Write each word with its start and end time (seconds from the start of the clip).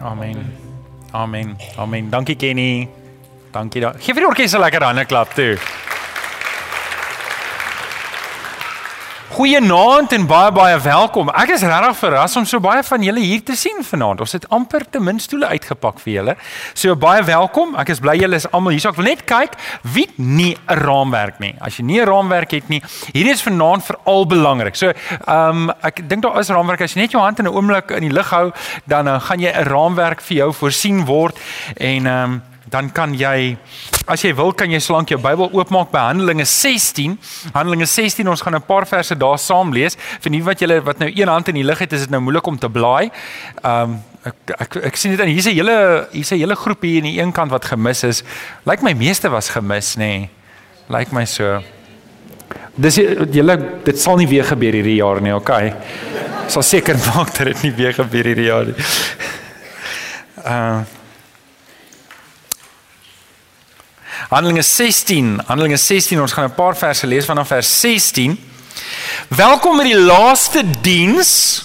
Amen. 0.00 0.52
Amen. 1.12 1.56
Amen. 1.76 2.10
Dankie 2.10 2.36
Kenny. 2.36 2.88
Dankie 3.52 3.80
da. 3.80 3.92
Geef 3.98 4.14
vir 4.14 4.22
die 4.22 4.26
orkes 4.28 4.54
'n 4.54 4.60
lekker 4.60 4.84
hande 4.84 5.04
klap 5.04 5.34
toe. 5.34 5.58
Goeienaand 9.40 10.12
en 10.12 10.26
baie 10.28 10.50
baie 10.52 10.76
welkom. 10.84 11.30
Ek 11.32 11.54
is 11.54 11.62
regtig 11.64 11.94
verras 11.96 12.34
om 12.36 12.44
so 12.44 12.60
baie 12.60 12.82
van 12.84 13.04
julle 13.06 13.22
hier 13.24 13.40
te 13.40 13.54
sien 13.56 13.78
vanaand. 13.88 14.20
Ons 14.20 14.34
het 14.36 14.44
amper 14.52 14.84
te 14.84 15.00
min 15.00 15.16
stoele 15.16 15.48
uitgepak 15.48 16.02
vir 16.02 16.12
julle. 16.12 16.34
So 16.76 16.92
baie 16.92 17.22
welkom. 17.24 17.72
Ek 17.80 17.94
is 17.94 18.02
bly 18.04 18.18
julle 18.20 18.36
is 18.36 18.44
almal 18.50 18.76
hier. 18.76 18.82
So 18.84 18.90
ek 18.92 18.98
wil 18.98 19.08
net 19.08 19.22
kyk 19.24 19.56
wie 19.94 20.04
nie 20.18 20.58
'n 20.68 20.76
raamwerk 20.82 21.40
nie. 21.40 21.54
As 21.58 21.78
jy 21.78 21.86
nie 21.88 22.00
'n 22.02 22.06
raamwerk 22.10 22.50
het 22.50 22.68
nie, 22.68 22.82
hierdie 23.14 23.32
is 23.32 23.40
vanaand 23.40 23.82
veral 23.82 24.26
belangrik. 24.26 24.76
So, 24.76 24.92
ehm 24.92 25.70
um, 25.70 25.72
ek 25.80 26.06
dink 26.06 26.22
daar 26.22 26.38
is 26.38 26.50
raamwerk 26.50 26.82
as 26.82 26.92
jy 26.92 27.00
net 27.00 27.12
jou 27.12 27.22
hand 27.22 27.38
in 27.38 27.46
'n 27.46 27.54
oomblik 27.56 27.90
in 27.96 28.02
die 28.02 28.12
lug 28.12 28.28
hou, 28.28 28.52
dan 28.84 29.08
uh, 29.08 29.18
gaan 29.20 29.40
jy 29.40 29.48
'n 29.56 29.64
raamwerk 29.64 30.20
vir 30.20 30.36
jou 30.36 30.52
voorsien 30.52 31.06
word 31.06 31.38
en 31.78 32.06
ehm 32.06 32.24
um, 32.24 32.42
dan 32.70 32.90
kan 32.94 33.14
jy 33.18 33.56
as 34.10 34.22
jy 34.24 34.30
wil 34.38 34.52
kan 34.56 34.70
jy 34.70 34.78
solank 34.82 35.10
jou 35.10 35.18
Bybel 35.22 35.50
oopmaak 35.52 35.90
by 35.92 36.04
Handelinge 36.10 36.46
16. 36.46 37.16
Handelinge 37.54 37.86
16 37.86 38.28
ons 38.30 38.42
gaan 38.42 38.54
'n 38.54 38.66
paar 38.66 38.86
verse 38.86 39.14
daar 39.14 39.38
saam 39.38 39.72
lees. 39.72 39.96
Vir 40.20 40.30
nie 40.30 40.42
wat 40.42 40.60
julle 40.60 40.80
wat 40.82 40.98
nou 40.98 41.10
een 41.10 41.28
hand 41.28 41.48
in 41.48 41.54
die 41.54 41.64
lug 41.64 41.78
het, 41.78 41.92
is 41.92 42.00
dit 42.00 42.10
nou 42.10 42.20
moeilik 42.20 42.46
om 42.46 42.58
te 42.58 42.68
blaai. 42.68 43.10
Um 43.64 44.02
ek 44.24 44.34
ek 44.60 44.76
ek 44.76 44.96
sien 44.96 45.10
dit 45.10 45.20
aan 45.20 45.32
hier's 45.32 45.46
'n 45.46 45.54
hele 45.54 46.08
hier's 46.12 46.30
'n 46.32 46.38
hele 46.38 46.54
groep 46.54 46.82
hier 46.82 47.02
aan 47.02 47.10
die 47.10 47.20
een 47.20 47.32
kant 47.32 47.50
wat 47.50 47.64
gemis 47.64 48.04
is. 48.04 48.22
Lyk 48.64 48.82
my 48.82 48.92
meeste 48.92 49.28
was 49.28 49.48
gemis 49.48 49.96
nê. 49.96 49.98
Nee. 49.98 50.30
Lyk 50.88 51.12
my 51.12 51.24
so. 51.24 51.62
Dis 52.76 52.96
julle 52.96 53.56
dit 53.84 53.98
sal 53.98 54.16
nie 54.16 54.28
weer 54.28 54.44
gebeur 54.44 54.72
hierdie 54.72 54.96
jaar 54.96 55.20
nie, 55.20 55.34
okay? 55.34 55.74
Sal 56.48 56.62
seker 56.62 56.96
maak 57.14 57.34
dat 57.36 57.46
dit 57.46 57.62
nie 57.62 57.72
weer 57.72 57.92
gebeur 57.92 58.24
hierdie 58.24 58.46
jaar 58.46 58.64
nie. 58.64 58.74
Uh 60.44 60.80
Handelinge 64.30 64.62
16, 64.62 65.40
Handelinge 65.46 65.76
16, 65.76 66.20
ons 66.20 66.32
gaan 66.32 66.44
'n 66.44 66.54
paar 66.54 66.76
verse 66.76 67.06
lees 67.06 67.24
vanaf 67.24 67.48
vers 67.48 67.80
16. 67.80 68.38
Welkom 69.28 69.76
by 69.76 69.82
die 69.82 69.98
laaste 69.98 70.62
diens 70.80 71.64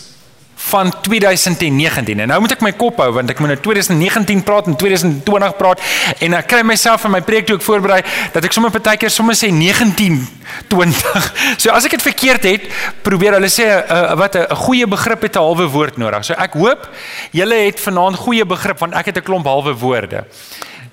van 0.55 1.02
2019. 1.02 2.19
En 2.19 2.27
nou 2.27 2.39
moet 2.41 2.52
ek 2.52 2.61
my 2.61 2.71
kop 2.73 2.97
hou 2.97 3.11
want 3.13 3.30
ek 3.30 3.39
moet 3.39 3.47
nou 3.53 3.59
2019 3.59 4.43
praat 4.43 4.66
en 4.66 4.75
2020 4.75 5.55
praat 5.55 5.80
en 6.19 6.33
ek 6.33 6.47
kry 6.47 6.63
myself 6.66 7.05
in 7.05 7.11
my 7.11 7.21
preek 7.21 7.45
toe 7.45 7.55
ek 7.59 7.61
voorberei 7.61 8.02
dat 8.33 8.43
ek 8.43 8.52
sommer 8.52 8.71
partykeer 8.71 9.13
sommer 9.13 9.38
sê 9.38 9.53
1920. 9.53 11.33
So 11.61 11.69
as 11.69 11.86
ek 11.86 11.91
dit 11.91 12.02
verkeerd 12.02 12.43
het, 12.43 12.61
probeer 13.05 13.38
hulle 13.38 13.49
sê 13.53 13.69
uh, 13.69 14.16
wat 14.17 14.36
'n 14.41 14.55
goeie 14.66 14.88
begrip 14.88 15.21
het 15.21 15.36
'n 15.38 15.45
halwe 15.45 15.69
woord 15.69 15.97
nodig. 15.97 16.25
So 16.25 16.33
ek 16.33 16.53
hoop 16.53 16.89
julle 17.31 17.55
het 17.69 17.80
vanaand 17.80 18.17
goeie 18.17 18.45
begrip 18.45 18.80
want 18.80 18.93
ek 18.95 19.05
het 19.05 19.17
'n 19.17 19.23
klomp 19.23 19.45
halwe 19.45 19.77
woorde. 19.77 20.25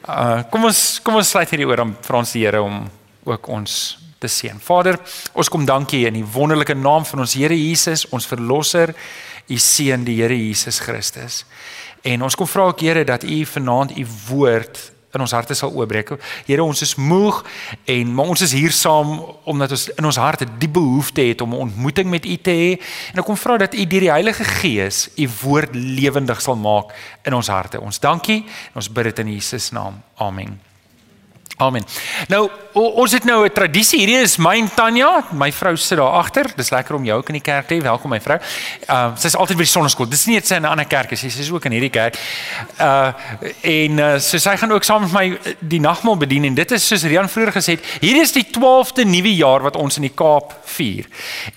Uh 0.03 0.43
kom 0.51 0.65
ons 0.67 0.79
kom 1.05 1.15
ons 1.21 1.29
sluit 1.31 1.51
hierdie 1.53 1.67
oor 1.69 1.85
om 1.85 1.93
vir 1.95 2.17
ons 2.19 2.33
die 2.35 2.43
Here 2.43 2.63
om 2.63 2.89
ook 3.23 3.49
ons 3.55 3.75
te 4.19 4.27
seën. 4.31 4.59
Vader, 4.63 4.99
ons 5.39 5.51
kom 5.51 5.67
dankie 5.67 6.07
in 6.09 6.17
die 6.19 6.27
wonderlike 6.27 6.75
naam 6.75 7.07
van 7.07 7.23
ons 7.23 7.37
Here 7.39 7.55
Jesus, 7.55 8.09
ons 8.11 8.27
verlosser, 8.27 8.95
u 9.47 9.59
seun 9.59 10.07
die 10.07 10.17
Here 10.19 10.35
Jesus 10.35 10.81
Christus. 10.83 11.45
En 12.03 12.23
ons 12.27 12.35
kom 12.35 12.51
vra 12.51 12.67
ook 12.71 12.83
Here 12.83 13.05
dat 13.07 13.23
u 13.23 13.45
vanaand 13.47 13.95
u 13.99 14.07
woord 14.29 14.92
in 15.13 15.21
ons 15.21 15.35
harte 15.37 15.55
sal 15.55 15.73
oopbreek. 15.77 16.15
Here, 16.47 16.65
ons 16.65 16.83
is 16.83 16.95
moeg 16.97 17.43
en 17.91 18.15
maar 18.15 18.33
ons 18.33 18.45
is 18.45 18.55
hier 18.57 18.73
saam 18.73 19.19
omdat 19.45 19.75
ons 19.77 19.89
in 19.97 20.09
ons 20.09 20.21
harte 20.21 20.49
die 20.59 20.71
behoefte 20.73 21.23
het 21.23 21.41
om 21.41 21.55
'n 21.55 21.69
ontmoeting 21.69 22.11
met 22.11 22.27
U 22.27 22.37
te 22.37 22.51
hê. 22.51 22.71
En 23.13 23.19
ek 23.19 23.25
kom 23.25 23.37
vra 23.37 23.57
dat 23.59 23.75
U 23.75 23.87
deur 23.87 24.01
die 24.01 24.11
Heilige 24.11 24.45
Gees 24.45 25.11
U 25.17 25.29
woord 25.43 25.75
lewendig 25.75 26.41
sal 26.41 26.57
maak 26.57 26.95
in 27.23 27.35
ons 27.35 27.49
harte. 27.49 27.81
Ons 27.81 27.99
dankie 27.99 28.45
en 28.45 28.75
ons 28.75 28.93
bid 28.93 29.05
dit 29.05 29.19
in 29.19 29.33
Jesus 29.33 29.71
naam. 29.71 30.03
Amen. 30.17 30.72
Amen. 31.63 31.85
Nou 32.29 32.49
ons 32.73 33.13
het 33.13 33.25
nou 33.25 33.45
'n 33.45 33.53
tradisie. 33.53 33.99
Hierdie 33.99 34.23
is 34.23 34.37
my 34.37 34.57
en 34.57 34.71
Tanya, 34.75 35.25
my 35.31 35.53
vrou 35.53 35.77
sit 35.77 35.99
daar 35.99 36.11
agter. 36.11 36.47
Dis 36.57 36.71
lekker 36.71 36.95
om 36.95 37.05
jou 37.05 37.19
ook 37.19 37.29
in 37.29 37.35
die 37.35 37.43
kerk 37.43 37.67
te 37.67 37.75
hê. 37.75 37.83
Welkom 37.83 38.11
my 38.11 38.21
vrou. 38.21 38.39
Uh 38.89 39.17
sy's 39.17 39.37
altyd 39.37 39.57
by 39.57 39.63
die 39.63 39.71
sonneskool. 39.71 40.09
Dis 40.09 40.27
nie 40.27 40.35
net 40.35 40.47
sy 40.47 40.55
in 40.55 40.63
'n 40.63 40.69
ander 40.69 40.87
kerk 40.87 41.11
is. 41.13 41.21
Sy's 41.21 41.51
ook 41.51 41.65
in 41.65 41.73
hierdie 41.73 41.91
kerk. 41.91 42.17
Uh 42.81 43.13
en 43.63 43.99
uh, 43.99 44.19
so 44.19 44.39
sy 44.39 44.57
gaan 44.57 44.73
ook 44.73 44.85
saam 44.85 45.03
met 45.03 45.13
my 45.13 45.29
uh, 45.29 45.55
die 45.61 45.81
nagmaal 45.81 46.17
bedien 46.17 46.45
en 46.45 46.55
dit 46.55 46.71
is 46.71 46.87
soos 46.87 47.03
Rian 47.03 47.29
vroeër 47.29 47.53
gesê 47.53 47.71
het, 47.71 47.85
hierdie 48.01 48.23
is 48.23 48.33
die 48.33 48.47
12de 48.51 49.05
nuwe 49.05 49.35
jaar 49.35 49.63
wat 49.63 49.77
ons 49.77 49.97
in 49.97 50.03
die 50.03 50.15
Kaap 50.15 50.55
vier. 50.65 51.07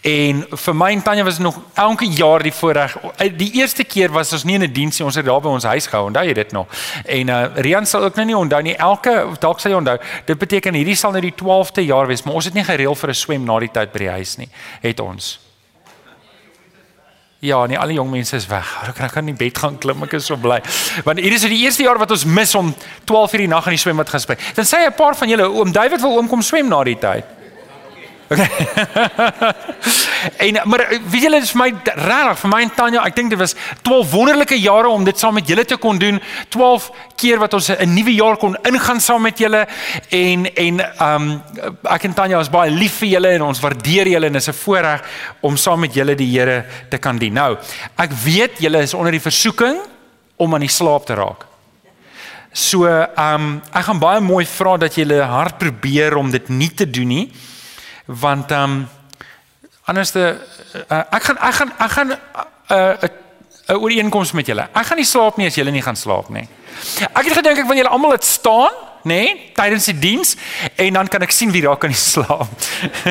En 0.01 0.45
vir 0.51 0.75
my 0.75 0.91
en 0.91 1.01
Tanya 1.01 1.23
was 1.23 1.39
nog 1.39 1.59
elke 1.73 2.05
jaar 2.05 2.43
die 2.43 2.53
voorreg. 2.53 2.97
Uh, 3.03 3.37
die 3.37 3.51
eerste 3.53 3.83
keer 3.83 4.11
was 4.11 4.33
ons 4.33 4.43
nie 4.43 4.55
in 4.55 4.63
'n 4.63 4.73
diens 4.73 4.99
nie. 4.99 5.05
Ons 5.05 5.15
het 5.15 5.25
daar 5.25 5.41
by 5.41 5.49
ons 5.49 5.63
huis 5.63 5.87
gehou. 5.87 6.05
Onthou 6.05 6.25
jy 6.25 6.33
dit 6.33 6.51
nog? 6.51 6.67
En 7.05 7.27
uh 7.29 7.45
Rian 7.55 7.85
sal 7.85 8.03
ook 8.03 8.15
nou 8.15 8.25
nie 8.25 8.37
onthou 8.37 8.61
nie. 8.61 8.75
Elke 8.75 9.27
dalk 9.39 9.59
sal 9.59 9.71
jy 9.71 9.77
onthou. 9.77 9.94
Dit 10.25 10.37
beteken 10.37 10.73
hierdie 10.73 10.95
sal 10.95 11.11
nou 11.11 11.21
die 11.21 11.35
12de 11.35 11.85
jaar 11.85 12.07
wees, 12.07 12.23
maar 12.23 12.33
ons 12.35 12.45
het 12.45 12.53
nie 12.53 12.63
gereël 12.63 12.95
vir 12.95 13.09
'n 13.09 13.13
swem 13.13 13.43
na 13.45 13.59
die 13.59 13.71
tyd 13.71 13.91
by 13.91 13.99
die 13.99 14.09
huis 14.09 14.37
nie. 14.37 14.49
Het 14.81 14.99
ons. 14.99 15.39
Ja, 17.45 17.65
nee, 17.65 17.77
al 17.77 17.91
die 17.91 17.97
jong 17.99 18.09
mense 18.09 18.35
is 18.35 18.47
weg. 18.47 18.69
Ek 18.95 19.11
kan 19.11 19.25
nie 19.25 19.35
bed 19.37 19.57
gaan 19.57 19.77
klim, 19.77 20.01
ek 20.03 20.15
is 20.17 20.25
so 20.25 20.37
bly. 20.39 20.61
Want 21.05 21.19
hier 21.19 21.35
is 21.35 21.43
dit 21.45 21.51
die 21.53 21.63
eerste 21.65 21.83
jaar 21.83 21.99
wat 22.01 22.11
ons 22.11 22.25
mis 22.25 22.55
om 22.55 22.73
12 23.05 23.33
uur 23.33 23.43
die 23.43 23.51
nag 23.51 23.67
in 23.69 23.75
die 23.75 23.81
swembad 23.81 24.09
gaan 24.09 24.23
speel. 24.23 24.39
Dan 24.55 24.65
sê 24.65 24.85
'n 24.87 24.95
paar 24.95 25.15
van 25.15 25.29
julle, 25.29 25.49
oom 25.49 25.71
David 25.71 26.01
wil 26.01 26.17
oom 26.17 26.27
kom 26.27 26.41
swem 26.41 26.67
na 26.69 26.83
die 26.83 26.97
tyd. 26.97 27.34
Okay. 28.27 28.49
en 30.47 30.57
maar 30.65 30.81
weet 31.11 31.21
julle 31.27 31.39
dis 31.43 31.51
my 31.53 31.67
regtig 31.85 32.39
vir 32.41 32.49
my 32.49 32.61
en 32.65 32.71
Tanya, 32.73 33.03
ek 33.05 33.13
dink 33.19 33.29
dit 33.29 33.37
was 33.37 33.53
12 33.85 34.15
wonderlike 34.15 34.57
jare 34.57 34.89
om 34.89 35.05
dit 35.05 35.19
saam 35.21 35.37
met 35.37 35.45
julle 35.45 35.65
te 35.69 35.77
kon 35.77 35.99
doen. 36.01 36.17
12 36.55 36.87
keer 37.21 37.37
wat 37.43 37.53
ons 37.53 37.69
'n 37.69 37.93
nuwe 37.93 38.15
jaar 38.17 38.37
kon 38.41 38.57
ingaan 38.65 39.01
saam 39.01 39.21
met 39.21 39.37
julle 39.37 39.67
en 40.09 40.49
en 40.55 40.81
ehm 40.81 41.21
um, 41.21 41.69
ek 41.83 42.09
en 42.09 42.17
Tanya 42.17 42.41
is 42.41 42.49
baie 42.49 42.71
lief 42.71 42.97
vir 43.03 43.13
julle 43.13 43.35
en 43.37 43.47
ons 43.51 43.61
waardeer 43.61 44.07
julle 44.07 44.25
en 44.25 44.35
is 44.35 44.49
'n 44.49 44.57
voorreg 44.63 45.01
om 45.41 45.57
saam 45.57 45.79
met 45.79 45.93
julle 45.93 46.15
die 46.15 46.31
Here 46.35 46.65
te 46.89 46.97
kan 46.97 47.17
dien. 47.17 47.33
Nou, 47.33 47.57
ek 47.97 48.11
weet 48.11 48.57
julle 48.59 48.81
is 48.81 48.93
onder 48.93 49.11
die 49.11 49.21
versoeking 49.21 49.77
om 50.37 50.53
aan 50.53 50.65
die 50.65 50.69
slaap 50.69 51.05
te 51.05 51.13
raak. 51.13 51.45
So, 52.51 52.87
ehm 52.87 53.35
um, 53.35 53.61
ek 53.71 53.85
gaan 53.85 53.99
baie 53.99 54.19
mooi 54.19 54.45
vra 54.45 54.77
dat 54.77 54.95
julle 54.95 55.21
hard 55.21 55.57
probeer 55.57 56.15
om 56.15 56.31
dit 56.31 56.49
nie 56.49 56.73
te 56.73 56.89
doen 56.89 57.07
nie 57.07 57.31
want 58.05 58.51
ehm 58.51 58.63
um, 58.63 58.87
anderste 59.85 60.41
uh, 60.89 61.03
ek 61.11 61.23
gaan 61.23 61.37
ek 61.37 61.53
gaan 61.53 61.71
ek 61.77 61.91
gaan 61.91 62.07
'n 62.07 62.17
uh, 62.71 62.93
'n 63.01 63.09
uh, 63.69 63.81
ooreenkoms 63.81 64.31
met 64.31 64.45
julle. 64.45 64.67
Ek 64.73 64.85
gaan 64.85 64.97
nie 64.97 65.05
slaap 65.05 65.37
nie 65.37 65.47
as 65.47 65.55
julle 65.55 65.71
nie 65.71 65.81
gaan 65.81 65.95
slaap 65.95 66.29
nie. 66.29 66.47
Ek 67.13 67.25
het 67.25 67.33
gedink 67.33 67.57
ek 67.57 67.67
wil 67.67 67.77
julle 67.77 67.89
almal 67.89 68.09
laat 68.09 68.25
staan, 68.25 68.73
nee, 69.03 69.51
tydens 69.53 69.85
die 69.85 69.99
diens 69.99 70.35
en 70.75 70.93
dan 70.93 71.07
kan 71.07 71.21
ek 71.21 71.31
sien 71.31 71.51
wie 71.51 71.61
daar 71.61 71.77
kan 71.77 71.93
slaap. 71.93 72.49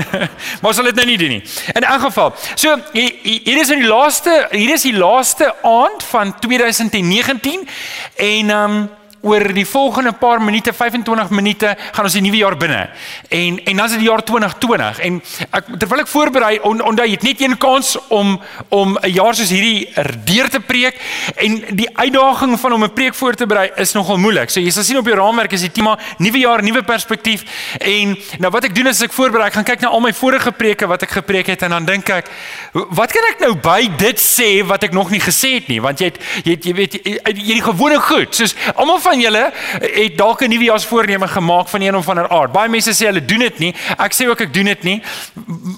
maar 0.63 0.75
sal 0.75 0.91
dit 0.91 0.95
nou 0.95 1.07
nie 1.07 1.19
doen 1.19 1.37
nie. 1.39 1.45
In 1.75 1.87
elk 1.87 2.01
geval. 2.09 2.35
So 2.55 2.75
hier 2.93 3.61
is 3.61 3.71
in 3.71 3.83
die 3.83 3.91
laaste 3.91 4.49
hier 4.51 4.75
is 4.75 4.83
die 4.83 4.97
laaste 4.97 5.55
aand 5.63 6.03
van 6.11 6.35
2019 6.39 7.69
en 8.17 8.51
ehm 8.51 8.77
um, 8.77 8.91
oor 9.25 9.47
die 9.57 9.67
volgende 9.67 10.13
paar 10.13 10.43
minute, 10.43 10.73
25 10.73 11.31
minute, 11.31 11.75
gaan 11.93 12.09
ons 12.09 12.17
die 12.17 12.23
nuwe 12.25 12.41
jaar 12.43 12.57
binne. 12.61 12.83
En 13.29 13.61
en 13.65 13.77
dan 13.77 13.85
is 13.87 13.97
dit 13.97 14.05
die 14.05 14.09
jaar 14.09 14.25
2020 14.25 15.01
en 15.09 15.21
ek 15.51 15.71
terwyl 15.81 16.05
ek 16.05 16.11
voorberei 16.13 16.53
on, 16.69 16.83
onthou 16.85 17.07
jy 17.09 17.17
het 17.17 17.27
net 17.27 17.41
een 17.43 17.57
kans 17.59 17.95
om 18.09 18.37
om 18.69 18.99
'n 19.01 19.13
jaar 19.13 19.35
soos 19.35 19.51
hierdie 19.51 19.89
deur 20.25 20.49
te 20.49 20.61
preek 20.61 21.01
en 21.37 21.61
die 21.77 21.89
uitdaging 21.97 22.59
van 22.61 22.73
om 22.73 22.85
'n 22.85 22.93
preek 22.93 23.15
voor 23.15 23.35
te 23.35 23.47
berei 23.47 23.71
is 23.77 23.93
nogal 23.93 24.19
moeilik. 24.19 24.51
So 24.51 24.61
jy 24.61 24.71
sal 24.71 24.83
sien 24.83 24.99
op 24.99 25.07
jou 25.07 25.17
raamwerk 25.17 25.53
is 25.53 25.61
die 25.61 25.73
tema 25.73 25.99
nuwe 26.19 26.39
jaar, 26.39 26.63
nuwe 26.63 26.83
perspektief 26.83 27.43
en 27.79 28.17
nou 28.39 28.51
wat 28.51 28.65
ek 28.65 28.75
doen 28.75 28.87
is 28.87 29.03
ek 29.03 29.13
voorberei, 29.13 29.47
ek 29.47 29.53
gaan 29.53 29.65
kyk 29.65 29.81
na 29.81 29.89
al 29.89 30.01
my 30.01 30.13
vorige 30.13 30.53
preke 30.53 30.87
wat 30.87 31.03
ek 31.03 31.11
gepreek 31.11 31.47
het 31.47 31.63
en 31.63 31.71
dan 31.71 31.85
dink 31.85 32.09
ek 32.09 32.31
wat 32.73 33.13
kan 33.13 33.23
ek 33.31 33.41
nou 33.41 33.55
by 33.55 33.89
dit 33.97 34.21
sê 34.21 34.67
wat 34.67 34.83
ek 34.83 34.93
nog 34.93 35.11
nie 35.11 35.21
gesê 35.21 35.55
het 35.59 35.69
nie 35.69 35.81
want 35.81 36.01
jy 36.01 36.11
het, 36.11 36.19
jy, 36.45 36.57
het, 36.57 36.65
jy 36.65 36.75
weet 36.75 36.97
jy, 36.99 37.03
jy, 37.15 37.35
jy 37.35 37.59
die 37.59 37.65
gewone 37.65 38.01
goed 38.01 38.35
soos 38.35 38.55
almal 38.75 39.01
van 39.05 39.14
van 39.15 39.23
julle 39.23 39.53
het 39.81 40.17
dalk 40.19 40.43
'n 40.43 40.49
nuwejaarsvoorneme 40.49 41.29
gemaak 41.29 41.69
van 41.69 41.81
een 41.81 41.97
of 41.97 42.09
ander 42.09 42.29
aard. 42.29 42.53
Baie 42.53 42.69
mense 42.69 42.93
sê 42.93 43.07
hulle 43.07 43.25
doen 43.25 43.39
dit 43.39 43.59
nie. 43.59 43.75
Ek 43.99 44.13
sê 44.13 44.27
ook 44.29 44.41
ek 44.41 44.55
doen 44.55 44.65
dit 44.65 44.83
nie. 44.83 45.03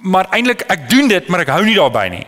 Maar 0.03 0.27
eintlik 0.31 0.61
ek 0.67 0.89
doen 0.91 1.09
dit, 1.09 1.29
maar 1.29 1.41
ek 1.41 1.49
hou 1.49 1.65
nie 1.65 1.75
daarby 1.75 2.09
nie. 2.09 2.27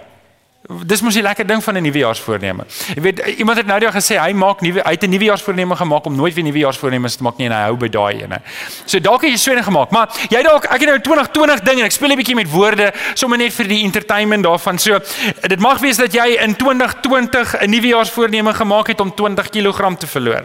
Dis 0.69 1.01
mos 1.01 1.17
'n 1.17 1.23
lekker 1.23 1.47
ding 1.47 1.65
van 1.65 1.77
'n 1.77 1.83
nuwejaarsvoorneme. 1.83 2.65
Jy 2.95 3.03
weet 3.03 3.19
iemand 3.39 3.57
het 3.57 3.67
nou 3.67 3.81
daag 3.81 3.95
gesê 3.95 4.21
hy 4.21 4.33
maak 4.33 4.61
nuwe 4.61 4.85
uit 4.85 5.03
'n 5.03 5.11
nuwejaarsvoorneme 5.11 5.77
gemaak 5.77 6.05
om 6.05 6.17
nooit 6.17 6.35
weer 6.35 6.45
nuwejaarsvoornemes 6.45 7.17
te 7.17 7.23
maak 7.23 7.37
nie 7.37 7.47
en 7.47 7.53
hy 7.53 7.63
hou 7.63 7.77
by 7.77 7.89
daai 7.89 8.23
ene. 8.23 8.41
So 8.85 8.99
dalk 9.01 9.23
het 9.23 9.31
jy 9.31 9.37
so 9.37 9.53
'n 9.53 9.63
gemaak, 9.63 9.91
maar 9.91 10.09
jy 10.29 10.43
dalk 10.43 10.65
ek 10.65 10.81
het 10.81 10.89
nou 10.89 11.01
2020 11.01 11.61
ding 11.61 11.79
en 11.79 11.85
ek 11.85 11.93
speel 11.93 12.11
'n 12.11 12.17
bietjie 12.17 12.35
met 12.35 12.51
woorde 12.51 12.93
sommer 13.15 13.39
net 13.39 13.53
vir 13.53 13.67
die 13.67 13.83
entertainment 13.85 14.45
daarvan. 14.45 14.79
So 14.79 15.01
dit 15.49 15.59
mag 15.59 15.79
wees 15.79 15.97
dat 15.97 16.13
jy 16.13 16.37
in 16.39 16.57
2020 16.57 17.57
'n 17.61 17.71
nuwejaarsvoorneme 17.71 18.55
gemaak 18.55 18.87
het 18.87 19.01
om 19.01 19.15
20 19.15 19.49
kg 19.49 19.97
te 19.97 20.07
verloor. 20.07 20.45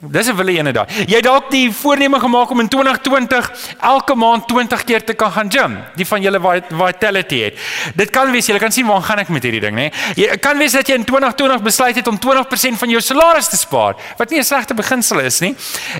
Dis 0.00 0.28
'n 0.28 0.36
wille 0.36 0.56
ene 0.56 0.72
daai. 0.72 0.86
Jy 1.06 1.20
dalk 1.20 1.50
die 1.50 1.70
voorneme 1.72 2.20
gemaak 2.20 2.50
om 2.50 2.60
in 2.60 2.68
2020 2.68 3.50
elke 3.80 4.14
maand 4.14 4.48
20 4.48 4.84
keer 4.84 5.04
te 5.04 5.12
kan 5.12 5.32
gaan 5.32 5.50
gym. 5.50 5.78
Die 5.94 6.06
van 6.06 6.22
julle 6.22 6.40
wat 6.40 6.64
vitality 6.68 7.40
het. 7.40 7.58
Dit 7.94 8.10
kan 8.10 8.32
wees 8.32 8.46
jy 8.46 8.58
kan 8.58 8.72
sien 8.72 8.86
waar 8.86 9.02
gaan 9.02 9.18
ek 9.18 9.28
met 9.28 9.42
hierdie 9.42 9.60
ding, 9.60 9.76
nê? 9.76 9.92
Jy 10.16 10.38
kan 10.38 10.58
wees 10.58 10.72
dat 10.72 10.88
jy 10.88 10.94
in 10.94 11.04
2020 11.04 11.62
besluit 11.62 11.96
het 11.96 12.08
om 12.08 12.18
20% 12.18 12.78
van 12.78 12.88
jou 12.88 13.00
salaris 13.00 13.48
te 13.48 13.56
spaar, 13.56 13.94
wat 14.16 14.30
nie 14.30 14.38
'n 14.38 14.44
slegte 14.44 14.74
beginsel 14.74 15.20
is 15.20 15.40
nie. 15.40 15.54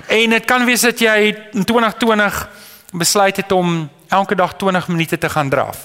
En 0.07 0.29
dit 0.29 0.45
kan 0.45 0.65
wees 0.65 0.81
dat 0.81 0.99
jy 0.99 1.35
in 1.53 1.63
2020 1.63 2.49
besluit 2.91 3.35
het 3.35 3.51
om 3.51 3.89
elke 4.09 4.35
dag 4.35 4.53
20 4.57 4.87
minute 4.87 5.17
te 5.17 5.29
gaan 5.29 5.49
draf. 5.49 5.77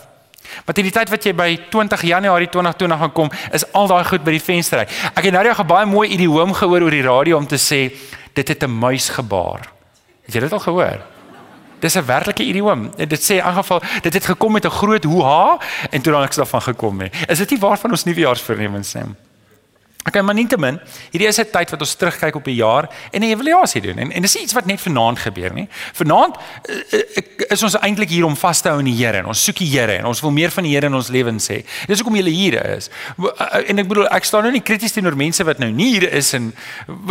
Maar 0.64 0.74
teen 0.74 0.84
die 0.84 0.92
tyd 0.92 1.08
wat 1.08 1.24
jy 1.24 1.34
by 1.34 1.48
20 1.70 2.02
Januarie 2.02 2.48
2020 2.48 2.98
gaan 2.98 3.12
kom, 3.12 3.30
is 3.52 3.64
al 3.72 3.86
daai 3.86 4.04
goed 4.04 4.24
by 4.24 4.30
die 4.30 4.42
venster 4.42 4.78
uit. 4.78 4.90
Ek 5.14 5.24
het 5.24 5.32
nou 5.32 5.44
net 5.44 5.58
'n 5.58 5.66
baie 5.66 5.86
mooi 5.86 6.08
idioom 6.08 6.52
gehoor 6.52 6.82
oor 6.82 6.90
die 6.90 7.02
radio 7.02 7.36
om 7.36 7.46
te 7.46 7.58
sê 7.58 7.92
dit 8.32 8.48
het 8.48 8.62
'n 8.62 8.70
muis 8.70 9.08
gebaar. 9.08 9.68
Het 10.24 10.34
jy 10.34 10.40
dit 10.40 10.52
al 10.52 10.58
gehoor? 10.58 11.00
Dis 11.80 11.94
'n 11.94 12.06
werklike 12.06 12.42
idioom. 12.42 12.90
Dit 12.96 13.22
sê 13.22 13.34
in 13.36 13.54
geval 13.54 13.82
dit 14.02 14.14
het 14.14 14.26
gekom 14.26 14.52
met 14.52 14.64
'n 14.64 14.70
groot 14.70 15.04
hoeha 15.04 15.58
en 15.90 16.02
toe 16.02 16.12
dan 16.12 16.22
ek 16.22 16.34
daarvan 16.34 16.62
gekom 16.62 17.00
het. 17.00 17.14
Is 17.28 17.38
dit 17.38 17.50
nie 17.50 17.58
waar 17.58 17.78
van 17.78 17.90
ons 17.90 18.04
nuwejaarsvoornemens 18.04 18.94
nie? 18.94 19.14
Okay, 20.06 20.22
maar 20.22 20.34
nietemin, 20.34 20.78
hierdie 21.10 21.26
is 21.26 21.38
'n 21.40 21.50
tyd 21.50 21.70
wat 21.70 21.80
ons 21.80 21.94
terugkyk 21.94 22.34
op 22.34 22.46
'n 22.46 22.54
jaar 22.54 22.88
en 23.10 23.20
'n 23.20 23.30
evaluasie 23.30 23.80
doen. 23.80 23.98
En 23.98 24.12
en 24.12 24.22
dis 24.22 24.36
iets 24.36 24.52
wat 24.52 24.66
net 24.66 24.80
vanaand 24.80 25.18
gebeur, 25.18 25.52
nie? 25.52 25.68
Vanaand 25.92 26.36
uh, 26.36 27.00
is 27.48 27.62
ons 27.62 27.78
eintlik 27.78 28.08
hier 28.08 28.24
om 28.24 28.36
vas 28.36 28.60
te 28.60 28.68
hou 28.68 28.78
in 28.78 28.84
die 28.84 29.04
Here 29.04 29.18
en 29.18 29.26
ons 29.26 29.44
soek 29.44 29.56
die 29.56 29.78
Here 29.78 29.92
en 29.92 30.04
ons 30.04 30.20
wil 30.20 30.30
meer 30.30 30.50
van 30.50 30.62
die 30.62 30.72
Here 30.72 30.86
in 30.86 30.94
ons 30.94 31.08
lewens 31.08 31.48
hê. 31.48 31.64
Dis 31.86 31.98
hoekom 32.00 32.16
jy 32.16 32.30
hier 32.30 32.64
is. 32.76 32.90
En 33.66 33.78
ek 33.78 33.88
bedoel, 33.88 34.08
ek 34.08 34.24
staan 34.24 34.42
nou 34.42 34.52
nie 34.52 34.62
krities 34.62 34.92
teenoor 34.92 35.16
mense 35.16 35.44
wat 35.44 35.58
nou 35.58 35.70
nie 35.70 35.98
hier 35.98 36.12
is 36.12 36.32
en 36.32 36.54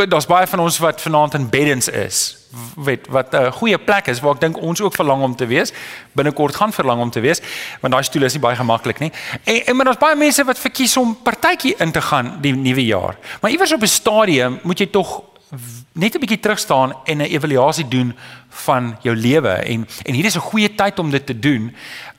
daar's 0.07 0.25
baie 0.25 0.47
van 0.47 0.59
ons 0.59 0.77
wat 0.77 1.01
vanaand 1.01 1.33
in 1.33 1.49
beddens 1.49 1.87
is 1.87 2.44
weet 2.75 3.07
wat 3.07 3.33
'n 3.33 3.51
goeie 3.51 3.77
plek 3.77 4.07
is 4.07 4.19
waar 4.19 4.33
ek 4.33 4.39
dink 4.39 4.57
ons 4.57 4.81
ook 4.81 4.95
verlang 4.95 5.23
om 5.23 5.35
te 5.35 5.45
wees. 5.45 5.73
Binnekort 6.11 6.55
gaan 6.55 6.73
verlang 6.73 7.01
om 7.01 7.09
te 7.09 7.19
wees 7.19 7.41
want 7.81 7.93
daai 7.93 8.03
stoel 8.03 8.23
is 8.23 8.33
nie 8.33 8.41
baie 8.41 8.55
gemaklik 8.55 8.99
nie. 8.99 9.11
En 9.43 9.65
en 9.65 9.75
maar 9.75 9.85
daar's 9.85 9.99
baie 9.99 10.15
mense 10.15 10.43
wat 10.43 10.59
verkies 10.59 10.97
om 10.97 11.17
partytjie 11.23 11.75
in 11.77 11.91
te 11.91 12.01
gaan 12.01 12.37
die 12.41 12.53
nuwe 12.53 12.85
jaar. 12.85 13.17
Maar 13.41 13.51
iewers 13.51 13.73
op 13.73 13.81
'n 13.81 13.87
stadium 13.87 14.59
moet 14.63 14.79
jy 14.79 14.87
tog 14.87 15.23
net 15.91 16.15
'n 16.15 16.19
bietjie 16.19 16.39
terug 16.39 16.59
staan 16.59 16.93
en 17.03 17.17
'n 17.17 17.21
evaluasie 17.21 17.87
doen 17.87 18.15
van 18.49 18.97
jou 19.01 19.15
lewe. 19.15 19.49
En 19.49 19.87
en 20.03 20.13
hier 20.13 20.25
is 20.25 20.35
'n 20.35 20.49
goeie 20.51 20.75
tyd 20.75 20.99
om 20.99 21.11
dit 21.11 21.25
te 21.25 21.39
doen 21.39 21.75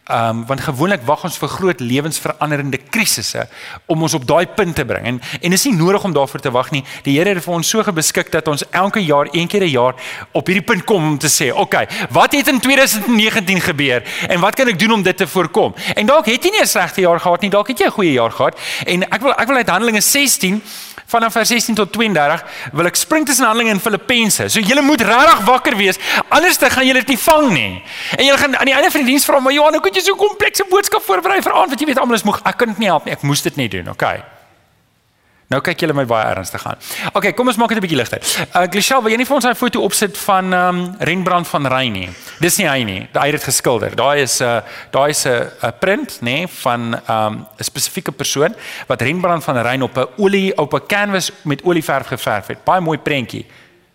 Um, 0.07 0.45
want 0.47 0.61
gewoonlik 0.63 1.03
wag 1.03 1.25
ons 1.27 1.35
vir 1.43 1.51
groot 1.51 1.81
lewensveranderende 1.83 2.79
krisisse 2.95 3.49
om 3.91 4.05
ons 4.07 4.15
op 4.15 4.23
daai 4.23 4.47
punt 4.55 4.77
te 4.79 4.85
bring. 4.87 5.03
En 5.03 5.17
en 5.41 5.57
is 5.57 5.65
nie 5.67 5.73
nodig 5.75 6.05
om 6.07 6.13
daarvoor 6.15 6.41
te 6.45 6.53
wag 6.55 6.71
nie. 6.71 6.85
Die 7.03 7.17
Here 7.17 7.33
het 7.35 7.43
vir 7.43 7.55
ons 7.57 7.73
so 7.75 7.83
gebeskik 7.83 8.31
dat 8.31 8.47
ons 8.47 8.63
elke 8.71 9.03
jaar, 9.03 9.27
een 9.33 9.51
keer 9.51 9.65
'n 9.67 9.73
jaar 9.73 9.95
op 10.31 10.47
hierdie 10.47 10.63
punt 10.63 10.85
kom 10.85 11.03
om 11.03 11.19
te 11.19 11.27
sê, 11.27 11.51
"Oké, 11.51 11.61
okay, 11.61 11.89
wat 12.11 12.33
het 12.33 12.47
in 12.49 12.61
2019 12.61 13.61
gebeur 13.61 14.03
en 14.29 14.41
wat 14.41 14.55
kan 14.55 14.69
ek 14.69 14.79
doen 14.79 14.93
om 14.93 15.03
dit 15.03 15.17
te 15.17 15.27
voorkom?" 15.27 15.75
En 15.95 16.07
dalk 16.07 16.27
het 16.27 16.45
jy 16.45 16.51
nie 16.51 16.63
'n 16.63 16.67
slegte 16.67 17.01
jaar 17.01 17.21
gehad 17.21 17.41
nie, 17.41 17.51
dalk 17.51 17.69
het 17.69 17.79
jy 17.79 17.87
'n 17.87 17.91
goeie 17.91 18.13
jaar 18.13 18.31
gehad. 18.31 18.59
En 18.87 19.03
ek 19.03 19.21
wil 19.21 19.33
ek 19.33 19.47
wil 19.47 19.57
uit 19.57 19.69
Handelinge 19.69 20.01
16 20.01 20.63
vanaf 21.07 21.33
vers 21.33 21.49
16 21.49 21.75
tot 21.75 21.93
32 21.93 22.45
wil 22.73 22.87
ek 22.87 22.99
spring 22.99 23.27
tussen 23.27 23.47
Handelinge 23.47 23.77
en 23.77 23.81
Filippense. 23.81 24.49
So 24.49 24.61
julle 24.61 24.83
moet 24.83 25.01
regtig 25.01 25.45
wakker 25.47 25.77
wees, 25.77 25.99
anders 26.29 26.59
dan 26.59 26.71
gaan 26.71 26.87
julle 26.87 27.03
dit 27.05 27.15
nie 27.15 27.19
vang 27.19 27.51
nie. 27.53 27.83
En 28.17 28.25
julle 28.25 28.39
gaan 28.39 28.57
aan 28.57 28.71
die 28.71 28.75
einde 28.75 28.91
van 28.91 29.05
die 29.05 29.11
diens 29.15 29.25
vra, 29.25 29.41
"Maar 29.41 29.53
Johan, 29.53 29.73
hoe 29.73 29.83
kan 29.97 30.05
jy 30.05 30.13
so 30.13 30.15
'n 30.15 30.29
komplekse 30.29 30.65
boodskap 30.69 31.03
voorberei 31.03 31.43
vir 31.43 31.53
aand 31.53 31.71
wat 31.71 31.81
jy 31.81 31.87
weet 31.87 31.99
almal 31.99 32.17
is 32.17 32.25
moeg? 32.25 32.41
Ek 32.45 32.57
kan 32.57 32.69
dit 32.69 32.79
nie 32.79 32.89
help 32.89 33.05
nie. 33.05 33.13
Ek 33.13 33.23
moes 33.23 33.43
dit 33.43 33.57
net 33.57 33.71
doen, 33.71 33.89
okay?" 33.89 34.23
Nou 35.49 35.61
kyk 35.61 35.79
julle 35.79 35.95
my 35.95 36.05
baie 36.05 36.27
ernstig 36.27 36.67
aan. 36.67 36.77
OK, 37.15 37.33
kom 37.37 37.47
ons 37.47 37.57
maak 37.57 37.69
dit 37.69 37.79
'n 37.79 37.81
bietjie 37.81 37.97
ligter. 37.97 38.19
Uh 38.53 38.67
Glishel, 38.67 39.01
wil 39.01 39.13
jy 39.13 39.17
nie 39.17 39.25
vir 39.25 39.37
ons 39.37 39.45
'n 39.47 39.55
foto 39.55 39.81
opsit 39.81 40.19
van 40.19 40.53
um 40.53 40.97
Rembrandt 40.99 41.49
van 41.49 41.67
Rijn 41.67 41.93
nie? 41.93 42.09
Dis 42.41 42.59
nie 42.59 42.67
hy 42.67 42.83
nie. 42.83 43.09
Hy 43.13 43.27
het 43.27 43.31
dit 43.31 43.45
geskilder. 43.45 43.95
Daai 43.95 44.23
is 44.23 44.41
'n 44.41 44.45
uh, 44.45 44.61
daai 44.91 45.11
is 45.11 45.25
'n 45.25 45.49
'n 45.63 45.73
print, 45.79 46.19
nê, 46.21 46.25
nee, 46.25 46.47
van 46.49 47.01
um 47.09 47.47
'n 47.59 47.65
spesifieke 47.65 48.13
persoon 48.13 48.55
wat 48.89 49.01
Rembrandt 49.01 49.45
van 49.45 49.57
Rijn 49.57 49.83
op 49.83 49.97
'n 49.97 50.09
olie 50.17 50.53
op 50.59 50.75
'n 50.75 50.87
canvas 50.87 51.31
met 51.45 51.63
olieverf 51.63 52.07
geverf 52.07 52.47
het. 52.49 52.65
Baie 52.65 52.81
mooi 52.81 52.99
prentjie. 52.99 53.47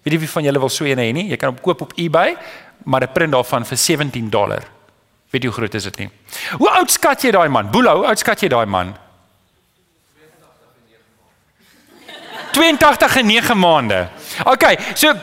Weet 0.04 0.14
jy 0.14 0.20
wie 0.20 0.30
van 0.30 0.44
julle 0.44 0.60
wil 0.60 0.70
so 0.70 0.86
een 0.86 0.98
hê 0.98 1.12
nie? 1.12 1.28
Jy 1.30 1.38
kan 1.38 1.50
hom 1.50 1.60
koop 1.60 1.82
op 1.82 1.94
eBay, 1.96 2.38
maar 2.86 3.02
'n 3.02 3.12
print 3.12 3.32
daarvan 3.32 3.66
vir 3.66 3.78
17 3.78 4.30
dollar. 4.30 4.81
Weet 5.32 5.46
jy 5.46 5.50
hoe 5.50 5.58
groot 5.58 5.74
is 5.80 5.88
dit 5.88 5.98
nie? 6.04 6.10
Hoe 6.60 6.70
oud 6.70 6.92
skat 6.92 7.24
jy 7.24 7.32
daai 7.32 7.48
man? 7.50 7.72
Boelo, 7.72 8.02
hoe 8.02 8.10
oud 8.12 8.20
skat 8.20 8.44
jy 8.44 8.50
daai 8.52 8.66
man? 8.68 8.92
82 12.52 13.16
en 13.16 13.26
9 13.26 13.56
maande. 13.56 14.00
OK, 14.44 14.66
so 14.94 15.14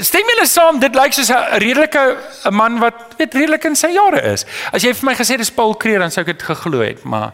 stem 0.00 0.30
julle 0.32 0.46
saam 0.48 0.78
dit 0.80 0.94
lyk 0.96 1.12
soos 1.12 1.30
'n 1.30 1.60
redelike 1.60 2.04
'n 2.48 2.54
man 2.54 2.78
wat 2.78 2.94
weet 3.18 3.34
redelik 3.34 3.64
in 3.64 3.76
sy 3.76 3.92
jare 3.92 4.22
is. 4.32 4.46
As 4.72 4.82
jy 4.82 4.94
vir 4.94 5.04
my 5.04 5.14
gesê 5.14 5.36
dis 5.36 5.50
Paul 5.50 5.74
Kreer 5.74 5.98
dan 5.98 6.10
sou 6.10 6.22
ek 6.22 6.38
dit 6.38 6.42
geglo 6.42 6.80
het, 6.80 7.04
maar 7.04 7.32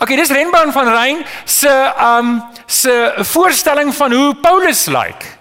OK, 0.00 0.08
dis 0.08 0.30
Renbaan 0.30 0.72
van 0.72 0.88
Rein 0.88 1.24
se 1.44 1.92
um 1.96 2.42
se 2.66 3.14
voorstelling 3.16 3.94
van 3.94 4.12
hoe 4.12 4.34
Paulus 4.34 4.86
lyk. 4.86 5.38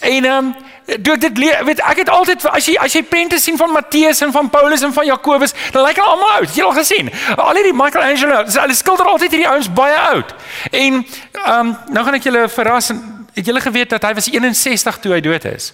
En 0.00 0.24
um 0.24 0.54
Doe 0.98 1.16
dit 1.18 1.38
weet 1.38 1.80
ek 1.86 2.02
het 2.02 2.08
altyd 2.10 2.44
as 2.50 2.66
jy 2.66 2.74
as 2.80 2.94
jy 2.96 3.02
prente 3.06 3.38
sien 3.38 3.58
van 3.60 3.70
Matteus 3.70 4.22
en 4.24 4.32
van 4.32 4.48
Paulus 4.50 4.82
en 4.82 4.92
van 4.92 5.06
Jakobus, 5.06 5.54
dan 5.74 5.84
lyk 5.86 6.00
hulle 6.00 6.14
almal 6.14 6.32
oud. 6.40 6.54
Jy 6.56 6.64
al 6.64 6.74
gesien. 6.78 7.10
Al 7.36 7.54
hierdie 7.54 7.74
Michelangelo, 7.76 8.40
hulle 8.46 8.74
skilder 8.74 9.10
altyd 9.12 9.36
hierdie 9.36 9.48
ouens 9.50 9.70
baie 9.72 9.98
oud. 10.10 10.34
En 10.70 11.02
ehm 11.02 11.54
um, 11.58 11.76
nou 11.94 12.04
gaan 12.04 12.18
ek 12.18 12.26
julle 12.26 12.48
verras. 12.48 12.90
Het 13.34 13.46
julle 13.46 13.62
geweet 13.62 13.92
dat 13.94 14.02
hy 14.08 14.14
was 14.18 14.26
61 14.32 14.98
toe 14.98 15.14
hy 15.14 15.20
dood 15.22 15.44
is? 15.52 15.70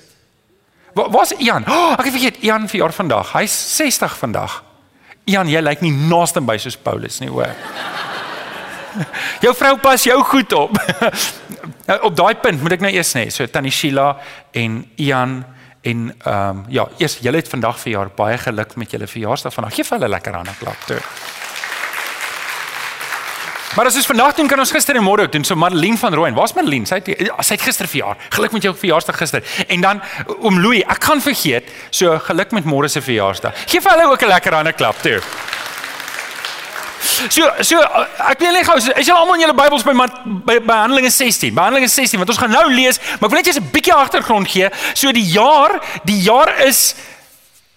Wat 0.96 1.10
was 1.12 1.32
Ian? 1.38 1.64
Oh, 1.68 1.92
ek 1.96 2.08
het 2.08 2.14
vergeet 2.16 2.42
Ian 2.44 2.68
vir 2.68 2.80
jaar 2.80 2.92
vandag. 2.92 3.32
Hy's 3.36 3.54
60 3.76 4.16
vandag. 4.20 4.62
Ian, 5.28 5.48
jy 5.50 5.60
lyk 5.60 5.82
nie 5.84 5.92
naaste 5.92 6.40
by 6.44 6.56
soos 6.60 6.76
Paulus 6.76 7.18
nie, 7.20 7.28
hoor. 7.32 7.52
jou 9.44 9.52
vrou 9.56 9.74
pas 9.82 10.04
jou 10.06 10.16
goed 10.24 10.52
op. 10.56 10.76
nou 11.86 12.00
op 12.08 12.16
daai 12.16 12.34
punt 12.34 12.62
moet 12.62 12.72
ek 12.72 12.80
nou 12.80 12.92
eers 12.92 13.16
sê, 13.16 13.28
so 13.30 13.46
Tannie 13.46 13.72
Sheila 13.72 14.16
en 14.52 14.84
Ian 14.96 15.44
en 15.86 16.14
ehm 16.24 16.58
um, 16.58 16.64
ja, 16.68 16.88
eers 16.98 17.18
julle 17.22 17.36
het 17.36 17.48
vandag 17.48 17.78
verjaar, 17.80 18.10
baie 18.16 18.38
geluk 18.38 18.74
met 18.76 18.90
julle 18.90 19.06
verjaarsdag 19.06 19.54
vandag. 19.54 19.74
Geef 19.74 19.94
hulle 19.94 20.08
lekker 20.08 20.34
hande 20.34 20.54
klap 20.58 20.86
toe. 20.86 21.00
Maar 23.76 23.90
as 23.90 23.96
ons 24.00 24.06
vandag 24.08 24.34
doen 24.38 24.48
kan 24.48 24.58
ons 24.58 24.70
gister 24.72 24.96
en 24.96 25.04
môre 25.04 25.26
ook 25.26 25.32
doen. 25.32 25.44
So 25.44 25.54
Marlene 25.54 25.98
van 26.00 26.14
Rooyen, 26.14 26.34
waar's 26.34 26.54
Marlene? 26.56 26.88
Sy 26.88 26.96
het 27.02 27.10
sy 27.44 27.58
het 27.58 27.64
gister 27.66 27.88
verjaar. 27.90 28.16
Geluk 28.32 28.54
met 28.56 28.64
jou 28.64 28.72
verjaarsdag 28.72 29.18
gister. 29.20 29.44
En 29.68 29.84
dan 29.84 30.00
oom 30.38 30.60
Louis, 30.64 30.80
ek 30.80 31.02
kan 31.04 31.20
vergeet. 31.20 31.68
So 31.90 32.16
geluk 32.30 32.56
met 32.56 32.64
môre 32.64 32.88
se 32.88 33.04
verjaarsdag. 33.04 33.66
Geef 33.68 33.84
hulle 33.90 34.08
ook 34.08 34.22
'n 34.22 34.32
lekker 34.32 34.54
hande 34.54 34.72
klap 34.72 34.96
toe. 35.02 35.20
So 37.06 37.48
so 37.64 37.80
ek 38.30 38.40
wil 38.42 38.52
net 38.56 38.66
gou 38.66 38.76
is 38.76 38.88
julle 39.06 39.18
almal 39.18 39.38
in 39.38 39.46
julle 39.46 39.56
Bybels 39.56 39.84
by 39.86 39.94
by, 40.46 40.58
by 40.58 40.78
Handelinge 40.84 41.10
16. 41.10 41.54
By 41.54 41.68
Handelinge 41.68 41.90
16 41.92 42.20
want 42.20 42.32
ons 42.34 42.40
gaan 42.40 42.52
nou 42.52 42.66
lees, 42.72 43.00
maar 43.16 43.28
ek 43.28 43.34
wil 43.34 43.40
net 43.40 43.50
jy's 43.50 43.60
'n 43.60 43.70
bietjie 43.72 43.94
agtergrond 43.94 44.48
gee. 44.48 44.70
So 44.94 45.12
die 45.12 45.25
jaar, 45.25 45.78
die 46.04 46.20
jaar 46.20 46.52
is 46.66 46.94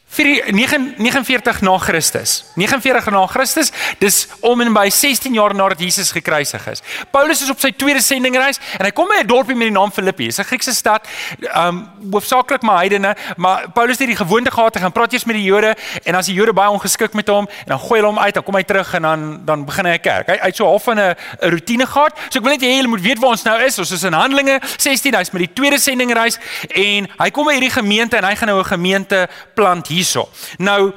49 0.10 1.62
na 1.62 1.78
Christus. 1.78 2.46
49 2.56 3.12
na 3.12 3.28
Christus. 3.28 3.72
Dis 4.00 4.28
om 4.42 4.62
en 4.62 4.74
by 4.74 4.90
16 4.90 5.34
jaar 5.34 5.54
nadat 5.56 5.80
Jesus 5.80 6.12
gekruisig 6.12 6.66
is. 6.68 6.82
Paulus 7.14 7.44
is 7.46 7.52
op 7.54 7.62
sy 7.62 7.70
tweede 7.78 8.02
sendingreis 8.02 8.58
en 8.80 8.88
hy 8.88 8.92
kom 8.96 9.08
by 9.08 9.22
'n 9.22 9.28
dorpie 9.28 9.56
met 9.56 9.70
die 9.70 9.76
naam 9.76 9.92
Filippi. 9.92 10.26
Dis 10.26 10.40
'n 10.40 10.50
Griekse 10.50 10.74
stad, 10.74 11.08
um 11.56 11.90
hoofsaaklik 12.12 12.62
maar 12.62 12.78
heidene, 12.78 13.16
maar 13.38 13.70
Paulus 13.70 14.00
het 14.00 14.08
die 14.08 14.16
gewoonte 14.16 14.52
gehad 14.52 14.76
om 14.76 14.82
gaan 14.82 14.92
praat 14.92 15.14
eers 15.14 15.26
met 15.26 15.36
die 15.36 15.46
Jode 15.46 15.76
en 16.04 16.16
as 16.16 16.26
die 16.26 16.36
Jode 16.36 16.54
baie 16.54 16.70
ongeskik 16.70 17.14
met 17.14 17.28
hom 17.28 17.46
en 17.48 17.68
dan 17.68 17.80
gooi 17.80 18.02
hulle 18.02 18.12
hom 18.12 18.20
uit, 18.20 18.34
dan 18.34 18.44
kom 18.44 18.56
hy 18.56 18.64
terug 18.64 18.94
en 18.94 19.02
dan 19.02 19.46
dan 19.46 19.66
begin 19.66 19.86
hy 19.86 19.94
'n 19.94 20.02
kerk. 20.02 20.28
Hy 20.28 20.38
uit 20.40 20.56
so 20.56 20.66
half 20.66 20.84
van 20.84 21.00
'n 21.00 21.16
rotine 21.40 21.86
gehad. 21.86 22.18
So 22.30 22.40
ek 22.40 22.44
wil 22.44 22.52
net 22.52 22.62
hê 22.62 22.82
julle 22.82 22.88
moet 22.88 23.02
weet 23.02 23.20
waar 23.20 23.30
ons 23.30 23.44
nou 23.44 23.62
is. 23.62 23.78
Ons 23.80 23.92
is 23.92 24.04
in 24.04 24.14
Handelinge 24.14 24.60
16. 24.78 25.14
Hy's 25.14 25.32
met 25.32 25.42
die 25.42 25.54
tweede 25.54 25.80
sendingreis 25.80 26.38
en 26.70 27.08
hy 27.18 27.30
kom 27.30 27.46
by 27.46 27.54
hierdie 27.54 27.70
gemeente 27.70 28.18
en 28.18 28.24
hy 28.24 28.36
gaan 28.36 28.48
nou 28.48 28.60
'n 28.60 28.66
gemeente 28.66 29.30
plant 29.54 29.88
hier 29.88 29.99
hierso. 30.00 30.26
Nou, 30.58 30.94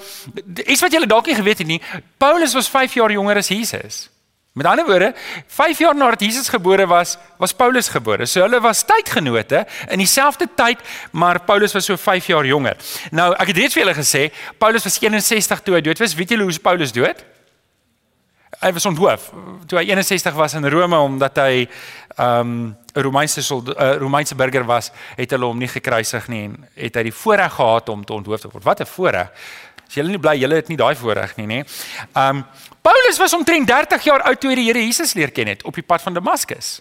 iets 0.65 0.81
wat 0.85 0.95
julle 0.95 1.11
dalk 1.11 1.29
nie 1.29 1.39
geweet 1.39 1.63
het 1.63 1.71
nie, 1.71 1.83
Paulus 2.23 2.57
was 2.59 2.71
5 2.71 2.97
jaar 3.01 3.13
jonger 3.13 3.43
as 3.43 3.53
Jesus. 3.53 4.07
Met 4.53 4.67
ander 4.69 4.85
woorde, 4.85 5.15
5 5.49 5.79
jaar 5.81 5.95
nadat 5.97 6.21
Jesus 6.21 6.49
gebore 6.53 6.87
was, 6.87 7.17
was 7.41 7.55
Paulus 7.57 7.89
gebore. 7.89 8.27
So 8.29 8.43
hulle 8.45 8.61
was 8.61 8.83
tydgenote 8.85 9.65
in 9.89 10.03
dieselfde 10.03 10.49
tyd, 10.55 10.81
maar 11.11 11.41
Paulus 11.49 11.73
was 11.73 11.89
so 11.89 11.97
5 11.97 12.27
jaar 12.27 12.45
jonger. 12.45 12.77
Nou, 13.11 13.31
ek 13.33 13.55
het 13.55 13.63
reeds 13.63 13.79
vir 13.79 13.87
julle 13.87 13.97
gesê, 13.97 14.27
Paulus 14.61 14.85
was 14.85 14.99
61 15.01 15.65
toe 15.65 15.79
hy 15.79 15.81
dood 15.87 16.05
was. 16.05 16.17
Weet 16.19 16.35
julle 16.37 16.45
hoe 16.45 16.59
Paulus 16.61 16.93
dood? 16.93 17.25
Hy 18.61 18.73
was 18.73 18.87
onthoof 18.87 19.31
toe 19.67 19.79
hy 19.79 19.87
61 19.95 20.35
was 20.37 20.55
in 20.55 20.69
Rome 20.69 20.97
omdat 20.97 21.39
hy 21.41 21.69
ehm, 22.17 22.49
'n 22.49 22.77
um, 22.77 22.77
Romeinse 22.95 23.41
'n 23.41 23.73
uh, 23.73 23.97
Romeinse 23.97 24.35
burger 24.35 24.65
was, 24.65 24.91
het 25.17 25.31
hulle 25.31 25.45
hom 25.45 25.59
nie 25.59 25.69
gekruisig 25.69 26.29
nie 26.29 26.45
en 26.45 26.69
het 26.75 26.95
hy 26.95 27.03
die 27.03 27.15
voorreg 27.15 27.53
gehad 27.53 27.89
om 27.89 28.05
te 28.05 28.13
onthoof 28.13 28.41
te 28.41 28.49
word. 28.53 28.65
Wat 28.65 28.81
'n 28.81 28.87
voorreg. 28.87 29.31
As 29.87 29.95
julle 29.95 30.09
nie 30.09 30.19
bly 30.19 30.37
julle 30.37 30.55
het 30.55 30.69
nie 30.69 30.77
daai 30.77 30.95
voorreg 30.95 31.37
nie, 31.37 31.47
nê. 31.47 31.65
Ehm 32.13 32.37
um, 32.37 32.45
Paulus 32.83 33.19
was 33.19 33.33
omtrent 33.33 33.67
30 33.67 34.03
jaar 34.03 34.23
oud 34.23 34.41
toe 34.41 34.51
hy 34.51 34.57
die 34.57 34.67
Here 34.67 34.85
Jesus 34.85 35.15
leer 35.15 35.31
ken 35.31 35.47
het 35.47 35.63
op 35.63 35.75
die 35.75 35.87
pad 35.87 36.03
van 36.03 36.15
Damaskus. 36.15 36.81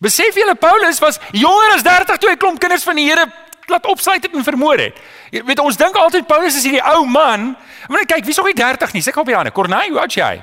Besef 0.00 0.34
julle 0.34 0.54
Paulus 0.54 0.98
was 0.98 1.20
jonger 1.30 1.74
as 1.74 1.82
30 1.82 2.18
toe 2.18 2.30
hy 2.30 2.36
klomp 2.36 2.58
kinders 2.58 2.82
van 2.82 2.96
die 2.96 3.04
Here 3.04 3.26
laat 3.70 3.86
opsluit 3.86 4.22
het 4.22 4.34
en 4.34 4.44
vermoor 4.44 4.78
het. 4.82 5.00
Jy 5.30 5.42
weet 5.48 5.62
ons 5.62 5.76
dink 5.80 5.96
altyd 5.96 6.26
Paulus 6.26 6.56
is 6.56 6.66
hierdie 6.66 6.84
ou 6.92 7.04
man. 7.06 7.54
Maar 7.88 8.06
kyk, 8.06 8.24
wie's 8.26 8.40
nog 8.40 8.50
nie 8.50 8.58
30 8.58 8.92
nie? 8.96 9.02
Sê 9.02 9.14
gou 9.14 9.24
op 9.24 9.30
die 9.30 9.36
hande. 9.38 9.52
Corneille, 9.54 9.94
hoe 9.94 10.02
oud 10.02 10.16
is 10.16 10.22
hy? 10.22 10.42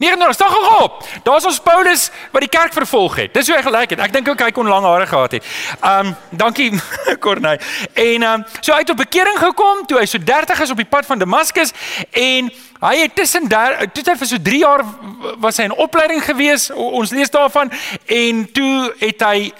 39, 0.00 0.34
staan 0.34 0.50
gou 0.50 0.82
op. 0.82 1.04
Daar's 1.22 1.44
ons 1.44 1.58
Paulus 1.60 2.10
wat 2.32 2.40
die 2.40 2.48
kerk 2.48 2.72
vervolg 2.72 3.16
het. 3.16 3.34
Dis 3.34 3.50
hoe 3.50 3.56
hy 3.58 3.62
gelyk 3.66 3.90
het. 3.92 4.00
Ek 4.00 4.14
dink 4.14 4.30
ook 4.32 4.40
hy 4.40 4.48
kon 4.56 4.68
lang 4.68 4.86
hare 4.88 5.04
gehad 5.06 5.36
het. 5.36 5.50
Um 5.84 6.14
dankie 6.30 6.70
Corneille. 7.24 7.60
En 7.92 8.24
um 8.24 8.46
so 8.60 8.72
het 8.72 8.90
op 8.90 8.96
bekering 8.96 9.36
gekom 9.38 9.84
toe 9.84 10.00
hy 10.00 10.06
so 10.08 10.16
30 10.16 10.64
is 10.64 10.72
op 10.72 10.80
die 10.80 10.88
pad 10.88 11.04
van 11.04 11.20
Damaskus 11.20 11.74
en 12.16 12.48
Hy 12.80 12.96
het 12.96 13.14
tussen 13.14 13.48
daar 13.48 13.74
toe 13.92 14.02
hy 14.06 14.14
vir 14.16 14.28
so 14.28 14.40
3 14.40 14.58
jaar 14.62 14.82
was 15.42 15.58
hy 15.60 15.66
in 15.68 15.74
opleiding 15.84 16.22
gewees. 16.24 16.70
Ons 16.72 17.10
lees 17.12 17.28
daarvan 17.32 17.68
en 18.08 18.38
toe 18.56 18.94
het 19.02 19.20
hy 19.26 19.50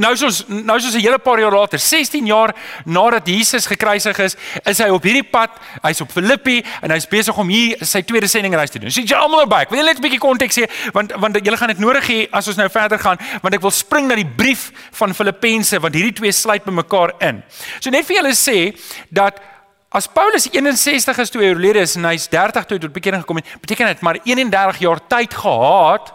nou 0.00 0.14
soos 0.16 0.46
nou 0.48 0.78
soos 0.80 0.96
'n 0.96 1.04
hele 1.04 1.18
paar 1.18 1.40
jaar 1.40 1.52
later, 1.52 1.78
16 1.78 2.26
jaar 2.26 2.54
nadat 2.84 3.28
Jesus 3.28 3.66
gekruisig 3.66 4.18
is, 4.18 4.36
is 4.64 4.78
hy 4.78 4.88
op 4.88 5.02
hierdie 5.02 5.28
pad. 5.28 5.50
Hy's 5.82 6.00
op 6.00 6.12
Filippi 6.12 6.64
en 6.80 6.90
hy's 6.90 7.06
besig 7.06 7.36
om 7.36 7.48
hier 7.48 7.76
sy 7.84 8.00
tweede 8.02 8.26
sendingreis 8.26 8.70
te 8.70 8.78
doen. 8.78 8.90
So 8.90 9.00
jy 9.00 9.14
almal 9.14 9.44
naby. 9.44 9.60
Ek 9.60 9.70
wil 9.70 9.84
net 9.90 9.98
'n 9.98 10.06
bietjie 10.06 10.22
konteks 10.22 10.60
gee 10.62 10.70
want 10.96 11.12
want 11.18 11.38
julle 11.42 11.58
gaan 11.60 11.74
dit 11.74 11.82
nodig 11.82 12.06
hê 12.08 12.18
as 12.30 12.48
ons 12.48 12.56
nou 12.56 12.68
verder 12.70 12.98
gaan 12.98 13.18
want 13.42 13.54
ek 13.54 13.62
wil 13.66 13.74
spring 13.74 14.08
na 14.08 14.14
die 14.14 14.26
brief 14.26 14.70
van 15.02 15.14
Filippense 15.14 15.80
want 15.80 15.94
hierdie 15.94 16.16
twee 16.22 16.32
sluit 16.32 16.64
by 16.64 16.72
mekaar 16.72 17.14
in. 17.20 17.42
So 17.80 17.90
net 17.90 18.06
vir 18.06 18.22
julle 18.22 18.34
sê 18.34 18.74
dat 19.10 19.40
As 19.92 20.06
Paulus 20.06 20.46
61 20.46 21.18
is 21.18 21.32
toe 21.34 21.40
hy 21.42 21.48
oorlede 21.50 21.80
is 21.82 21.96
en 21.98 22.04
hy's 22.06 22.28
30 22.30 22.62
toe 22.62 22.76
hy 22.76 22.82
tot 22.84 22.92
bekering 22.94 23.24
gekom 23.24 23.40
het, 23.40 23.48
beteken 23.58 23.88
dit 23.90 24.02
maar 24.06 24.20
31 24.22 24.78
jaar 24.84 25.00
tyd 25.10 25.34
gehad 25.34 26.12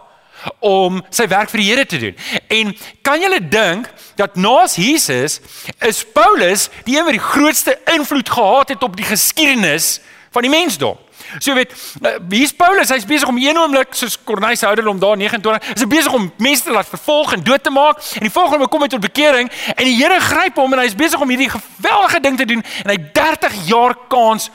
om 0.64 1.02
sy 1.12 1.26
werk 1.28 1.52
vir 1.52 1.60
die 1.60 1.68
Here 1.68 1.84
te 1.86 2.00
doen. 2.00 2.16
En 2.48 2.72
kan 3.04 3.20
julle 3.20 3.42
dink 3.44 3.90
dat 4.16 4.38
naas 4.40 4.78
Jesus 4.80 5.42
is 5.84 6.04
Paulus 6.16 6.70
die 6.88 6.96
een 6.96 7.04
wat 7.04 7.18
die 7.18 7.26
grootste 7.26 7.76
invloed 7.98 8.32
gehad 8.32 8.72
het 8.72 8.88
op 8.88 8.96
die 8.96 9.10
geskiedenis 9.10 9.98
van 10.32 10.48
die 10.48 10.54
mensdom? 10.56 10.96
So 11.40 11.54
weet, 11.54 11.74
uh, 12.02 12.16
hier's 12.30 12.54
Paulus, 12.54 12.90
hy's 12.90 13.06
besig 13.06 13.28
om 13.28 13.38
een 13.38 13.58
oomblik 13.58 13.96
soos 13.98 14.18
Kornelius 14.24 14.62
houder 14.62 14.88
om 14.88 15.00
daar 15.00 15.18
29, 15.18 15.74
is 15.76 15.82
hy 15.82 15.88
besig 15.88 16.14
om 16.14 16.32
mense 16.38 16.64
te 16.64 16.72
laat 16.72 16.90
vervolg 16.90 17.34
en 17.34 17.44
dood 17.44 17.64
te 17.64 17.74
maak 17.74 18.02
en 18.16 18.28
die 18.28 18.32
volgende 18.32 18.60
oomblik 18.60 18.72
kom 18.76 18.86
hy 18.86 18.92
tot 18.94 19.04
bekering 19.04 19.52
en 19.76 19.84
die 19.84 19.96
Here 19.96 20.20
gryp 20.20 20.60
hom 20.60 20.74
en 20.76 20.84
hy's 20.84 20.96
besig 20.96 21.22
om 21.22 21.30
hierdie 21.30 21.50
geweldige 21.52 22.22
ding 22.24 22.38
te 22.40 22.48
doen 22.50 22.64
en 22.84 22.94
hy 22.94 23.00
30 23.16 23.58
jaar 23.70 23.96
kans 24.12 24.50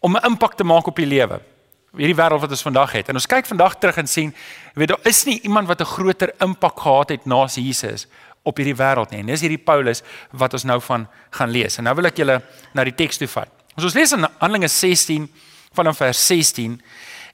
om 0.00 0.16
'n 0.16 0.24
impak 0.32 0.54
te 0.54 0.64
maak 0.64 0.86
op 0.86 0.96
die 0.96 1.06
lewe. 1.06 1.40
Hierdie 1.96 2.16
wêreld 2.16 2.40
wat 2.40 2.50
ons 2.50 2.62
vandag 2.62 2.92
het. 2.92 3.08
En 3.08 3.14
ons 3.14 3.26
kyk 3.26 3.46
vandag 3.46 3.78
terug 3.78 3.96
en 3.96 4.06
sien, 4.06 4.34
weet 4.74 4.88
daar 4.88 5.04
is 5.08 5.24
nie 5.24 5.40
iemand 5.40 5.68
wat 5.68 5.80
'n 5.80 5.84
groter 5.84 6.32
impak 6.38 6.80
gehad 6.80 7.08
het 7.08 7.26
na 7.26 7.46
Jesus 7.46 8.06
op 8.42 8.56
hierdie 8.56 8.76
wêreld 8.76 9.10
nie. 9.10 9.20
En 9.20 9.26
dis 9.26 9.40
hierdie 9.40 9.62
Paulus 9.62 10.02
wat 10.30 10.52
ons 10.52 10.64
nou 10.64 10.80
van 10.80 11.08
gaan 11.30 11.50
lees. 11.50 11.78
En 11.78 11.84
nou 11.84 11.94
wil 11.94 12.04
ek 12.06 12.16
julle 12.16 12.42
na 12.72 12.84
die 12.84 12.94
teks 12.94 13.16
toe 13.16 13.28
vat. 13.28 13.48
Ons 13.76 13.94
lees 13.94 14.12
in 14.12 14.26
Handelinge 14.38 14.68
16 14.68 15.26
vanaf 15.76 16.00
vers 16.02 16.26
16 16.26 16.80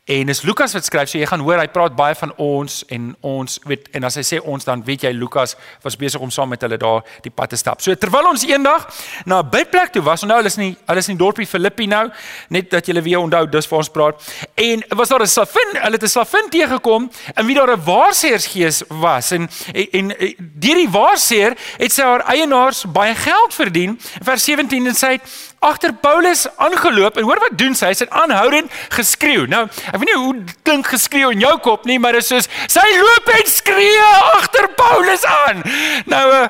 En 0.05 0.27
dis 0.27 0.43
Lukas 0.43 0.73
wat 0.75 0.83
skryf, 0.83 1.07
so 1.13 1.19
jy 1.21 1.27
gaan 1.31 1.45
hoor 1.47 1.61
hy 1.63 1.69
praat 1.71 1.93
baie 1.95 2.15
van 2.19 2.33
ons 2.43 2.81
en 2.91 3.05
ons 3.23 3.53
weet 3.71 3.85
en 3.95 4.03
as 4.09 4.17
hy 4.19 4.25
sê 4.27 4.41
ons 4.51 4.65
dan 4.67 4.81
weet 4.83 5.05
jy 5.07 5.13
Lukas 5.15 5.53
was 5.85 5.95
besig 5.95 6.19
om 6.19 6.31
saam 6.35 6.51
met 6.51 6.65
hulle 6.67 6.75
daar 6.83 7.05
die 7.23 7.31
pad 7.31 7.53
te 7.55 7.59
stap. 7.61 7.79
So 7.79 7.95
terwyl 7.95 8.27
ons 8.33 8.43
eendag 8.43 8.89
na 9.31 9.39
'n 9.39 9.51
bidplek 9.53 9.93
toe 9.95 10.03
was, 10.03 10.25
nou 10.27 10.41
hulle 10.41 10.51
is 10.51 10.59
nie 10.59 10.75
hulle 10.89 10.99
is 10.99 11.09
in 11.09 11.17
dorpie 11.17 11.47
Filippi 11.47 11.87
nou, 11.87 12.11
net 12.49 12.71
dat 12.71 12.87
julle 12.87 13.03
weer 13.03 13.21
onthou 13.21 13.47
dis 13.47 13.67
vir 13.67 13.79
ons 13.79 13.89
praat. 13.89 14.35
En 14.57 14.83
was 14.89 15.09
daar 15.09 15.23
'n 15.23 15.27
slavin, 15.27 15.71
hulle 15.71 15.95
het 15.95 16.03
'n 16.03 16.09
slavin 16.09 16.51
teëgekom 16.51 17.11
en 17.35 17.47
wie 17.47 17.55
daar 17.55 17.71
'n 17.71 17.85
waarseersgees 17.85 18.83
was 18.89 19.31
en 19.31 19.49
en, 19.73 20.19
en 20.19 20.35
deur 20.39 20.75
die 20.83 20.91
waarseer 20.91 21.55
het 21.79 21.93
sy 21.93 22.03
haar 22.03 22.27
eienaars 22.27 22.85
baie 22.91 23.15
geld 23.15 23.55
verdien. 23.55 24.01
Vers 24.23 24.45
17 24.45 24.87
en 24.87 24.95
sy 24.95 25.13
het 25.13 25.52
agter 25.63 25.93
Paulus 25.93 26.47
aangeloop 26.57 27.17
en 27.17 27.25
hoor 27.25 27.41
wat 27.41 27.59
doen 27.59 27.75
sy? 27.75 27.93
Sy 27.93 28.05
het 28.05 28.15
aanhoudend 28.23 28.71
geskreeu. 28.91 29.47
Nou 29.47 29.67
Ek 29.93 29.99
weet 30.01 30.09
nie 30.09 30.19
hoe 30.19 30.35
dink 30.67 30.89
geskreeu 30.89 31.33
in 31.35 31.43
jou 31.43 31.53
kop 31.65 31.85
nie, 31.89 31.99
maar 32.01 32.17
dit 32.17 32.25
is 32.25 32.31
soos 32.31 32.49
sy 32.71 32.85
loop 32.97 33.29
en 33.35 33.49
skree 33.51 34.05
agter 34.39 34.69
Paulus 34.79 35.25
aan. 35.29 35.63
Nou 36.11 36.23
uh, 36.33 36.45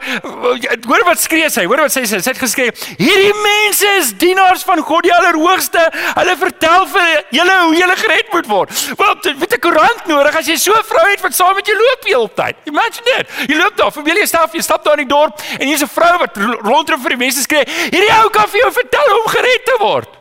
hoor 0.89 1.05
wat 1.09 1.23
skree 1.23 1.49
sy? 1.53 1.65
Hoor 1.71 1.85
wat 1.85 1.95
sê 1.95 2.05
sy? 2.09 2.21
Sy 2.23 2.35
het 2.35 2.41
geskree: 2.41 2.75
"Hierdie 3.01 3.35
mense 3.43 3.95
is 4.01 4.13
dienaars 4.21 4.65
van 4.69 4.83
God 4.87 5.07
die 5.09 5.15
Allerhoogste. 5.15 5.83
Hulle 6.19 6.37
vertel 6.41 6.87
vir 6.93 7.11
julle 7.39 7.57
hoe 7.65 7.77
julle 7.79 7.97
gered 8.05 8.33
moet 8.37 8.51
word." 8.51 8.85
Wel, 8.99 9.17
weet 9.43 9.57
'n 9.57 9.63
koerant 9.67 10.07
nodig 10.07 10.37
as 10.39 10.47
jy 10.47 10.57
so 10.57 10.73
'n 10.73 10.87
vrou 10.93 11.07
het 11.11 11.21
wat 11.21 11.35
saam 11.35 11.55
met 11.57 11.67
jou 11.67 11.77
loop 11.77 12.01
die 12.07 12.15
hele 12.15 12.31
tyd. 12.35 12.57
Imagine 12.65 13.05
dit. 13.17 13.27
Jy 13.49 13.57
loop 13.57 13.77
daar, 13.77 13.93
jy 14.17 14.27
stap, 14.27 14.55
jy 14.55 14.63
stap 14.63 14.85
daar 14.85 14.99
in 14.99 15.07
die 15.09 15.15
dorp 15.15 15.41
en 15.59 15.67
hier's 15.67 15.83
'n 15.83 15.89
vrou 15.89 16.19
wat 16.19 16.37
rondloop 16.63 17.01
vir 17.03 17.17
die 17.17 17.23
mense 17.27 17.43
skree: 17.43 17.65
"Hierdie 17.91 18.15
ou 18.23 18.31
kan 18.31 18.49
vir 18.49 18.61
jou 18.61 18.73
vertel 18.73 19.02
hoe 19.09 19.21
om 19.23 19.31
gered 19.37 19.65
te 19.65 19.77
word." 19.81 20.19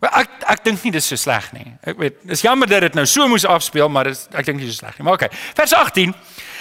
Maar 0.00 0.22
ek 0.22 0.44
ek 0.54 0.62
dink 0.64 0.84
nie 0.86 0.92
dis 0.94 1.06
so 1.12 1.16
sleg 1.20 1.50
nie. 1.52 1.66
Ek 1.84 1.98
weet, 2.00 2.22
dis 2.24 2.40
jammer 2.40 2.68
dat 2.68 2.86
dit 2.86 2.94
nou 2.96 3.04
so 3.08 3.28
moes 3.28 3.44
afspeel, 3.44 3.90
maar 3.92 4.08
dis 4.08 4.22
ek 4.32 4.46
dink 4.48 4.62
nie 4.62 4.70
so 4.70 4.78
sleg 4.78 4.96
nie. 4.96 5.04
Maar 5.04 5.18
okay. 5.18 5.28
Vers 5.58 5.74
18. 5.76 6.14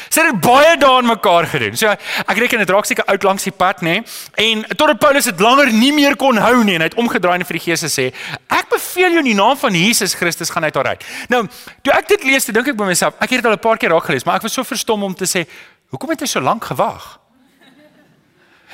Sy 0.09 0.25
het 0.25 0.39
baie 0.41 0.73
daan 0.81 1.07
mekaar 1.07 1.47
gedoen. 1.47 1.77
So 1.79 1.87
ek 1.87 2.41
reken 2.41 2.63
dit 2.63 2.73
raak 2.73 2.87
seker 2.89 3.07
oud 3.13 3.27
langs 3.27 3.45
die 3.47 3.53
pad, 3.55 3.83
nê? 3.85 3.99
En 4.41 4.65
totdat 4.73 4.99
Paulus 4.99 5.29
dit 5.29 5.43
langer 5.43 5.71
nie 5.71 5.93
meer 5.95 6.17
kon 6.19 6.37
hou 6.41 6.63
nie 6.65 6.75
en 6.75 6.83
hy 6.83 6.89
het 6.89 6.97
omgedraai 6.99 7.37
en 7.37 7.47
vir 7.47 7.59
die 7.59 7.63
Gees 7.69 7.85
gesê: 7.85 8.09
"Ek 8.49 8.67
beveel 8.73 9.15
jou 9.15 9.23
in 9.23 9.31
die 9.31 9.37
naam 9.37 9.55
van 9.57 9.77
Jesus 9.77 10.17
Christus 10.19 10.51
gaan 10.51 10.67
uit 10.67 10.75
haar 10.75 10.91
uit." 10.95 11.07
Nou, 11.29 11.45
toe 11.81 11.93
ek 11.93 12.11
dit 12.11 12.27
lees, 12.27 12.49
dink 12.49 12.67
ek 12.67 12.75
by 12.75 12.89
myself, 12.89 13.15
ek 13.21 13.29
het 13.29 13.43
dit 13.43 13.45
al 13.45 13.55
'n 13.55 13.63
paar 13.63 13.77
keer 13.77 13.95
raak 13.95 14.03
gelees, 14.03 14.25
maar 14.25 14.35
ek 14.35 14.49
was 14.49 14.53
so 14.53 14.63
verstom 14.63 15.03
om 15.03 15.15
te 15.15 15.25
sê, 15.25 15.47
"Hoekom 15.89 16.09
het 16.09 16.19
hy 16.19 16.27
so 16.27 16.41
lank 16.41 16.65
gewag?" 16.65 17.19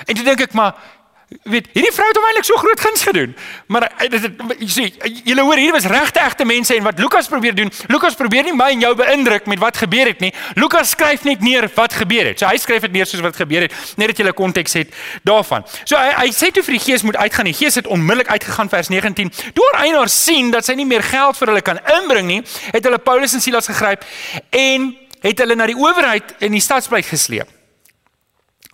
En 0.06 0.16
toe 0.16 0.24
dink 0.24 0.42
ek 0.42 0.54
maar 0.54 0.76
weet 1.50 1.68
hierdie 1.74 1.92
vrou 1.94 2.08
het 2.08 2.18
eintlik 2.20 2.46
so 2.46 2.58
groot 2.62 2.80
guns 2.80 3.04
gedoen. 3.04 3.36
Maar 3.68 3.88
eh, 3.98 4.10
dit 4.10 4.26
jy 4.60 4.68
sê 4.70 5.12
julle 5.26 5.46
hoor 5.46 5.58
hier 5.58 5.74
was 5.74 5.88
regte 5.90 6.22
egte 6.22 6.46
mense 6.46 6.76
en 6.76 6.86
wat 6.86 7.00
Lukas 7.02 7.30
probeer 7.32 7.56
doen. 7.58 7.72
Lukas 7.90 8.18
probeer 8.18 8.46
nie 8.46 8.54
my 8.54 8.70
en 8.76 8.84
jou 8.86 8.92
beïndruk 9.00 9.50
met 9.50 9.60
wat 9.60 9.80
gebeur 9.82 10.12
het 10.12 10.22
nie. 10.22 10.32
Lukas 10.60 10.94
skryf 10.94 11.26
net 11.26 11.42
neer 11.46 11.68
wat 11.76 11.98
gebeur 11.98 12.30
het. 12.30 12.40
So 12.40 12.50
hy 12.50 12.60
skryf 12.62 12.86
dit 12.86 12.94
neer 12.94 13.10
soos 13.10 13.24
wat 13.26 13.40
gebeur 13.42 13.66
het, 13.66 13.74
net 13.98 14.14
dat 14.14 14.22
jy 14.22 14.28
'n 14.28 14.34
konteks 14.34 14.74
het 14.74 14.94
daarvan. 15.24 15.66
So 15.84 15.98
hy 15.98 16.14
hy 16.26 16.30
sê 16.30 16.52
toe 16.52 16.64
vir 16.64 16.78
die 16.78 16.86
gees 16.86 17.04
moet 17.04 17.18
uitgaan. 17.18 17.46
Die 17.46 17.58
gees 17.58 17.76
het 17.76 17.88
onmiddellik 17.88 18.30
uitgegaan 18.30 18.70
vers 18.70 18.88
19. 18.88 19.32
Toe 19.54 19.72
eienaar 19.74 20.10
sien 20.10 20.52
dat 20.52 20.66
sy 20.66 20.74
nie 20.74 20.86
meer 20.86 21.04
geld 21.04 21.38
vir 21.38 21.48
hulle 21.48 21.62
kan 21.62 21.80
inbring 22.02 22.28
nie, 22.28 22.42
het 22.72 22.84
hulle 22.84 22.98
Paulus 22.98 23.34
en 23.34 23.42
Silas 23.42 23.68
gegryp 23.68 24.06
en 24.50 24.98
het 25.22 25.40
hulle 25.40 25.56
na 25.56 25.66
die 25.66 25.78
owerheid 25.78 26.36
in 26.40 26.52
die 26.52 26.62
stadsplek 26.62 27.06
gesleep. 27.06 27.55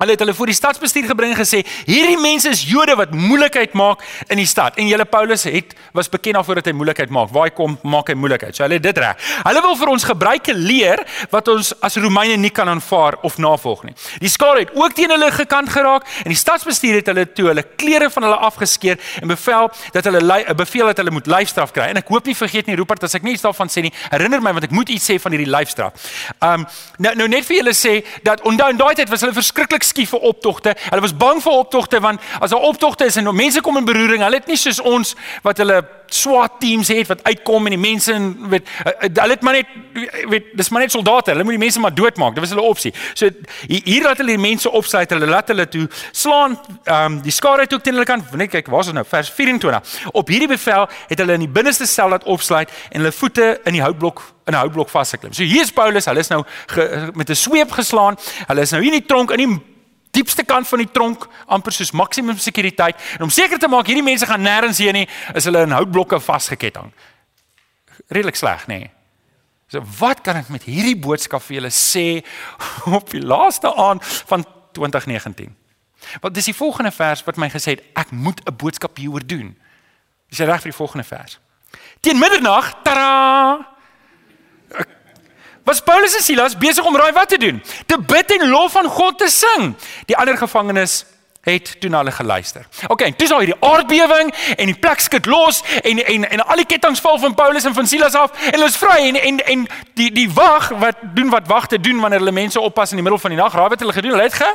Hulle 0.02 0.16
het 0.16 0.20
hulle 0.24 0.34
voor 0.34 0.50
die 0.50 0.56
stadsbestuur 0.58 1.06
gebring 1.12 1.36
en 1.36 1.38
gesê: 1.38 1.62
"Hierdie 1.86 2.18
mense 2.18 2.50
is 2.50 2.64
Jode 2.66 2.96
wat 2.98 3.12
moeilikheid 3.14 3.74
maak 3.74 4.02
in 4.28 4.38
die 4.38 4.48
stad." 4.50 4.76
En 4.76 4.88
julle 4.88 5.06
Paulus 5.06 5.44
het 5.44 5.76
was 5.94 6.10
bekend 6.10 6.36
daarvoor 6.36 6.56
dat 6.56 6.66
hy 6.66 6.72
moeilikheid 6.72 7.10
maak. 7.10 7.30
Waar 7.30 7.44
hy 7.44 7.54
kom, 7.54 7.78
maak 7.84 8.08
hy 8.10 8.16
moeilikheid. 8.18 8.56
So 8.56 8.64
hulle 8.64 8.80
het 8.80 8.84
dit 8.84 8.98
reg. 8.98 9.16
Hulle 9.44 9.62
wil 9.62 9.76
vir 9.78 9.92
ons 9.94 10.04
gebruike 10.04 10.54
leer 10.54 11.04
wat 11.30 11.48
ons 11.48 11.74
as 11.82 11.96
Romeine 12.02 12.38
nie 12.38 12.50
kan 12.50 12.70
aanvaar 12.70 13.20
of 13.22 13.38
navolg 13.38 13.84
nie. 13.84 13.94
Die 14.20 14.30
skare 14.30 14.60
het 14.60 14.72
ook 14.74 14.94
teen 14.94 15.14
hulle 15.14 15.32
gekant 15.32 15.70
geraak 15.70 16.08
en 16.24 16.34
die 16.34 16.40
stadsbestuur 16.40 16.96
het 17.02 17.12
hulle 17.12 17.28
toe 17.34 17.48
hulle 17.52 17.64
klere 17.76 18.10
van 18.10 18.24
hulle 18.24 18.40
afgeskeer 18.50 18.98
en 19.22 19.28
bevel 19.28 19.70
dat 19.94 20.04
hulle 20.10 20.22
'n 20.50 20.56
beveel 20.56 20.86
dat 20.86 20.98
hulle 20.98 21.12
moet 21.12 21.28
lyfstraf 21.28 21.72
kry. 21.72 21.90
En 21.94 21.98
ek 21.98 22.08
hoop 22.08 22.26
nie 22.26 22.36
vergeet 22.36 22.66
nie 22.66 22.76
Rupert 22.76 23.04
as 23.04 23.14
ek 23.14 23.22
nie 23.22 23.34
iets 23.34 23.44
daarvan 23.44 23.70
sê 23.70 23.82
nie. 23.82 23.94
Herinner 24.10 24.42
my 24.42 24.52
want 24.52 24.64
ek 24.64 24.72
moet 24.72 24.90
iets 24.90 25.06
sê 25.12 25.20
van 25.20 25.32
hierdie 25.32 25.52
lyfstraf. 25.52 25.94
Um 26.42 26.66
nou 26.98 27.16
nou 27.16 27.28
net 27.28 27.46
vir 27.46 27.58
julle 27.58 27.74
sê 27.74 28.04
dat 28.24 28.42
onthou 28.42 28.70
in 28.70 28.78
daai 28.78 28.96
tyd 28.96 29.10
was 29.10 29.22
hulle 29.22 29.34
verskriklik 29.34 29.84
skief 29.92 30.14
vir 30.16 30.28
optogte. 30.32 30.76
Hulle 30.90 31.04
was 31.04 31.16
bang 31.16 31.42
vir 31.44 31.58
optogte 31.64 32.02
want 32.04 32.22
as 32.40 32.54
daar 32.54 32.68
optogte 32.68 33.08
is 33.10 33.20
en 33.20 33.30
mense 33.36 33.62
kom 33.62 33.78
in 33.78 33.88
beroering, 33.88 34.24
hulle 34.26 34.42
het 34.42 34.50
nie 34.52 34.60
soos 34.60 34.82
ons 34.82 35.16
wat 35.46 35.62
hulle 35.62 35.82
SWAT 36.12 36.60
teams 36.60 36.90
het 36.92 37.08
wat 37.08 37.24
uitkom 37.24 37.70
en 37.70 37.76
die 37.76 37.80
mense 37.80 38.14
en 38.14 38.26
weet 38.52 38.68
eh, 38.84 38.92
eh, 38.92 39.10
hulle 39.22 39.38
het 39.38 39.46
maar 39.48 39.54
net 39.54 39.70
weet 40.30 40.50
dis 40.60 40.70
maar 40.70 40.84
net 40.84 40.92
soldate. 40.92 41.32
Hulle 41.32 41.46
moet 41.48 41.56
die 41.56 41.64
mense 41.64 41.80
maar 41.80 41.94
doodmaak. 41.96 42.36
Dit 42.36 42.44
was 42.44 42.52
hulle 42.56 42.66
opsie. 42.68 42.94
So 43.14 43.30
hier 43.68 44.04
laat 44.04 44.20
hulle 44.20 44.36
die 44.36 44.42
mense 44.42 44.72
opsluit. 44.72 45.12
Hulle 45.16 45.30
laat 45.30 45.54
hulle 45.54 45.68
toe 45.72 45.88
slaan 46.12 46.58
ehm 46.84 47.18
um, 47.18 47.22
die 47.24 47.32
skare 47.32 47.68
toe 47.68 47.80
teen 47.80 47.96
hulle 47.96 48.08
kant. 48.08 48.34
Net 48.36 48.52
kyk, 48.52 48.68
waar 48.72 48.84
is 48.84 48.92
ons 48.92 49.00
nou? 49.00 49.06
Vers 49.08 49.32
24. 49.38 50.12
Op 50.12 50.28
hierdie 50.28 50.52
bevel 50.52 50.88
het 51.08 51.24
hulle 51.24 51.40
in 51.40 51.48
die 51.48 51.54
binneste 51.60 51.88
sel 51.88 52.12
laat 52.12 52.28
opsluit 52.28 52.70
en 52.90 53.00
hulle 53.00 53.16
voete 53.16 53.54
in 53.64 53.80
die 53.80 53.84
houtblok 53.84 54.24
in 54.46 54.54
'n 54.54 54.60
houtblok 54.60 54.90
vasgeklim. 54.90 55.34
So 55.34 55.44
hier 55.44 55.62
is 55.62 55.72
Paulus, 55.72 56.06
hulle 56.06 56.20
is 56.20 56.28
nou 56.28 56.44
ge, 56.68 57.12
met 57.14 57.30
'n 57.30 57.36
sweep 57.36 57.72
geslaan. 57.72 58.18
Hulle 58.48 58.62
is 58.62 58.72
nou 58.72 58.82
hier 58.84 58.94
in 58.94 59.00
die 59.00 59.08
tronk 59.08 59.32
in 59.32 59.38
die 59.38 59.62
diepste 60.12 60.44
kant 60.44 60.68
van 60.68 60.84
die 60.84 60.92
tronk 60.92 61.28
amper 61.46 61.74
soos 61.76 61.92
maksimum 61.92 62.38
sekuriteit 62.38 63.00
en 63.18 63.28
om 63.28 63.34
seker 63.34 63.60
te 63.60 63.70
maak 63.72 63.88
hierdie 63.88 64.06
mense 64.06 64.28
gaan 64.28 64.44
nêrens 64.44 64.82
heen 64.84 65.02
nie 65.02 65.08
is 65.36 65.48
hulle 65.50 65.64
in 65.68 65.76
houtblokke 65.76 66.20
vasgeketting. 66.20 66.92
Redelik 68.10 68.36
sleg, 68.36 68.68
nê? 68.68 68.80
Nee. 68.80 68.92
So 69.72 69.80
wat 70.00 70.20
kan 70.22 70.36
ek 70.36 70.50
met 70.52 70.68
hierdie 70.68 70.98
boodskap 71.00 71.44
vir 71.46 71.62
julle 71.62 71.72
sê 71.72 72.24
op 72.98 73.12
die 73.14 73.24
laaste 73.24 73.72
aand 73.72 74.04
van 74.28 74.44
2019? 74.76 75.56
Want 76.20 76.36
dis 76.36 76.50
die 76.50 76.58
volgende 76.58 76.92
vers 76.92 77.24
wat 77.24 77.40
my 77.40 77.48
gesê 77.54 77.78
het 77.78 77.86
ek 77.96 78.12
moet 78.12 78.42
'n 78.44 78.56
boodskap 78.56 78.98
hieroor 78.98 79.24
doen. 79.26 79.56
Dis 80.30 80.40
reg 80.40 80.62
vir 80.62 80.72
die 80.72 80.82
volgende 80.82 81.08
vers. 81.08 81.40
Teen 82.02 82.20
middernag, 82.20 82.74
tada! 82.84 83.41
Was 85.64 85.82
Paulus 85.82 86.16
en 86.16 86.24
Silas 86.24 86.58
besig 86.58 86.86
om 86.86 86.96
raai 86.98 87.12
wat 87.12 87.30
te 87.30 87.38
doen? 87.38 87.64
Te 87.86 87.98
bid 88.00 88.32
en 88.32 88.50
lof 88.50 88.76
aan 88.76 88.90
God 88.90 89.18
te 89.18 89.30
sing. 89.30 89.76
Die 90.06 90.18
ander 90.18 90.38
gevangenes 90.38 91.06
het 91.42 91.76
toe 91.82 91.90
na 91.90 91.98
hulle 91.98 92.12
geluister. 92.12 92.66
OK, 92.88 93.02
toe 93.02 93.26
is 93.26 93.30
daar 93.30 93.40
hierdie 93.42 93.58
aardbewing 93.66 94.34
en 94.56 94.66
die 94.70 94.78
plek 94.78 95.00
skud 95.02 95.26
los 95.26 95.64
en 95.82 96.04
en 96.06 96.28
en 96.30 96.44
al 96.46 96.62
die 96.62 96.68
kettinge 96.70 97.02
val 97.02 97.18
van 97.20 97.34
Paulus 97.34 97.66
en 97.66 97.74
van 97.74 97.88
Silas 97.88 98.14
af 98.14 98.36
en 98.46 98.58
hulle 98.58 98.70
is 98.70 98.78
vry 98.78 99.00
en 99.08 99.18
en 99.22 99.40
en 99.46 99.66
die 99.98 100.12
die 100.12 100.28
wag 100.34 100.70
wat 100.84 101.02
doen 101.16 101.30
wat 101.30 101.48
wagte 101.48 101.80
doen 101.80 102.00
wanneer 102.00 102.22
hulle 102.22 102.32
mense 102.32 102.60
oppas 102.60 102.94
in 102.94 103.02
die 103.02 103.06
middel 103.06 103.22
van 103.22 103.34
die 103.34 103.40
nag. 103.40 103.54
Raai 103.54 103.70
wat 103.70 103.80
hulle 103.80 103.94
gedoen? 103.94 104.12
Hulle 104.12 104.30
het 104.30 104.38
ge 104.38 104.54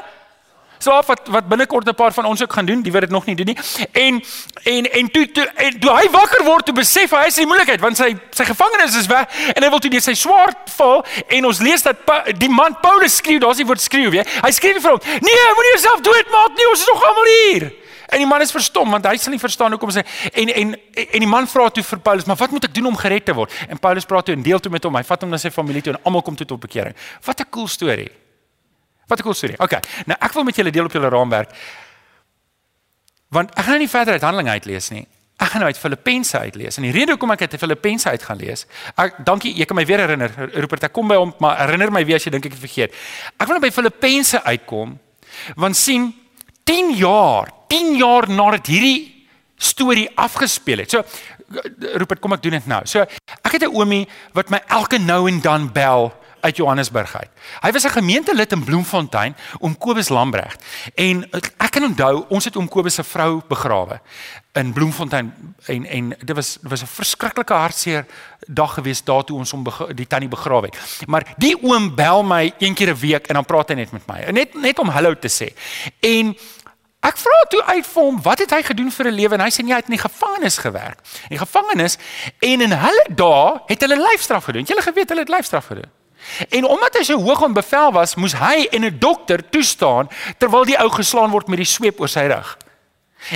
slaap 0.79 1.07
wat 1.07 1.29
wat 1.29 1.49
binnekort 1.49 1.89
'n 1.89 1.95
paar 1.95 2.13
van 2.13 2.25
ons 2.25 2.43
ook 2.43 2.53
gaan 2.53 2.67
doen, 2.67 2.83
die 2.83 2.93
weet 2.93 3.01
dit 3.01 3.11
nog 3.11 3.27
nie 3.27 3.37
doen 3.37 3.47
nie. 3.47 3.59
En 3.93 4.23
en 4.63 4.93
en 4.93 5.11
toe 5.11 5.31
toe, 5.31 5.47
en, 5.55 5.79
toe 5.81 5.91
hy 5.91 6.11
wakker 6.11 6.45
word 6.45 6.67
te 6.67 6.73
besef 6.73 7.11
hy 7.11 7.27
is 7.27 7.39
in 7.39 7.47
moeilikheid 7.47 7.81
want 7.81 7.97
sy 7.97 8.17
sy 8.31 8.45
gevangenes 8.45 8.97
is 8.97 9.07
weg 9.07 9.27
en 9.55 9.63
hy 9.63 9.71
wil 9.71 9.79
toe 9.79 9.91
net 9.91 10.03
sy 10.03 10.15
swaard 10.15 10.71
val 10.77 11.05
en 11.29 11.47
ons 11.47 11.59
lees 11.61 11.83
dat 11.83 12.05
pa, 12.05 12.23
die 12.37 12.49
man 12.49 12.77
Paulus 12.81 13.17
skreeu, 13.17 13.39
daar's 13.39 13.57
die 13.57 13.67
woord 13.67 13.81
skreeu 13.81 14.11
weer. 14.11 14.27
Hy 14.43 14.51
skreeu 14.51 14.81
vir 14.81 14.91
hom: 14.91 15.01
"Nee, 15.05 15.49
moenie 15.57 15.73
jouself 15.73 16.01
doodmaak 16.01 16.57
nie, 16.57 16.69
ons 16.71 16.81
is 16.81 16.87
nog 16.87 17.05
almal 17.05 17.25
hier." 17.25 17.73
En 18.07 18.19
die 18.19 18.27
man 18.27 18.41
is 18.41 18.51
verstom 18.55 18.91
want 18.91 19.07
hy 19.07 19.17
sal 19.17 19.35
nie 19.35 19.43
verstaan 19.43 19.75
hoekom 19.75 19.91
sy 19.95 20.05
en 20.33 20.53
en 20.53 20.77
en 21.07 21.25
die 21.25 21.31
man 21.31 21.49
vra 21.51 21.69
toe 21.71 21.83
vir 21.83 21.99
Paulus, 21.99 22.25
"Maar 22.25 22.37
wat 22.37 22.51
moet 22.51 22.65
ek 22.65 22.75
doen 22.75 22.87
om 22.87 22.97
gered 22.97 23.25
te 23.25 23.35
word?" 23.35 23.53
En 23.69 23.79
Paulus 23.79 24.05
praat 24.05 24.25
toe 24.25 24.35
en 24.35 24.43
deel 24.43 24.61
toe 24.61 24.73
met 24.73 24.85
hom. 24.85 24.95
Hy 24.95 25.03
vat 25.03 25.21
hom 25.21 25.31
na 25.31 25.37
sy 25.37 25.51
familie 25.51 25.83
toe 25.83 25.93
en 25.93 26.01
almal 26.05 26.23
kom 26.23 26.37
toe 26.37 26.47
tot 26.47 26.61
bekering. 26.61 26.95
Wat 27.25 27.41
'n 27.41 27.51
cool 27.51 27.69
storie. 27.69 28.26
Wat 29.07 29.19
'n 29.19 29.23
cool 29.23 29.35
storie. 29.35 29.59
Okay. 29.59 29.81
Nou 30.07 30.19
ek 30.21 30.33
wil 30.33 30.45
met 30.45 30.57
julle 30.57 30.71
deel 30.71 30.85
op 30.85 30.93
julle 30.93 31.09
raamwerk. 31.09 31.51
Want 33.29 33.51
ek 33.51 33.65
gaan 33.65 33.75
nou 33.75 33.79
nie 33.79 33.91
verder 33.91 34.13
uit 34.13 34.23
Handelinge 34.23 34.51
uitlees 34.51 34.89
nie. 34.91 35.07
Ek 35.37 35.51
gaan 35.53 35.61
nou 35.61 35.69
uit 35.69 35.79
Filippense 35.79 36.39
uitlees. 36.39 36.77
En 36.77 36.83
die 36.83 36.93
rede 36.93 37.13
hoekom 37.13 37.31
ek 37.31 37.41
uit 37.41 37.59
Filippense 37.61 38.09
uit 38.09 38.23
gaan 38.23 38.39
lees, 38.41 38.67
ek 38.97 39.19
dankie, 39.25 39.53
jy 39.53 39.67
kan 39.69 39.77
my 39.77 39.85
weer 39.85 39.99
herinner. 39.99 40.33
Rupert, 40.55 40.87
ek 40.89 40.95
kom 40.97 41.09
by 41.09 41.19
hom, 41.21 41.35
maar 41.45 41.59
herinner 41.61 41.93
my 41.93 42.05
weer 42.09 42.17
as 42.17 42.25
jy 42.25 42.31
dink 42.31 42.47
ek 42.49 42.53
het 42.57 42.63
vergeet. 42.63 42.95
Ek 43.37 43.45
wil 43.45 43.59
nou 43.59 43.65
by 43.67 43.73
Filippense 43.75 44.43
uitkom 44.43 44.99
want 45.61 45.77
sien 45.77 46.15
10 46.65 46.95
jaar, 46.97 47.51
10 47.69 47.97
jaar 48.01 48.29
nadat 48.31 48.67
hierdie 48.67 49.27
storie 49.57 50.09
afgespeel 50.17 50.79
het. 50.85 50.91
So 50.91 51.05
Rupert, 52.01 52.21
kom 52.21 52.33
ek 52.33 52.43
doen 52.43 52.57
dit 52.57 52.67
nou. 52.71 52.81
So 52.89 53.05
ek 53.05 53.53
het 53.53 53.63
'n 53.63 53.75
oomie 53.77 54.07
wat 54.33 54.51
my 54.51 54.63
elke 54.69 54.99
nou 54.99 55.29
en 55.29 55.41
dan 55.41 55.73
bel 55.73 56.13
uit 56.47 56.57
Johannesburg 56.57 57.17
uit. 57.17 57.31
Hy 57.61 57.71
was 57.73 57.85
'n 57.85 57.99
gemeentelid 57.99 58.53
in 58.53 58.65
Bloemfontein 58.65 59.37
om 59.59 59.79
Kobus 59.79 60.09
Lambregt. 60.09 60.65
En 60.95 61.31
ek 61.57 61.71
kan 61.71 61.85
onthou, 61.85 62.25
ons 62.29 62.45
het 62.45 62.57
oom 62.57 62.69
Kobus 62.69 62.95
se 62.95 63.05
vrou 63.05 63.41
begrawe 63.49 64.01
in 64.53 64.73
Bloemfontein 64.73 65.57
en 65.67 65.87
en 65.87 66.09
dit 66.09 66.37
was 66.37 66.59
dit 66.61 66.71
was 66.71 66.83
'n 66.83 66.87
verskriklike 66.87 67.53
hartseer 67.53 68.07
dag 68.47 68.75
gewees 68.75 69.05
daartoe 69.05 69.37
ons 69.37 69.51
hom 69.51 69.65
die 69.95 70.07
tannie 70.07 70.29
begrawe 70.29 70.67
het. 70.67 71.07
Maar 71.07 71.35
die 71.37 71.63
oom 71.63 71.95
bel 71.95 72.23
my 72.23 72.55
een 72.59 72.75
keer 72.75 72.91
'n 72.91 72.99
week 72.99 73.27
en 73.27 73.35
dan 73.35 73.45
praat 73.45 73.69
hy 73.69 73.75
net 73.75 73.93
met 73.93 74.07
my. 74.07 74.31
Net 74.31 74.55
net 74.55 74.79
om 74.79 74.89
hallo 74.89 75.15
te 75.19 75.29
sê. 75.29 75.55
En 76.01 76.37
Ek 77.07 77.19
vra 77.23 77.43
toe 77.49 77.63
uit 77.65 77.87
vir 77.87 78.03
hom, 78.03 78.17
wat 78.23 78.39
het 78.39 78.51
hy 78.51 78.63
gedoen 78.63 78.91
vir 78.91 79.07
'n 79.07 79.15
lewe? 79.15 79.35
En 79.35 79.41
hy 79.41 79.51
sê 79.51 79.63
nee, 79.63 79.73
hy 79.73 79.79
het 79.79 79.89
in 79.89 79.99
die 79.99 80.09
gevangenis 80.09 80.59
gewerk. 80.59 80.99
In 81.29 81.37
die 81.37 81.39
gevangenis 81.39 81.99
en 82.39 82.61
in 82.61 82.73
hulle 82.73 83.07
dae 83.09 83.61
het 83.67 83.81
hulle 83.81 83.97
lyfstraf 83.97 84.45
gedoen. 84.45 84.65
Het 84.67 84.83
geweet 84.83 85.09
hulle 85.09 85.21
het 85.21 85.29
lyfstraf 85.29 85.67
gedoen. 85.67 85.91
En 86.51 86.65
omdat 86.65 86.99
hy 86.99 87.03
so 87.03 87.21
hoog 87.23 87.45
in 87.47 87.57
bevel 87.57 87.93
was, 87.93 88.15
moes 88.15 88.35
hy 88.35 88.67
en 88.73 88.85
'n 88.85 88.99
dokter 88.99 89.43
toestaan 89.51 90.09
terwyl 90.39 90.65
die 90.65 90.79
ou 90.79 90.91
geslaan 90.91 91.31
word 91.31 91.49
met 91.49 91.59
die 91.59 91.69
sweep 91.69 92.01
oor 92.01 92.09
sy 92.09 92.27
rug. 92.27 92.57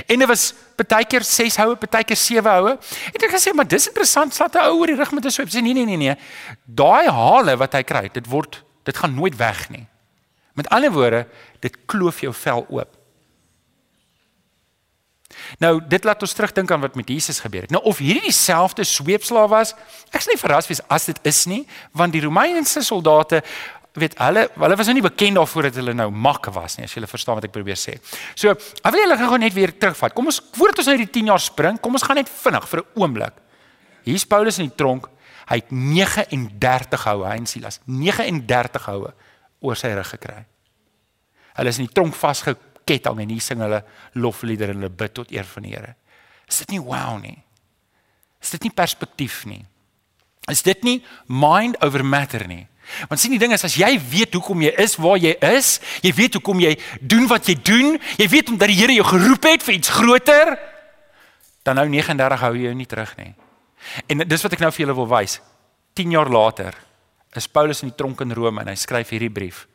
En 0.07 0.19
dit 0.19 0.27
was 0.27 0.53
baie 0.87 1.05
keer 1.05 1.23
6 1.23 1.57
houe, 1.57 1.75
baie 1.75 2.03
keer 2.03 2.17
7 2.17 2.51
houe. 2.51 2.77
En 3.13 3.25
ek 3.25 3.33
gesê, 3.35 3.53
maar 3.53 3.67
dis 3.67 3.87
interessant, 3.87 4.33
slat 4.33 4.55
'n 4.55 4.65
ou 4.69 4.79
oor 4.79 4.87
die 4.87 4.95
rug 4.95 5.11
met 5.11 5.25
'n 5.25 5.31
sweep. 5.31 5.49
Sê 5.49 5.61
nee 5.61 5.73
nee 5.73 5.85
nee 5.85 5.97
nee. 5.97 6.15
Daai 6.65 7.07
hale 7.09 7.57
wat 7.57 7.73
hy 7.73 7.83
kry, 7.83 8.09
dit 8.13 8.27
word 8.27 8.63
dit 8.83 8.97
gaan 8.97 9.13
nooit 9.13 9.35
weg 9.35 9.69
nie. 9.69 9.87
Met 10.53 10.69
ander 10.69 10.91
woorde, 10.91 11.27
dit 11.59 11.75
kloof 11.85 12.21
jou 12.21 12.33
vel 12.33 12.65
oop. 12.69 13.00
Nou, 15.59 15.81
dit 15.87 16.03
laat 16.03 16.21
ons 16.21 16.33
terugdink 16.33 16.71
aan 16.71 16.81
wat 16.81 16.95
met 16.95 17.09
Jesus 17.09 17.39
gebeur 17.39 17.61
het. 17.61 17.71
Nou 17.71 17.83
of 17.83 17.97
hierdie 17.97 18.29
dieselfde 18.29 18.83
sweepslaaf 18.83 19.49
was, 19.49 19.75
ek's 20.11 20.27
nie 20.27 20.39
verras 20.39 20.67
wees 20.67 20.81
as 20.87 21.05
dit 21.05 21.19
is 21.27 21.45
nie, 21.45 21.65
want 21.91 22.13
die 22.13 22.23
Romeinse 22.23 22.83
soldate 22.85 23.41
weet 23.99 24.15
hulle 24.21 24.45
hulle 24.55 24.75
was 24.79 24.87
nou 24.87 24.95
nie 24.95 25.03
bekend 25.03 25.35
daarvoor 25.35 25.67
dat 25.67 25.79
hulle 25.81 25.93
nou 25.97 26.07
makke 26.11 26.51
was 26.55 26.77
nie 26.77 26.85
as 26.87 26.93
jy 26.95 27.03
verstaan 27.03 27.35
wat 27.35 27.47
ek 27.49 27.51
probeer 27.55 27.79
sê. 27.79 27.97
So, 28.39 28.53
ek 28.53 28.93
wil 28.93 29.03
julle 29.03 29.17
gou 29.19 29.39
net 29.41 29.55
weer 29.55 29.73
terugvat. 29.75 30.15
Kom 30.15 30.31
ons 30.31 30.39
voordat 30.55 30.79
ons 30.83 30.91
uit 30.93 31.03
die 31.03 31.09
10 31.19 31.33
jaar 31.33 31.43
spring, 31.43 31.79
kom 31.79 31.99
ons 31.99 32.05
gaan 32.07 32.21
net 32.21 32.29
vinnig 32.31 32.67
vir 32.69 32.79
'n 32.79 33.01
oomblik. 33.01 33.33
Hier's 34.03 34.25
Paulus 34.25 34.59
in 34.59 34.69
die 34.69 34.75
tronk. 34.75 35.09
Hy 35.49 35.55
het 35.55 35.71
39 35.71 37.03
houe, 37.03 37.27
hy 37.27 37.35
en 37.35 37.45
Silas, 37.45 37.79
39 37.85 38.85
houe 38.85 39.13
oor 39.59 39.75
sy 39.75 39.91
rug 39.93 40.07
gekry. 40.07 40.45
Hulle 41.57 41.69
is 41.69 41.79
in 41.79 41.85
die 41.85 41.93
tronk 41.93 42.15
vasgekom 42.15 42.70
ketting 42.85 43.21
en 43.23 43.29
hier 43.33 43.43
sing 43.43 43.61
hulle 43.63 43.83
lofliedere 44.19 44.75
en 44.75 44.81
hulle 44.81 44.93
bid 45.01 45.13
tot 45.17 45.31
eer 45.33 45.47
van 45.47 45.67
die 45.67 45.75
Here. 45.75 45.95
Is 46.47 46.61
dit 46.63 46.75
nie 46.75 46.81
wow 46.83 47.17
nie? 47.21 47.37
Is 48.41 48.53
dit 48.55 48.67
nie 48.67 48.73
perspektief 48.75 49.43
nie? 49.45 49.63
Is 50.49 50.63
dit 50.65 50.83
nie 50.83 50.99
mind 51.27 51.77
over 51.85 52.03
matter 52.05 52.47
nie? 52.49 52.65
Want 53.07 53.21
sien 53.21 53.31
die 53.31 53.39
ding 53.39 53.53
is 53.55 53.63
as 53.63 53.77
jy 53.79 53.93
weet 54.11 54.33
hoekom 54.35 54.63
jy 54.65 54.71
is 54.81 54.97
waar 54.99 55.19
jy 55.21 55.31
is, 55.53 55.77
jy 56.03 56.11
weet 56.17 56.35
hoekom 56.39 56.59
jy 56.59 56.73
doen 56.99 57.27
wat 57.29 57.47
jy 57.47 57.55
doen, 57.61 57.95
jy 58.19 58.27
weet 58.31 58.51
omdat 58.51 58.71
die 58.71 58.79
Here 58.81 58.97
jou 58.97 59.05
geroep 59.07 59.47
het 59.47 59.63
vir 59.63 59.77
iets 59.77 59.93
groter, 59.93 60.55
dan 61.63 61.77
nou 61.77 61.87
39 61.87 62.41
hou 62.41 62.53
jy 62.57 62.67
jou 62.67 62.75
nie 62.75 62.89
terug 62.89 63.13
nie. 63.21 63.31
En 64.09 64.25
dis 64.25 64.43
wat 64.43 64.57
ek 64.57 64.63
nou 64.63 64.71
vir 64.73 64.85
julle 64.85 64.97
wil 64.97 65.09
wys. 65.09 65.39
10 65.97 66.15
jaar 66.17 66.31
later 66.31 66.75
is 67.37 67.47
Paulus 67.47 67.83
in 67.85 67.91
die 67.91 67.97
tronk 67.97 68.21
in 68.25 68.33
Rome 68.35 68.63
en 68.63 68.71
hy 68.71 68.77
skryf 68.79 69.13
hierdie 69.13 69.31
brief 69.31 69.65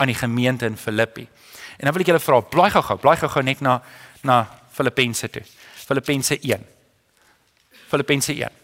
aan 0.00 0.10
die 0.10 0.16
gemeente 0.16 0.66
in 0.66 0.78
Filippi. 0.80 1.26
En 1.80 1.88
dan 1.88 1.96
wil 1.96 2.04
ek 2.04 2.10
julle 2.12 2.20
vra, 2.20 2.40
blaai 2.52 2.70
gou-gou, 2.74 2.98
blaai 3.00 3.16
gou-gou 3.22 3.42
net 3.46 3.62
na 3.64 3.78
na 4.28 4.42
Filippense 4.76 5.28
toe. 5.32 5.42
Filippense 5.88 6.36
1. 6.36 6.66
Filippense 7.88 8.34
1. 8.36 8.58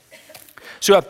So 0.84 1.00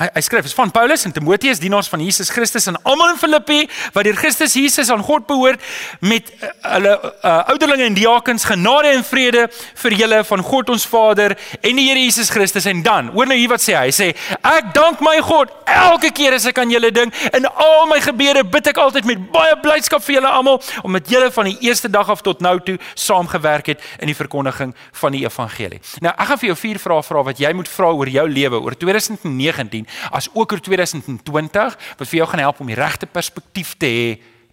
Hy 0.00 0.06
hy 0.14 0.20
skryf 0.24 0.46
is 0.48 0.54
van 0.56 0.70
Paulus 0.72 1.02
en 1.04 1.12
Timoteus 1.12 1.58
dienaars 1.60 1.90
van 1.92 2.00
Jesus 2.00 2.30
Christus 2.32 2.64
en 2.70 2.78
almal 2.88 3.10
in 3.12 3.18
Filippi 3.20 3.58
wat 3.92 4.06
deur 4.06 4.16
Christus 4.16 4.54
Jesus 4.56 4.88
aan 4.88 5.02
God 5.04 5.26
behoort 5.28 5.60
met 6.00 6.30
uh, 6.32 6.48
hulle 6.72 6.94
uh, 6.96 7.32
ouderlinge 7.52 7.90
en 7.90 7.98
diakens 7.98 8.46
genade 8.48 8.88
en 8.88 9.04
vrede 9.04 9.42
vir 9.82 9.96
julle 9.98 10.22
van 10.24 10.44
God 10.48 10.72
ons 10.72 10.86
Vader 10.88 11.34
en 11.60 11.76
die 11.76 11.84
Here 11.90 12.06
Jesus 12.06 12.32
Christus. 12.32 12.64
En 12.72 12.80
dan 12.80 13.10
hoor 13.12 13.28
nou 13.28 13.36
hier 13.36 13.50
wat 13.52 13.60
sê 13.60 13.74
hy 13.76 13.90
sê 13.92 14.08
ek 14.40 14.70
dank 14.72 15.02
my 15.04 15.18
God 15.28 15.52
elke 15.68 16.08
keer 16.16 16.38
as 16.38 16.48
ek 16.48 16.62
aan 16.64 16.72
julle 16.72 16.88
dink. 16.88 17.12
In 17.36 17.44
al 17.52 17.84
my 17.92 18.00
gebede 18.00 18.46
bid 18.48 18.72
ek 18.72 18.80
altyd 18.80 19.10
met 19.12 19.28
baie 19.36 19.60
blydskap 19.60 20.00
vir 20.08 20.22
julle 20.22 20.32
almal 20.40 20.62
omdat 20.88 21.12
julle 21.12 21.28
van 21.36 21.52
die 21.52 21.68
eerste 21.68 21.92
dag 21.92 22.08
af 22.08 22.24
tot 22.24 22.40
nou 22.40 22.54
toe 22.64 22.78
saamgewerk 22.96 23.74
het 23.74 23.84
in 24.00 24.08
die 24.08 24.16
verkondiging 24.16 24.72
van 25.04 25.12
die 25.12 25.26
evangelie. 25.28 25.84
Nou 26.00 26.16
ek 26.16 26.32
gaan 26.32 26.42
vir 26.46 26.52
jou 26.54 26.58
vier 26.64 26.82
vrae 26.88 27.06
vra 27.12 27.28
wat 27.28 27.44
jy 27.44 27.52
moet 27.60 27.68
vra 27.76 27.92
oor 27.92 28.14
jou 28.16 28.28
lewe 28.40 28.64
oor 28.64 28.80
2019 28.88 29.81
as 30.10 30.28
ook 30.32 30.52
oor 30.52 30.60
2020 30.60 31.78
wat 31.98 32.08
vir 32.08 32.18
jou 32.18 32.28
gaan 32.28 32.44
help 32.44 32.60
om 32.60 32.70
die 32.70 32.78
regte 32.78 33.06
perspektief 33.06 33.76
te 33.78 33.86
hê 33.86 34.06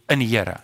in 0.09 0.19
die 0.19 0.31
Here. 0.31 0.59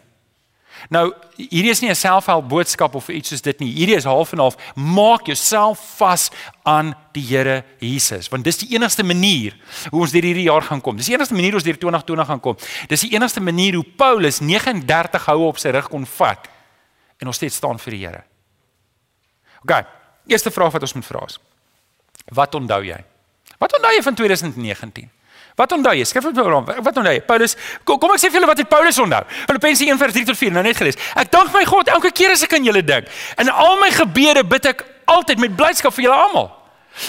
Nou, 0.92 1.10
hierdie 1.38 1.72
is 1.72 1.82
nie 1.82 1.90
'n 1.90 1.96
selfhelp 1.96 2.48
boodskap 2.50 2.96
of 2.96 3.10
iets 3.10 3.30
soos 3.30 3.42
dit 3.42 3.60
nie. 3.60 3.72
Hierdie 3.74 3.96
is 3.96 4.04
half 4.04 4.34
en 4.34 4.40
half. 4.40 4.56
Maak 4.76 5.26
jouself 5.26 5.80
vas 5.98 6.30
aan 6.64 6.96
die 7.14 7.24
Here 7.24 7.64
Jesus, 7.80 8.30
want 8.30 8.44
dis 8.44 8.58
die 8.58 8.76
enigste 8.76 9.04
manier 9.04 9.56
hoe 9.90 10.02
ons 10.02 10.12
deur 10.12 10.22
hierdie 10.22 10.50
jaar 10.50 10.62
gaan 10.62 10.82
kom. 10.82 10.98
Dis 10.98 11.06
die 11.06 11.16
enigste 11.16 11.34
manier 11.34 11.52
hoe 11.52 11.60
ons 11.60 11.64
deur 11.64 11.78
2020 11.78 12.28
gaan 12.28 12.40
kom. 12.40 12.58
Dis 12.88 13.02
die 13.02 13.14
enigste 13.14 13.42
manier 13.42 13.74
hoe 13.74 13.86
Paulus 13.98 14.40
39 14.40 15.26
houe 15.26 15.48
op 15.48 15.58
sy 15.58 15.70
rug 15.70 15.90
kon 15.90 16.06
vat 16.06 16.48
en 17.18 17.26
nog 17.26 17.36
steeds 17.36 17.56
staan 17.56 17.80
vir 17.80 17.92
die 17.92 18.06
Here. 18.06 18.24
OK. 19.64 19.86
Eerste 20.28 20.52
vraag 20.52 20.72
wat 20.72 20.82
ons 20.82 20.94
moet 20.94 21.06
vra 21.06 21.26
is: 21.26 21.40
Wat 22.26 22.56
onthou 22.56 22.84
jy? 22.84 23.04
Wat 23.66 23.78
onthou 23.80 23.94
jy 23.96 24.02
van 24.06 24.14
2019? 24.14 25.12
Wat 25.56 25.72
onthou 25.72 25.94
jy? 25.96 26.04
Skryf 26.06 26.26
op. 26.26 26.68
Wat 26.84 26.98
onthou 26.98 27.14
jy? 27.14 27.22
Paulus, 27.26 27.56
kom, 27.84 27.98
kom 27.98 28.12
ek 28.14 28.22
sê 28.22 28.30
vir 28.30 28.38
julle 28.38 28.50
wat 28.50 28.60
het 28.62 28.70
Paulus 28.70 29.00
onthou. 29.02 29.24
Filippense 29.48 29.88
1:3 29.88 30.28
tot 30.28 30.38
4, 30.38 30.54
nou 30.54 30.64
net 30.64 30.78
gelees. 30.78 31.00
Ek 31.16 31.32
dank 31.34 31.54
my 31.56 31.64
God 31.66 31.90
elke 31.90 32.12
keer 32.12 32.36
as 32.36 32.44
ek 32.46 32.54
aan 32.54 32.68
julle 32.68 32.84
dink. 32.86 33.10
In 33.42 33.50
al 33.50 33.80
my 33.82 33.90
gebede 33.96 34.44
bid 34.46 34.70
ek 34.70 34.86
altyd 35.10 35.42
met 35.42 35.56
blydskap 35.58 35.96
vir 35.96 36.10
julle 36.10 36.20
almal. 36.28 36.52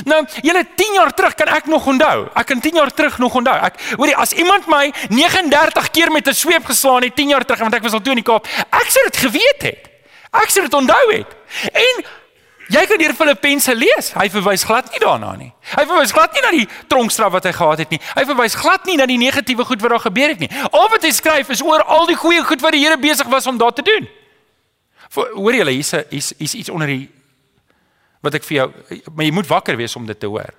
Nou, 0.09 0.23
julle 0.42 0.64
10 0.75 0.97
jaar 0.97 1.12
terug 1.14 1.35
kan 1.38 1.51
ek 1.55 1.69
nog 1.71 1.85
onthou. 1.87 2.27
Ek 2.35 2.49
kan 2.49 2.61
10 2.61 2.81
jaar 2.81 2.90
terug 2.90 3.19
nog 3.23 3.35
onthou. 3.38 3.55
Ek 3.69 3.77
hoorie, 3.99 4.16
as 4.16 4.33
iemand 4.33 4.66
my 4.66 4.88
39 5.11 5.90
keer 5.90 6.11
met 6.11 6.27
'n 6.27 6.35
sweep 6.35 6.64
geslaan 6.64 7.03
het 7.03 7.14
10 7.16 7.29
jaar 7.29 7.45
terug, 7.45 7.61
want 7.61 7.75
ek 7.75 7.83
was 7.83 7.92
al 7.92 8.01
toe 8.01 8.16
in 8.16 8.23
die 8.23 8.31
Kaap, 8.31 8.47
ek 8.73 8.88
sou 8.88 9.05
dit 9.05 9.16
geweet 9.16 9.62
het. 9.62 9.90
Ek 10.33 10.51
sou 10.51 10.64
dit 10.64 10.75
onthou 10.75 11.12
het. 11.12 11.31
En 11.73 12.05
Jy 12.67 12.83
kan 12.91 12.99
deur 12.99 13.15
Filippense 13.15 13.75
lees. 13.79 14.09
Hy 14.17 14.27
verwys 14.33 14.65
glad 14.67 14.89
nie 14.91 15.01
daarna 15.03 15.33
nie. 15.39 15.53
Hy 15.77 15.85
verwys 15.87 16.13
glad 16.15 16.35
nie 16.35 16.43
na 16.43 16.51
die 16.51 16.65
tronkstraf 16.91 17.31
wat 17.37 17.47
hy 17.47 17.53
gehad 17.55 17.83
het 17.85 17.93
nie. 17.95 18.01
Hy 18.17 18.25
verwys 18.27 18.57
glad 18.59 18.89
nie 18.91 18.97
na 18.99 19.07
die 19.07 19.19
negatiewe 19.21 19.67
goed 19.69 19.85
wat 19.85 19.95
daar 19.95 20.03
gebeur 20.09 20.35
het 20.35 20.43
nie. 20.43 20.51
Al 20.73 20.89
wat 20.91 21.07
hy 21.07 21.13
skryf 21.15 21.53
is 21.55 21.63
oor 21.63 21.85
al 21.87 22.09
die 22.11 22.19
goeie 22.19 22.43
goed 22.47 22.65
wat 22.65 22.75
die 22.75 22.83
Here 22.83 22.99
besig 22.99 23.31
was 23.31 23.47
om 23.47 23.59
daar 23.59 23.75
te 23.77 23.87
doen. 23.87 24.09
Hoor 25.15 25.55
julle, 25.55 25.71
hier's 25.71 25.95
hier's 26.11 26.55
iets 26.59 26.73
onder 26.73 26.91
die 26.91 27.07
wat 28.27 28.35
ek 28.35 28.47
vir 28.49 28.57
jou 28.57 28.69
maar 29.15 29.29
jy 29.29 29.35
moet 29.37 29.47
wakker 29.47 29.79
wees 29.79 29.95
om 29.97 30.07
dit 30.09 30.19
te 30.19 30.27
hoor. 30.27 30.51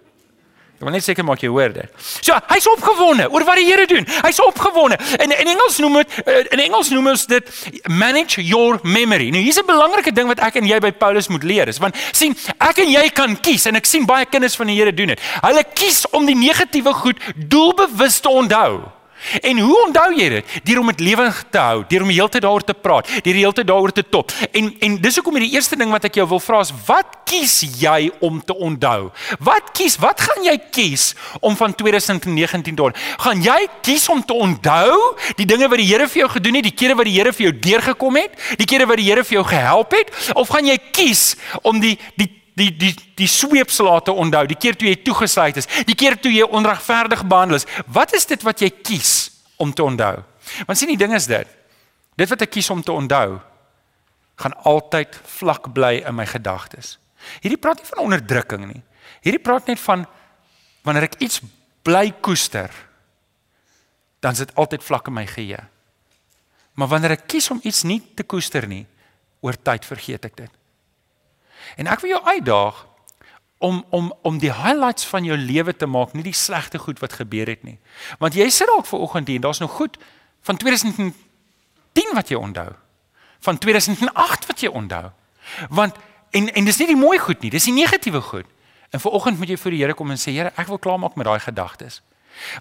Ek 0.77 0.85
wil 0.85 0.93
net 0.93 1.01
seker 1.01 1.25
maak 1.25 1.41
jy 1.41 1.49
hoor 1.49 1.71
dit. 1.73 1.93
So, 2.21 2.35
hy's 2.51 2.67
opgewonde 2.69 3.25
oor 3.33 3.41
wat 3.47 3.57
die 3.57 3.65
Here 3.65 3.87
doen. 3.89 4.05
Hy's 4.21 4.37
opgewonde. 4.43 4.99
In 5.23 5.33
in 5.33 5.49
Engels 5.55 5.79
noem 5.81 6.03
dit 6.03 6.17
eh, 6.21 6.43
in 6.53 6.61
Engels 6.67 6.91
noem 6.93 7.09
ons 7.15 7.23
dit 7.25 7.49
manage 7.89 8.43
your 8.45 8.77
memory. 8.83 9.31
Nou 9.33 9.41
hier's 9.41 9.57
'n 9.57 9.65
belangrike 9.65 10.13
ding 10.13 10.29
wat 10.29 10.39
ek 10.39 10.61
en 10.61 10.69
jy 10.69 10.77
by 10.79 10.91
Paulus 10.91 11.31
moet 11.33 11.43
leer. 11.43 11.67
Is 11.67 11.81
want 11.81 11.97
sien, 12.11 12.37
ek 12.61 12.77
en 12.77 12.91
jy 12.93 13.09
kan 13.09 13.33
kies 13.41 13.65
en 13.65 13.75
ek 13.75 13.89
sien 13.89 14.05
baie 14.05 14.25
kinders 14.29 14.55
van 14.55 14.67
die 14.67 14.77
Here 14.77 14.93
doen 14.93 15.07
dit. 15.07 15.19
Hulle 15.41 15.63
kies 15.73 16.05
om 16.11 16.29
die 16.29 16.37
negatiewe 16.37 16.93
goed 16.93 17.17
doelbewus 17.35 18.21
te 18.21 18.29
onthou. 18.29 18.96
En 19.41 19.59
hoe 19.59 19.77
onthou 19.85 20.07
jy 20.15 20.29
dit? 20.29 20.55
Deur 20.63 20.79
om 20.81 20.91
dit 20.93 21.03
lewendig 21.09 21.43
te 21.51 21.61
hou, 21.61 21.83
deur 21.89 22.05
om 22.05 22.11
die 22.11 22.17
hele 22.17 22.31
tyd 22.33 22.45
daaroor 22.45 22.65
te 22.67 22.75
praat, 22.77 23.09
deur 23.23 23.37
die 23.37 23.43
hele 23.43 23.55
tyd 23.57 23.67
daaroor 23.69 23.93
te 23.95 24.05
top. 24.09 24.33
En 24.51 24.69
en 24.87 24.97
dis 25.01 25.19
hoekom 25.19 25.39
die 25.41 25.51
eerste 25.55 25.77
ding 25.79 25.91
wat 25.93 26.07
ek 26.09 26.19
jou 26.19 26.27
wil 26.29 26.41
vra 26.43 26.61
is, 26.65 26.73
wat 26.87 27.19
kies 27.27 27.59
jy 27.81 28.11
om 28.23 28.39
te 28.43 28.55
onthou? 28.55 29.09
Wat 29.43 29.73
kies? 29.77 29.97
Wat 30.01 30.21
gaan 30.21 30.45
jy 30.47 30.55
kies 30.71 31.09
om 31.41 31.57
van 31.59 31.75
2019 31.75 32.75
te 32.75 32.87
onthou? 32.87 33.05
Gaan 33.25 33.43
jy 33.43 33.59
kies 33.85 34.07
om 34.13 34.23
te 34.23 34.37
onthou 34.37 34.95
die 35.39 35.47
dinge 35.49 35.67
wat 35.67 35.81
die 35.81 35.87
Here 35.87 36.07
vir 36.11 36.25
jou 36.25 36.31
gedoen 36.37 36.59
het, 36.59 36.67
die 36.67 36.75
kere 36.75 36.97
wat 36.99 37.07
die 37.07 37.15
Here 37.17 37.33
vir 37.33 37.49
jou 37.49 37.53
deurgekom 37.67 38.19
het, 38.19 38.35
die 38.59 38.67
kere 38.69 38.87
wat 38.89 38.99
die 39.01 39.07
Here 39.07 39.23
vir 39.23 39.39
jou 39.39 39.45
gehelp 39.47 39.95
het, 39.95 40.11
of 40.35 40.51
gaan 40.51 40.67
jy 40.67 40.77
kies 40.91 41.29
om 41.63 41.79
die 41.83 41.95
die 42.19 42.36
die 42.57 42.71
die 42.73 42.93
die 43.17 43.29
sweepslate 43.29 44.13
onthou, 44.13 44.45
die 44.49 44.57
keer 44.57 44.77
toe 44.77 44.89
jy 44.89 44.97
toegesluit 45.05 45.59
is, 45.61 45.69
die 45.85 45.95
keer 45.97 46.17
toe 46.21 46.31
jy 46.33 46.45
onregverdig 46.45 47.23
behandel 47.29 47.59
is. 47.59 47.67
Wat 47.85 48.13
is 48.17 48.25
dit 48.29 48.41
wat 48.45 48.61
jy 48.63 48.71
kies 48.81 49.13
om 49.61 49.73
te 49.73 49.85
onthou? 49.85 50.15
Want 50.65 50.79
sien 50.79 50.91
die 50.91 50.99
ding 50.99 51.13
is 51.17 51.29
dit. 51.29 51.49
Dit 52.17 52.31
wat 52.31 52.45
ek 52.47 52.55
kies 52.57 52.69
om 52.73 52.81
te 52.81 52.95
onthou 52.95 53.37
gaan 54.41 54.53
altyd 54.69 55.15
vlak 55.37 55.71
bly 55.73 55.97
in 56.05 56.17
my 56.17 56.25
gedagtes. 56.29 56.97
Hierdie 57.41 57.61
praat 57.61 57.81
nie 57.81 57.89
van 57.89 58.03
onderdrukking 58.05 58.67
nie. 58.69 58.83
Hierdie 59.25 59.41
praat 59.41 59.69
net 59.69 59.81
van 59.81 60.05
wanneer 60.85 61.07
ek 61.09 61.17
iets 61.25 61.41
bly 61.85 62.11
koester, 62.23 62.71
dan 64.23 64.37
sit 64.37 64.53
altyd 64.57 64.85
vlak 64.85 65.09
in 65.09 65.17
my 65.17 65.25
geheue. 65.29 65.61
Maar 66.77 66.91
wanneer 66.93 67.17
ek 67.17 67.25
kies 67.29 67.49
om 67.53 67.61
iets 67.65 67.83
nie 67.87 67.99
te 68.15 68.25
koester 68.25 68.67
nie, 68.69 68.85
oor 69.41 69.57
tyd 69.57 69.85
vergeet 69.85 70.25
ek 70.29 70.37
dit. 70.37 70.56
En 71.75 71.87
ek 71.87 71.99
wil 71.99 72.09
jou 72.15 72.23
uitdaag 72.23 72.85
om 73.57 73.85
om 73.89 74.13
om 74.21 74.37
die 74.37 74.53
highlights 74.53 75.05
van 75.05 75.23
jou 75.23 75.37
lewe 75.37 75.75
te 75.75 75.85
maak, 75.85 76.13
nie 76.13 76.23
die 76.23 76.35
slegte 76.35 76.79
goed 76.79 76.99
wat 76.99 77.13
gebeur 77.13 77.49
het 77.49 77.63
nie. 77.63 77.77
Want 78.21 78.37
jy 78.37 78.49
sit 78.53 78.69
dalk 78.69 78.85
ver 78.85 78.99
oggend 78.99 79.27
hier 79.27 79.41
en 79.41 79.47
daar's 79.47 79.59
nog 79.63 79.71
goed 79.71 79.97
van 80.41 80.57
2010 80.57 82.13
wat 82.13 82.29
jy 82.29 82.37
onthou. 82.37 82.69
Van 83.39 83.57
2008 83.57 84.45
wat 84.47 84.61
jy 84.61 84.69
onthou. 84.69 85.09
Want 85.69 85.95
en 86.31 86.53
en 86.53 86.65
dis 86.65 86.77
nie 86.77 86.91
die 86.93 86.99
mooi 86.99 87.17
goed 87.19 87.41
nie, 87.41 87.49
dis 87.49 87.65
die 87.65 87.73
negatiewe 87.73 88.21
goed. 88.21 88.45
En 88.89 88.99
ver 88.99 89.11
oggend 89.11 89.39
moet 89.39 89.49
jy 89.49 89.57
voor 89.57 89.71
die 89.71 89.81
Here 89.81 89.93
kom 89.93 90.11
en 90.11 90.21
sê 90.21 90.31
Here, 90.31 90.53
ek 90.55 90.67
wil 90.67 90.79
klaarmaak 90.79 91.15
met 91.15 91.25
daai 91.25 91.39
gedagtes. 91.39 92.01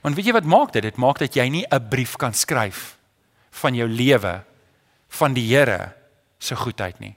Want 0.03 0.17
weet 0.17 0.27
jy 0.27 0.33
wat 0.33 0.49
maak 0.49 0.73
dit? 0.73 0.83
Dit 0.83 0.97
maak 0.97 1.19
dat 1.19 1.35
jy 1.37 1.49
nie 1.49 1.67
'n 1.71 1.89
brief 1.89 2.17
kan 2.17 2.35
skryf 2.35 2.97
van 3.51 3.75
jou 3.75 3.89
lewe 3.89 4.45
van 5.09 5.35
die 5.35 5.47
Here 5.55 5.95
se 6.39 6.57
goedheid 6.57 6.99
nie 7.01 7.17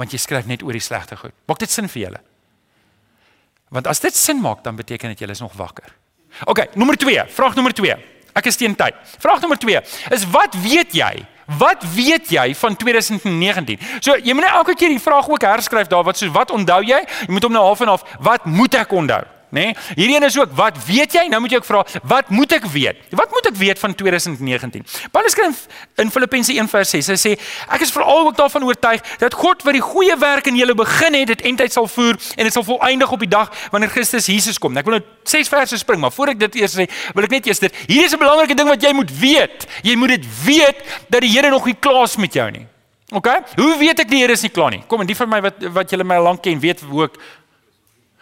want 0.00 0.14
jy 0.14 0.20
skryf 0.20 0.48
net 0.48 0.64
oor 0.64 0.76
die 0.76 0.82
slegte 0.82 1.18
goed. 1.20 1.34
Maak 1.50 1.60
dit 1.60 1.72
sin 1.72 1.88
vir 1.92 2.06
julle? 2.06 2.20
Want 3.70 3.90
as 3.90 4.00
dit 4.02 4.16
sin 4.16 4.40
maak, 4.42 4.64
dan 4.64 4.78
beteken 4.78 5.12
dit 5.12 5.22
julle 5.22 5.36
is 5.36 5.42
nog 5.44 5.52
wakker. 5.58 5.92
OK, 6.50 6.70
nommer 6.78 6.96
2, 6.98 7.26
vraag 7.36 7.58
nommer 7.58 7.74
2. 7.76 7.98
Ek 8.38 8.46
is 8.46 8.58
teen 8.58 8.74
tyd. 8.78 8.96
Vraag 9.22 9.42
nommer 9.42 9.58
2 9.60 9.82
is 10.16 10.24
wat 10.32 10.56
weet 10.62 10.94
jy? 10.96 11.12
Wat 11.58 11.82
weet 11.94 12.30
jy 12.30 12.52
van 12.54 12.76
2019? 12.78 13.78
So, 13.98 14.14
jy 14.14 14.34
moet 14.38 14.46
net 14.46 14.54
elke 14.54 14.76
keer 14.78 14.92
die 14.92 15.02
vraag 15.02 15.26
ook 15.28 15.42
herskryf 15.42 15.90
daar 15.90 16.06
wat 16.06 16.18
so 16.18 16.30
wat 16.34 16.54
onthou 16.54 16.78
jy? 16.86 17.00
Jy 17.26 17.32
moet 17.34 17.46
hom 17.46 17.54
nou 17.56 17.64
half 17.66 17.82
en 17.82 17.90
half 17.90 18.06
wat 18.22 18.46
moet 18.46 18.78
ek 18.78 18.94
onthou? 18.94 19.24
Nê? 19.50 19.60
Nee? 19.60 19.76
Hierdie 19.94 20.16
een 20.16 20.26
is 20.26 20.38
ook 20.38 20.52
wat 20.58 20.78
weet 20.86 21.12
jy? 21.12 21.26
Nou 21.30 21.40
moet 21.42 21.54
jy 21.54 21.60
ook 21.60 21.68
vra, 21.68 21.82
wat 22.02 22.30
moet 22.30 22.52
ek 22.52 22.66
weet? 22.70 23.02
Wat 23.10 23.30
moet 23.34 23.50
ek 23.50 23.56
weet 23.60 23.78
van 23.78 23.94
2019? 23.94 24.84
Paulus 25.10 25.34
skryf 25.34 25.66
in 26.02 26.10
Filippense 26.10 26.54
1:6. 26.54 27.10
Hy 27.10 27.18
sê 27.18 27.34
ek 27.68 27.84
is 27.86 27.92
veral 27.94 28.30
ook 28.30 28.36
daarvan 28.36 28.64
oortuig 28.64 29.02
dat 29.18 29.34
God 29.34 29.62
wat 29.66 29.76
die 29.76 29.84
goeie 29.84 30.16
werk 30.18 30.46
in 30.46 30.56
julle 30.56 30.74
begin 30.74 31.14
het, 31.18 31.26
dit 31.34 31.44
eintlik 31.50 31.72
sal 31.72 31.88
voer 31.88 32.18
en 32.36 32.44
dit 32.44 32.52
sal 32.52 32.66
volëindig 32.66 33.12
op 33.12 33.20
die 33.20 33.30
dag 33.30 33.52
wanneer 33.70 33.90
Christus 33.90 34.26
Jesus 34.26 34.58
kom. 34.58 34.76
Ek 34.76 34.86
wil 34.88 34.98
nou 34.98 35.04
ses 35.24 35.48
verse 35.48 35.78
spring, 35.78 36.00
maar 36.00 36.12
voor 36.14 36.34
ek 36.34 36.42
dit 36.46 36.60
eers 36.62 36.76
sê, 36.76 36.86
wil 37.14 37.26
ek 37.26 37.30
net 37.38 37.46
eers 37.50 37.62
dit. 37.62 37.74
Hier 37.86 38.04
is 38.04 38.14
'n 38.14 38.18
belangrike 38.18 38.54
ding 38.54 38.68
wat 38.68 38.82
jy 38.82 38.92
moet 38.92 39.10
weet. 39.18 39.66
Jy 39.82 39.96
moet 39.96 40.08
dit 40.08 40.26
weet 40.44 40.78
dat 41.08 41.20
die 41.20 41.30
Here 41.30 41.50
nog 41.50 41.64
nie 41.64 41.76
klaar 41.78 42.04
is 42.04 42.16
met 42.16 42.32
jou 42.32 42.50
nie. 42.50 42.66
OK? 43.12 43.28
Hoe 43.56 43.78
weet 43.78 44.00
ek 44.00 44.08
die 44.08 44.18
Here 44.18 44.32
is 44.32 44.42
nie 44.42 44.50
klaar 44.50 44.70
nie? 44.70 44.82
Kom 44.86 45.00
en 45.00 45.06
die 45.06 45.16
van 45.16 45.28
my 45.28 45.40
wat 45.40 45.54
wat 45.72 45.90
julle 45.90 46.04
my 46.04 46.16
lank 46.16 46.42
ken, 46.42 46.60
weet 46.60 46.80
hoe 46.80 47.04
ek 47.04 47.18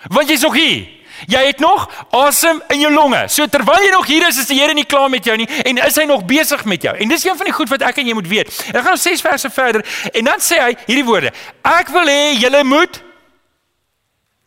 Want 0.07 0.29
jy's 0.31 0.45
nog 0.47 0.55
hier. 0.55 0.87
Jy 1.27 1.41
het 1.47 1.59
nog 1.59 1.89
asem 2.11 2.63
in 2.69 2.81
jou 2.81 2.93
longe. 2.93 3.25
So 3.29 3.47
terwyl 3.47 3.83
jy 3.83 3.91
nog 3.91 4.07
hier 4.07 4.27
is, 4.29 4.39
is 4.39 4.47
die 4.51 4.61
Here 4.61 4.75
nie 4.75 4.87
klaar 4.87 5.11
met 5.11 5.25
jou 5.25 5.37
nie 5.37 5.49
en 5.65 5.81
is 5.87 5.97
hy 5.99 6.05
nog 6.09 6.25
besig 6.29 6.65
met 6.65 6.83
jou. 6.83 6.95
En 6.97 7.09
dis 7.09 7.25
een 7.25 7.37
van 7.37 7.51
die 7.51 7.55
goed 7.55 7.71
wat 7.73 7.83
ek 7.89 8.01
en 8.03 8.11
jy 8.11 8.17
moet 8.19 8.29
weet. 8.29 8.53
Dan 8.73 8.83
gaan 8.83 8.99
ons 8.99 9.07
6 9.09 9.25
verse 9.25 9.51
verder 9.51 9.85
en 10.13 10.31
dan 10.31 10.43
sê 10.45 10.61
hy 10.63 10.73
hierdie 10.87 11.07
woorde: 11.07 11.33
Ek 11.63 11.91
wil 11.95 12.11
hê 12.11 12.35
julle 12.39 12.65
moet 12.65 13.01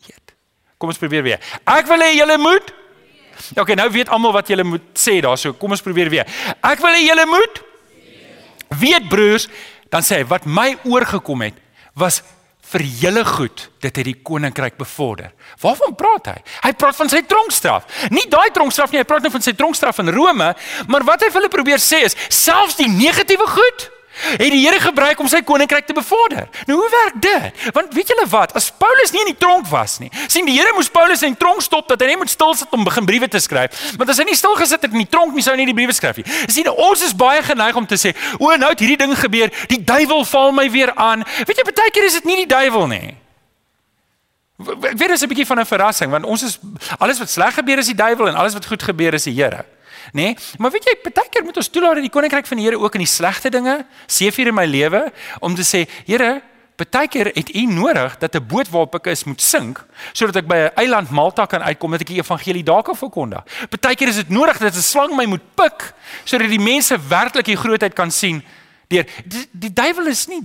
weet. 0.06 0.36
Kom 0.78 0.92
ons 0.92 1.00
probeer 1.00 1.26
weer. 1.26 1.42
Ek 1.64 1.90
wil 1.90 2.06
hê 2.06 2.14
julle 2.16 2.38
moet 2.42 2.78
Ja, 3.56 3.64
okay, 3.64 3.74
nou 3.74 3.88
weet 3.90 4.08
almal 4.12 4.32
wat 4.36 4.48
julle 4.48 4.64
moet 4.64 4.84
sê 4.94 5.16
daarso. 5.24 5.50
Kom 5.58 5.72
ons 5.74 5.82
probeer 5.82 6.08
weer. 6.12 6.28
Ek 6.62 6.80
wil 6.80 6.94
hê 6.94 7.02
julle 7.02 7.24
moet 7.26 7.62
weet 8.80 9.08
broers, 9.10 9.48
dan 9.92 10.04
sê 10.06 10.22
hy 10.22 10.28
wat 10.30 10.46
my 10.48 10.70
oorgekom 10.88 11.44
het 11.44 11.58
was 11.98 12.22
vir 12.72 12.84
julle 13.02 13.24
goed 13.28 13.66
dit 13.82 13.90
het 14.00 14.06
die 14.06 14.18
koninkryk 14.24 14.78
bevorder. 14.80 15.32
Waarvan 15.62 15.96
praat 15.98 16.30
hy? 16.32 16.36
Hy 16.66 16.72
praat 16.78 16.98
van 16.98 17.10
sy 17.12 17.22
tronkstraf. 17.28 17.88
Nie 18.14 18.28
daai 18.32 18.50
tronkstraf 18.54 18.92
nie, 18.92 19.02
hy 19.02 19.08
praat 19.08 19.24
nou 19.24 19.32
van 19.34 19.44
sy 19.44 19.54
tronkstraf 19.58 20.00
in 20.02 20.12
Rome, 20.14 20.52
maar 20.88 21.08
wat 21.08 21.24
hy 21.24 21.30
vir 21.30 21.42
hulle 21.42 21.52
probeer 21.52 21.82
sê 21.82 22.04
is 22.06 22.16
selfs 22.32 22.78
die 22.80 22.90
negatiewe 22.90 23.48
goed 23.50 23.90
het 24.12 24.50
die 24.52 24.60
Here 24.62 24.80
gebruik 24.80 25.20
om 25.20 25.28
sy 25.30 25.40
koninkryk 25.46 25.86
te 25.86 25.96
bevorder. 25.96 26.48
Nou 26.68 26.78
hoe 26.78 26.90
werk 26.90 27.16
dit? 27.22 27.62
Want 27.76 27.94
weet 27.96 28.12
julle 28.12 28.26
wat, 28.30 28.52
as 28.58 28.70
Paulus 28.70 29.12
nie 29.14 29.22
in 29.24 29.32
die 29.32 29.38
tronk 29.38 29.66
was 29.72 29.98
nie, 30.02 30.10
sien 30.26 30.46
die 30.48 30.54
Here 30.58 30.74
moes 30.76 30.90
Paulus 30.92 31.22
in 31.22 31.34
die 31.34 31.40
tronk 31.40 31.64
stop 31.64 31.88
dat 31.88 32.02
hy 32.04 32.12
net 32.12 32.20
moet 32.22 32.32
stil 32.32 32.54
sit 32.58 32.76
om 32.76 32.84
begin 32.84 33.08
briewe 33.08 33.28
te 33.28 33.40
skryf. 33.42 33.94
Want 33.96 34.12
as 34.12 34.20
hy 34.20 34.28
nie 34.28 34.38
stil 34.38 34.54
gesit 34.60 34.84
het 34.84 34.92
in 34.92 35.04
die 35.04 35.10
tronk 35.10 35.34
nie, 35.34 35.44
sou 35.44 35.54
hy 35.54 35.62
nie 35.62 35.70
die 35.72 35.76
briewe 35.76 35.96
skryf 35.96 36.20
nie. 36.20 36.26
Sien, 36.52 36.68
ons 36.70 37.02
is 37.04 37.16
baie 37.16 37.42
geneig 37.46 37.76
om 37.76 37.86
te 37.86 37.98
sê, 37.98 38.14
"O, 38.38 38.54
nou 38.56 38.70
het 38.70 38.80
hierdie 38.80 39.00
ding 39.00 39.16
gebeur, 39.16 39.50
die 39.68 39.82
duiwel 39.84 40.24
val 40.24 40.52
my 40.52 40.70
weer 40.70 40.94
aan." 40.94 41.24
Weet 41.46 41.56
jy, 41.56 41.64
baie 41.64 41.90
keer 41.90 42.04
is 42.04 42.20
dit 42.20 42.24
nie 42.24 42.36
die 42.36 42.46
duiwel 42.46 42.86
nie. 42.86 43.16
Ek 44.62 44.98
weet 44.98 44.98
dit 44.98 45.10
is 45.10 45.22
'n 45.22 45.28
bietjie 45.28 45.46
van 45.46 45.60
'n 45.60 45.66
verrassing 45.66 46.10
want 46.10 46.24
ons 46.24 46.42
is 46.42 46.58
alles 46.98 47.18
wat 47.18 47.30
sleg 47.30 47.54
gebeur 47.54 47.78
is 47.78 47.86
die 47.86 47.94
duiwel 47.94 48.28
en 48.28 48.34
alles 48.34 48.52
wat 48.54 48.66
goed 48.66 48.82
gebeur 48.82 49.14
is 49.14 49.24
die 49.24 49.34
Here 49.34 49.64
nê? 50.12 50.22
Nee? 50.22 50.36
Maar 50.58 50.70
weet 50.70 50.84
jy, 50.84 50.96
baie 51.10 51.28
keer 51.28 51.44
moet 51.44 51.56
ons 51.56 51.68
toelaat 51.68 51.98
dat 51.98 52.06
die 52.06 52.12
koninkryk 52.12 52.46
van 52.46 52.60
die 52.60 52.66
Here 52.66 52.78
ook 52.78 52.94
in 52.94 53.04
die 53.04 53.10
slegte 53.10 53.50
dinge 53.50 53.86
seëvier 54.06 54.52
in 54.52 54.54
my 54.54 54.66
lewe 54.68 55.12
om 55.40 55.54
te 55.54 55.64
sê, 55.66 55.86
Here, 56.06 56.42
baie 56.90 57.08
keer 57.08 57.30
het 57.34 57.54
U 57.54 57.62
nodig 57.66 58.18
dat 58.18 58.34
'n 58.34 58.46
boot 58.46 58.68
waarop 58.68 58.94
ek 58.94 59.06
is 59.06 59.24
moet 59.24 59.40
sink 59.40 59.84
sodat 60.12 60.36
ek 60.36 60.46
by 60.46 60.56
'n 60.56 60.70
eiland 60.76 61.10
Malta 61.10 61.46
kan 61.46 61.62
uitkom 61.62 61.90
dat 61.90 62.00
ek 62.00 62.06
die 62.06 62.18
evangelie 62.18 62.62
daar 62.62 62.82
kan 62.82 62.96
verkondig. 62.96 63.44
Baie 63.80 63.96
keer 63.96 64.08
is 64.08 64.16
dit 64.16 64.28
nodig 64.28 64.58
dat 64.58 64.74
'n 64.74 64.80
slang 64.80 65.16
my 65.16 65.24
moet 65.24 65.54
pik 65.54 65.94
sodat 66.24 66.48
die 66.48 66.58
mense 66.58 66.98
werklik 67.08 67.44
die 67.44 67.56
grootheid 67.56 67.94
kan 67.94 68.10
sien 68.10 68.42
deur 68.88 69.06
die, 69.24 69.46
die 69.50 69.72
duiwel 69.72 70.06
is 70.06 70.26
nie 70.26 70.42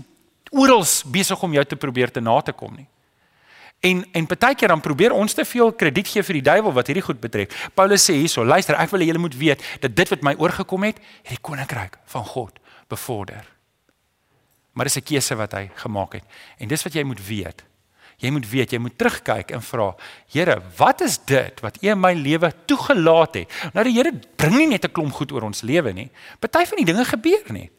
oral 0.52 0.86
besig 1.06 1.44
om 1.44 1.54
jou 1.54 1.66
te 1.66 1.76
probeer 1.76 2.12
te 2.12 2.20
na 2.20 2.42
te 2.42 2.52
kom 2.52 2.76
nie. 2.76 2.88
En 3.80 4.06
en 4.12 4.26
baie 4.26 4.56
keer 4.56 4.68
dan 4.68 4.82
probeer 4.82 5.14
ons 5.14 5.34
te 5.34 5.46
veel 5.46 5.72
krediet 5.74 6.08
gee 6.08 6.24
vir 6.24 6.40
die 6.40 6.46
duiwel 6.50 6.74
wat 6.74 6.88
hierdie 6.90 7.06
goed 7.06 7.20
betref. 7.22 7.70
Paulus 7.74 8.10
sê 8.10 8.16
hierso, 8.18 8.46
luister, 8.46 8.76
ek 8.76 8.90
wil 8.90 9.06
hê 9.06 9.12
julle 9.12 9.22
moet 9.22 9.38
weet 9.38 9.64
dat 9.84 9.96
dit 9.96 10.10
wat 10.10 10.26
my 10.26 10.34
oorgekom 10.42 10.88
het, 10.90 10.98
het 11.24 11.38
die 11.38 11.46
koninkryk 11.46 12.00
van 12.06 12.26
God 12.26 12.60
bevorder. 12.90 13.46
Maar 14.74 14.86
dis 14.86 14.98
'n 14.98 15.04
keuse 15.04 15.36
wat 15.36 15.52
hy 15.52 15.70
gemaak 15.76 16.14
het. 16.14 16.24
En 16.58 16.68
dis 16.68 16.84
wat 16.84 16.94
jy 16.94 17.04
moet 17.04 17.28
weet. 17.28 17.64
Jy 18.18 18.30
moet 18.30 18.50
weet, 18.50 18.72
jy 18.72 18.80
moet 18.80 18.98
terugkyk 18.98 19.52
en 19.52 19.62
vra, 19.62 19.96
Here, 20.34 20.62
wat 20.78 21.02
is 21.02 21.20
dit 21.26 21.60
wat 21.60 21.78
U 21.84 21.88
in 21.88 22.00
my 22.00 22.14
lewe 22.14 22.52
toegelaat 22.66 23.34
het? 23.34 23.54
Nou 23.74 23.84
die 23.84 23.94
Here 23.94 24.12
bring 24.36 24.58
nie 24.58 24.68
net 24.68 24.86
'n 24.86 24.92
klomp 24.92 25.14
goed 25.14 25.32
oor 25.32 25.44
ons 25.44 25.62
lewe 25.62 25.94
nie. 25.94 26.10
Party 26.40 26.66
van 26.66 26.78
die 26.78 26.86
dinge 26.86 27.06
gebeur 27.06 27.52
nie. 27.52 27.70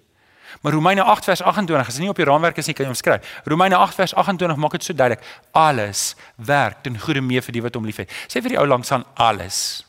Maar 0.60 0.72
Romeine 0.72 1.02
8 1.02 1.24
vers 1.24 1.42
28, 1.42 1.86
as 1.86 1.94
dit 1.94 2.02
nie 2.02 2.10
op 2.10 2.16
die 2.16 2.26
raamwerk 2.28 2.56
is 2.56 2.66
nie, 2.66 2.74
kan 2.74 2.86
jy 2.86 2.92
hom 2.92 2.98
skryf. 2.98 3.34
Romeine 3.44 3.76
8 3.76 3.94
vers 3.94 4.14
28 4.14 4.56
maak 4.60 4.78
dit 4.78 4.84
so 4.84 4.94
duidelik. 4.94 5.24
Alles 5.52 6.14
werk 6.36 6.82
ten 6.82 6.98
goeie 7.00 7.22
mee 7.22 7.42
vir 7.44 7.58
die 7.58 7.62
wat 7.62 7.76
hom 7.78 7.86
liefhet. 7.88 8.12
Sê 8.26 8.42
vir 8.42 8.56
die 8.56 8.60
ou 8.60 8.66
langs 8.66 8.92
aan 8.92 9.06
alles. 9.14 9.84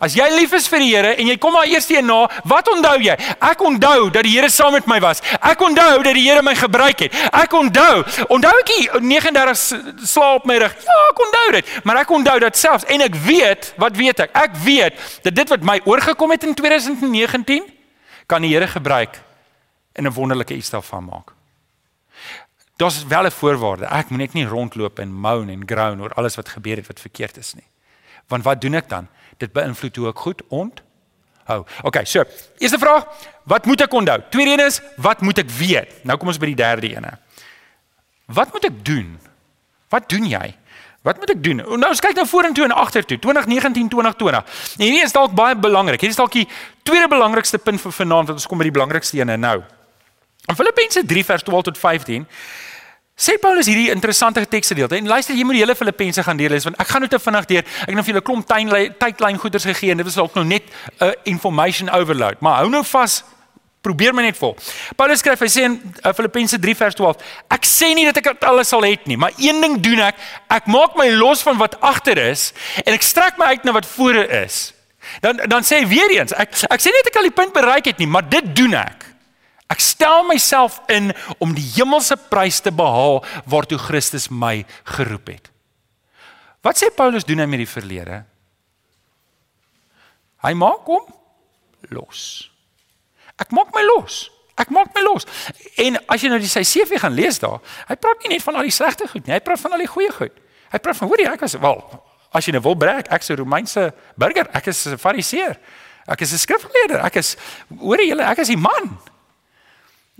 As 0.00 0.14
jy 0.16 0.26
lief 0.34 0.52
is 0.56 0.66
vir 0.70 0.82
die 0.82 0.90
Here 0.90 1.12
en 1.16 1.28
jy 1.30 1.36
kom 1.40 1.54
maar 1.56 1.68
eers 1.68 1.88
hier 1.90 2.02
na, 2.04 2.18
wat 2.48 2.68
onthou 2.72 2.96
jy? 3.02 3.14
Ek 3.48 3.62
onthou 3.64 4.10
dat 4.12 4.26
die 4.26 4.34
Here 4.34 4.50
saam 4.52 4.74
met 4.76 4.88
my 4.90 4.98
was. 5.02 5.22
Ek 5.40 5.62
onthou 5.64 6.02
dat 6.04 6.16
die 6.16 6.26
Here 6.26 6.42
my 6.44 6.54
gebruik 6.58 7.06
het. 7.06 7.16
Ek 7.32 7.54
onthou, 7.56 8.04
onthou 8.28 8.52
ek 8.60 8.74
39 9.00 10.04
slaap 10.04 10.46
my 10.48 10.58
rug. 10.62 10.76
Ja, 10.84 10.98
ek 11.12 11.24
onthou 11.26 11.46
dit, 11.56 11.72
maar 11.88 12.02
ek 12.02 12.12
onthou 12.18 12.36
dat 12.44 12.60
selfs 12.60 12.86
en 12.92 13.06
ek 13.06 13.16
weet, 13.24 13.72
wat 13.80 13.96
weet 13.98 14.26
ek? 14.26 14.36
Ek 14.36 14.60
weet 14.64 15.00
dat 15.24 15.40
dit 15.40 15.56
wat 15.56 15.66
my 15.66 15.80
oorgekom 15.88 16.36
het 16.36 16.46
in 16.48 16.54
2019 16.58 17.66
kan 18.30 18.44
die 18.44 18.52
Here 18.52 18.68
gebruik 18.70 19.18
en 19.92 20.04
'n 20.06 20.12
wonderlike 20.12 20.54
iets 20.54 20.70
daarvan 20.70 21.04
maak. 21.04 21.32
Daar's 22.76 23.06
wel 23.06 23.24
'n 23.24 23.30
voorwaarde. 23.30 23.84
Ek 23.84 24.08
moet 24.08 24.18
net 24.18 24.32
nie 24.32 24.46
rondloop 24.46 24.98
en 24.98 25.12
moan 25.12 25.48
en 25.48 25.62
groan 25.66 26.00
oor 26.00 26.12
alles 26.12 26.34
wat 26.34 26.48
gebeur 26.48 26.76
het 26.76 26.86
wat 26.86 27.00
verkeerd 27.00 27.36
is 27.36 27.54
nie. 27.54 27.66
Want 28.26 28.44
wat 28.44 28.60
doen 28.60 28.74
ek 28.74 28.88
dan? 28.88 29.08
Dit 29.36 29.52
beïnvloed 29.52 29.96
hoe 29.96 30.08
ek 30.08 30.18
goed 30.18 30.42
onthou. 30.48 31.66
Okay, 31.82 32.04
so, 32.04 32.24
eerste 32.58 32.78
vraag, 32.78 33.06
wat 33.42 33.66
moet 33.66 33.80
ek 33.80 33.92
onthou? 33.92 34.22
Tweede 34.30 34.50
een 34.50 34.66
is, 34.66 34.80
wat 34.96 35.20
moet 35.20 35.38
ek 35.38 35.50
weet? 35.50 36.04
Nou 36.04 36.18
kom 36.18 36.28
ons 36.28 36.38
by 36.38 36.46
die 36.46 36.54
derde 36.54 36.96
een. 36.96 37.06
Wat 38.24 38.52
moet 38.52 38.64
ek 38.64 38.84
doen? 38.84 39.18
Wat 39.88 40.08
doen 40.08 40.26
jy? 40.26 40.54
Wat 41.02 41.16
moet 41.16 41.30
ek 41.30 41.42
doen? 41.42 41.56
Nou 41.56 41.88
ons 41.88 42.00
kyk 42.00 42.14
nou 42.14 42.26
vorentoe 42.28 42.64
en 42.64 42.72
agtertoe, 42.76 43.18
2019, 43.18 43.88
2020. 43.88 44.44
En 44.76 44.84
hierdie 44.84 45.02
is 45.02 45.12
dalk 45.12 45.32
baie 45.32 45.56
belangrik. 45.56 46.00
Hierdie 46.00 46.16
is 46.16 46.20
dalk 46.20 46.32
die 46.32 46.48
tweede 46.82 47.08
belangrikste 47.08 47.58
punt 47.58 47.80
vir 47.80 47.92
vanaand 47.92 48.28
wat 48.28 48.36
ons 48.36 48.46
kom 48.46 48.60
by 48.60 48.68
die 48.68 48.76
belangrikste 48.76 49.16
ene 49.18 49.36
nou. 49.40 49.62
In 50.48 50.56
Filippense 50.56 51.04
3 51.06 51.24
vers 51.24 51.42
12 51.42 51.62
tot 51.62 51.78
15 51.78 52.26
sê 53.20 53.36
Paulus 53.36 53.68
hierdie 53.68 53.90
interessante 53.92 54.40
teksgedeelte. 54.48 54.96
En 54.96 55.10
luister, 55.10 55.36
jy 55.36 55.44
moet 55.44 55.58
die 55.58 55.60
hele 55.60 55.76
Filippense 55.76 56.22
gaan 56.24 56.38
deurlees 56.40 56.64
want 56.64 56.78
ek 56.80 56.88
gaan 56.88 57.04
nou 57.04 57.10
te 57.12 57.20
vinnig 57.20 57.50
deur. 57.50 57.66
Ek 57.66 57.90
het 57.90 57.98
nou 57.98 58.04
vir 58.06 58.14
julle 58.14 58.24
klomp 58.24 58.48
tydlyn 58.48 59.40
goeders 59.42 59.66
gegee 59.68 59.92
en 59.92 60.00
dit 60.00 60.08
was 60.08 60.16
dalk 60.16 60.38
nou 60.38 60.46
net 60.48 60.64
'n 60.64 61.04
uh, 61.04 61.12
information 61.28 61.92
overload. 61.92 62.40
Maar 62.40 62.64
hou 62.64 62.70
nou 62.72 62.84
vas. 62.84 63.22
Probeer 63.80 64.12
my 64.12 64.22
net 64.22 64.36
vol. 64.36 64.56
Paulus 64.96 65.18
skryf, 65.18 65.40
hy 65.40 65.48
sê 65.48 65.62
in 65.64 65.76
uh, 66.04 66.12
Filippense 66.12 66.58
3 66.58 66.74
vers 66.76 66.94
12: 66.94 67.16
Ek 67.48 67.64
sê 67.64 67.94
nie 67.94 68.04
dat 68.04 68.16
ek 68.16 68.44
alles 68.44 68.68
sal 68.68 68.84
hê 68.84 68.96
nie, 69.04 69.16
maar 69.16 69.32
een 69.36 69.60
ding 69.60 69.80
doen 69.80 70.00
ek. 70.00 70.16
Ek 70.48 70.66
maak 70.66 70.96
my 70.96 71.08
los 71.10 71.42
van 71.42 71.56
wat 71.56 71.80
agter 71.80 72.18
is 72.18 72.52
en 72.84 72.92
ek 72.92 73.02
strek 73.02 73.38
my 73.38 73.52
uit 73.52 73.64
na 73.64 73.72
wat 73.72 73.86
voor 73.86 74.14
is. 74.44 74.72
Dan 75.20 75.40
dan 75.48 75.64
sê 75.64 75.80
hy 75.80 75.86
weer 75.88 76.10
eens, 76.20 76.32
ek 76.32 76.56
ek 76.68 76.80
sê 76.80 76.92
nie 76.92 77.04
dat 77.04 77.12
ek 77.12 77.16
al 77.16 77.28
die 77.28 77.36
punt 77.36 77.52
bereik 77.52 77.84
het 77.84 77.98
nie, 77.98 78.08
maar 78.08 78.28
dit 78.28 78.52
doen 78.56 78.74
ek. 78.74 79.09
Ek 79.70 79.80
stel 79.80 80.24
myself 80.26 80.80
in 80.90 81.12
om 81.38 81.54
die 81.54 81.66
hemelse 81.76 82.16
prys 82.30 82.58
te 82.60 82.72
behaal 82.74 83.22
waartoe 83.50 83.78
Christus 83.78 84.28
my 84.28 84.64
geroep 84.96 85.30
het. 85.30 85.50
Wat 86.66 86.76
sê 86.76 86.90
Paulus 86.92 87.24
doen 87.24 87.40
hy 87.40 87.46
met 87.48 87.62
die 87.62 87.70
verlede? 87.70 88.24
Hy 90.44 90.52
maak 90.56 90.88
hom 90.88 91.06
los. 91.94 92.50
Ek 93.40 93.54
maak 93.56 93.72
my 93.76 93.84
los. 93.86 94.26
Ek 94.60 94.72
maak 94.74 94.92
my 94.96 95.04
los. 95.06 95.24
En 95.80 95.96
as 96.10 96.20
jy 96.20 96.28
nou 96.32 96.40
die 96.42 96.50
sy 96.50 96.64
CV 96.66 97.00
gaan 97.00 97.16
lees 97.16 97.40
daar, 97.40 97.60
hy 97.88 97.96
praat 97.96 98.24
nie 98.24 98.34
net 98.34 98.44
van 98.44 98.58
al 98.60 98.68
die 98.68 98.74
slegte 98.74 99.08
goed 99.08 99.24
nie, 99.24 99.36
hy 99.36 99.40
praat 99.44 99.62
van 99.62 99.76
al 99.76 99.84
die 99.84 99.88
goeie 99.88 100.12
goed. 100.12 100.34
Hy 100.70 100.78
praat 100.82 100.98
van 100.98 101.10
hoorie, 101.10 101.26
ek 101.30 101.46
was 101.46 101.56
wel, 101.58 101.80
as 102.36 102.46
jy 102.46 102.54
nou 102.54 102.62
wil 102.68 102.76
brek, 102.78 103.08
ek's 103.10 103.30
'n 103.30 103.40
Romeinse 103.40 103.92
burger, 104.16 104.46
ek 104.54 104.68
is 104.68 104.86
'n 104.86 104.98
Fariseer. 104.98 105.56
Ek 106.06 106.20
is 106.20 106.32
'n 106.32 106.38
skrifgeleerde, 106.38 107.00
ek 107.04 107.16
is 107.16 107.36
hoorie 107.78 108.08
julle, 108.08 108.22
ek 108.22 108.38
is 108.38 108.48
die 108.48 108.56
man. 108.56 108.98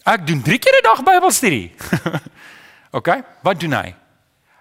Ek 0.08 0.26
doen 0.26 0.42
3 0.42 0.58
keer 0.58 0.76
'n 0.80 0.82
dag 0.82 1.02
Bybelstudie. 1.04 1.74
OK, 2.98 3.08
wat 3.42 3.60
doen 3.60 3.72
hy? 3.72 3.94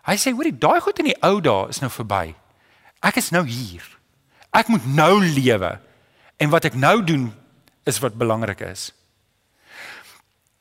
Hy 0.06 0.16
sê 0.18 0.32
hoorie, 0.32 0.58
daai 0.58 0.80
goed 0.82 1.00
in 1.00 1.12
die 1.12 1.20
ou 1.22 1.40
dae 1.42 1.70
is 1.70 1.80
nou 1.80 1.90
verby. 1.92 2.36
Ek 3.02 3.16
is 3.18 3.32
nou 3.32 3.46
hier. 3.46 3.84
Ek 4.52 4.68
moet 4.68 4.86
nou 4.86 5.20
lewe. 5.24 5.80
En 6.38 6.50
wat 6.50 6.66
ek 6.66 6.76
nou 6.76 7.04
doen 7.04 7.30
is 7.86 8.00
wat 8.00 8.18
belangrik 8.18 8.62
is. 8.62 8.92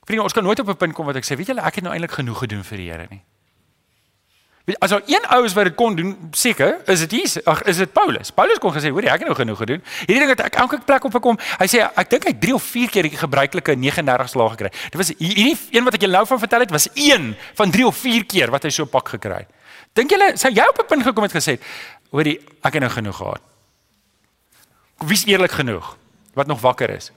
Vriende, 0.04 0.24
ons 0.24 0.32
kan 0.32 0.44
nooit 0.44 0.58
op 0.58 0.68
'n 0.68 0.76
punt 0.76 0.94
kom 0.94 1.06
wat 1.06 1.16
ek 1.16 1.24
sê, 1.24 1.36
weet 1.36 1.46
julle, 1.46 1.62
ek 1.62 1.74
het 1.74 1.84
nou 1.84 1.92
eintlik 1.92 2.12
genoeg 2.12 2.38
gedoen 2.38 2.64
vir 2.64 2.76
die 2.76 2.90
Here 2.90 3.06
nie. 3.10 3.22
As 4.78 4.90
daar 4.90 5.02
een 5.06 5.24
ou 5.32 5.44
is 5.44 5.54
wat 5.56 5.64
dit 5.64 5.74
kon 5.74 5.94
doen, 5.96 6.10
seker, 6.36 6.80
is 6.92 7.00
dit 7.06 7.14
Jesus. 7.20 7.44
Ag, 7.48 7.62
is 7.62 7.78
dit 7.80 7.92
Paulus. 7.92 8.30
Paulus 8.30 8.58
kon 8.60 8.72
gesê, 8.74 8.90
hoor 8.92 9.06
jy, 9.06 9.12
ek 9.14 9.22
het 9.24 9.30
nou 9.30 9.36
genoeg 9.38 9.60
gedoen. 9.62 9.82
Hierdie 10.00 10.18
ding 10.20 10.32
het 10.34 10.42
ek 10.44 10.58
elke 10.60 10.80
plek 10.84 11.06
op 11.08 11.16
gekom. 11.16 11.38
Hy 11.60 11.68
sê 11.72 11.80
ek 11.88 12.10
dink 12.12 12.26
hy 12.28 12.34
3 12.42 12.54
of 12.58 12.66
4 12.68 12.92
keer 12.92 13.08
die 13.08 13.16
gebruikelike 13.16 13.76
39 13.80 14.28
slaag 14.28 14.56
gekry. 14.56 14.72
Dit 14.90 14.98
was 15.00 15.12
hierdie 15.16 15.56
een 15.72 15.88
wat 15.88 15.96
ek 15.96 16.04
julle 16.04 16.18
nou 16.18 16.26
van 16.28 16.42
vertel 16.44 16.66
het, 16.66 16.74
was 16.76 16.88
een 16.92 17.30
van 17.60 17.72
3 17.72 17.86
of 17.88 17.96
4 17.96 18.28
keer 18.28 18.52
wat 18.52 18.68
hy 18.68 18.74
so 18.76 18.84
pak 18.84 19.14
gekry 19.16 19.40
het. 19.46 19.54
Dink 19.96 20.12
julle 20.12 20.34
sou 20.36 20.52
jy 20.52 20.68
op 20.68 20.78
'n 20.84 20.86
punt 20.86 21.02
gekom 21.02 21.24
het 21.24 21.32
gesê, 21.32 21.58
hoor 22.10 22.26
jy, 22.28 22.36
ek 22.62 22.72
het 22.72 22.82
nou 22.82 22.90
genoeg 22.92 23.16
gehad. 23.16 23.42
Wie's 24.98 25.24
eerlik 25.24 25.50
genoeg 25.50 25.96
wat 26.34 26.46
nog 26.46 26.60
wakker 26.60 26.90
is? 26.90 27.12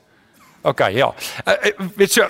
OK, 0.62 0.80
ja. 0.94 1.14
Uh, 1.46 1.54
weet 1.96 2.14
jy, 2.14 2.28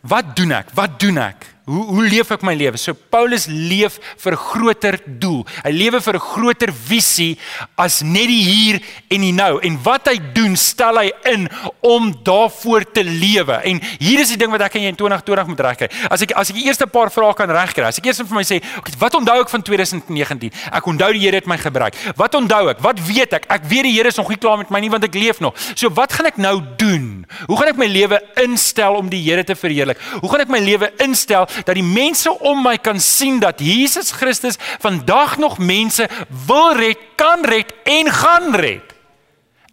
wat 0.00 0.36
doen 0.36 0.52
ek? 0.52 0.72
Wat 0.74 0.98
doen 1.00 1.18
ek? 1.18 1.53
Hoe 1.64 1.84
hoe 1.88 2.02
leef 2.04 2.28
ek 2.34 2.42
my 2.44 2.52
lewe? 2.52 2.76
So 2.76 2.92
Paulus 2.92 3.46
leef 3.48 3.96
vir 4.20 4.32
'n 4.36 4.36
groter 4.36 4.98
doel. 5.06 5.46
Hy 5.64 5.70
lewe 5.72 6.00
vir 6.00 6.14
'n 6.14 6.20
groter 6.20 6.70
visie 6.70 7.38
as 7.74 8.02
net 8.02 8.28
die 8.28 8.44
hier 8.44 8.80
en 9.08 9.20
die 9.20 9.32
nou. 9.32 9.60
En 9.60 9.78
wat 9.82 10.08
hy 10.08 10.18
doen, 10.34 10.56
stel 10.56 10.98
hy 10.98 11.10
in 11.24 11.48
om 11.80 12.12
daarvoor 12.22 12.84
te 12.92 13.02
lewe. 13.02 13.64
En 13.64 13.80
hier 13.98 14.20
is 14.20 14.28
die 14.28 14.36
ding 14.36 14.50
wat 14.50 14.60
ek 14.60 14.74
en 14.74 14.82
jy 14.82 14.88
in 14.88 14.96
2020 14.96 15.46
moet 15.46 15.60
regkry. 15.60 15.88
As 16.10 16.20
ek 16.20 16.32
as 16.32 16.50
ek 16.50 16.56
die 16.56 16.66
eerste 16.66 16.86
paar 16.86 17.10
vrae 17.10 17.34
kan 17.34 17.48
regkry. 17.48 17.84
As 17.84 17.96
ek 17.98 18.04
eers 18.06 18.18
vir 18.18 18.36
my 18.36 18.44
sê, 18.44 18.60
okay, 18.78 18.92
wat 18.98 19.14
onthou 19.14 19.40
ek 19.40 19.48
van 19.48 19.62
2019? 19.62 20.52
Ek 20.70 20.84
onthou 20.84 21.12
die 21.12 21.20
Here 21.24 21.36
het 21.36 21.46
my 21.46 21.56
gebruik. 21.56 21.94
Wat 22.16 22.34
onthou 22.34 22.68
ek? 22.68 22.80
Wat 22.80 23.00
weet 23.00 23.32
ek? 23.32 23.46
Ek 23.48 23.64
weet 23.64 23.84
die 23.84 23.92
Here 23.92 24.08
is 24.08 24.16
nog 24.16 24.28
nie 24.28 24.36
klaar 24.36 24.58
met 24.58 24.70
my 24.70 24.80
nie 24.80 24.90
want 24.90 25.04
ek 25.04 25.14
leef 25.14 25.40
nog. 25.40 25.54
So 25.74 25.88
wat 25.88 26.12
gaan 26.12 26.26
ek 26.26 26.36
nou 26.36 26.60
doen? 26.76 27.24
Hoe 27.46 27.56
gaan 27.56 27.68
ek 27.68 27.76
my 27.76 27.86
lewe 27.86 28.20
instel 28.36 28.96
om 28.96 29.08
die 29.08 29.22
Here 29.22 29.42
te 29.44 29.54
verheerlik? 29.54 29.96
Hoe 30.20 30.28
gaan 30.28 30.40
ek 30.40 30.48
my 30.48 30.58
lewe 30.58 30.92
instel 30.98 31.48
dat 31.64 31.74
die 31.74 31.86
mense 31.86 32.32
om 32.42 32.62
my 32.64 32.76
kan 32.78 33.00
sien 33.00 33.40
dat 33.42 33.60
Jesus 33.62 34.10
Christus 34.10 34.58
vandag 34.82 35.36
nog 35.38 35.58
mense 35.58 36.08
wil 36.46 36.74
red, 36.76 36.98
kan 37.16 37.44
red 37.44 37.74
en 37.84 38.10
gaan 38.10 38.54
red. 38.58 38.94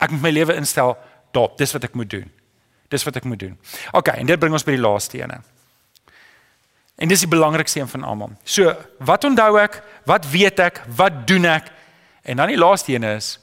Ek 0.01 0.13
moet 0.13 0.21
my 0.21 0.33
lewe 0.33 0.55
instel 0.57 0.95
daarop. 1.31 1.57
Dis 1.57 1.73
wat 1.73 1.83
ek 1.89 1.97
moet 1.97 2.09
doen. 2.09 2.29
Dis 2.91 3.05
wat 3.07 3.15
ek 3.21 3.27
moet 3.29 3.39
doen. 3.39 3.57
OK, 3.91 4.13
en 4.13 4.27
dit 4.27 4.39
bring 4.39 4.53
ons 4.53 4.65
by 4.65 4.75
die 4.75 4.83
laaste 4.83 5.21
ene. 5.21 5.41
En 7.01 7.09
dis 7.09 7.23
die 7.23 7.29
belangrikste 7.29 7.79
een 7.79 7.89
van 7.89 8.03
almal. 8.05 8.33
So, 8.43 8.73
wat 8.99 9.23
onthou 9.25 9.55
ek? 9.61 9.79
Wat 10.05 10.27
weet 10.29 10.59
ek? 10.61 10.83
Wat 10.97 11.23
doen 11.29 11.47
ek? 11.49 11.71
En 12.21 12.37
dan 12.37 12.51
die 12.51 12.59
laaste 12.59 12.93
een 12.93 13.07
is 13.15 13.37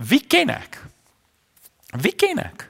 wie 0.00 0.22
ken 0.24 0.48
ek? 0.48 0.78
Wie 2.00 2.14
ken 2.16 2.38
ek? 2.40 2.68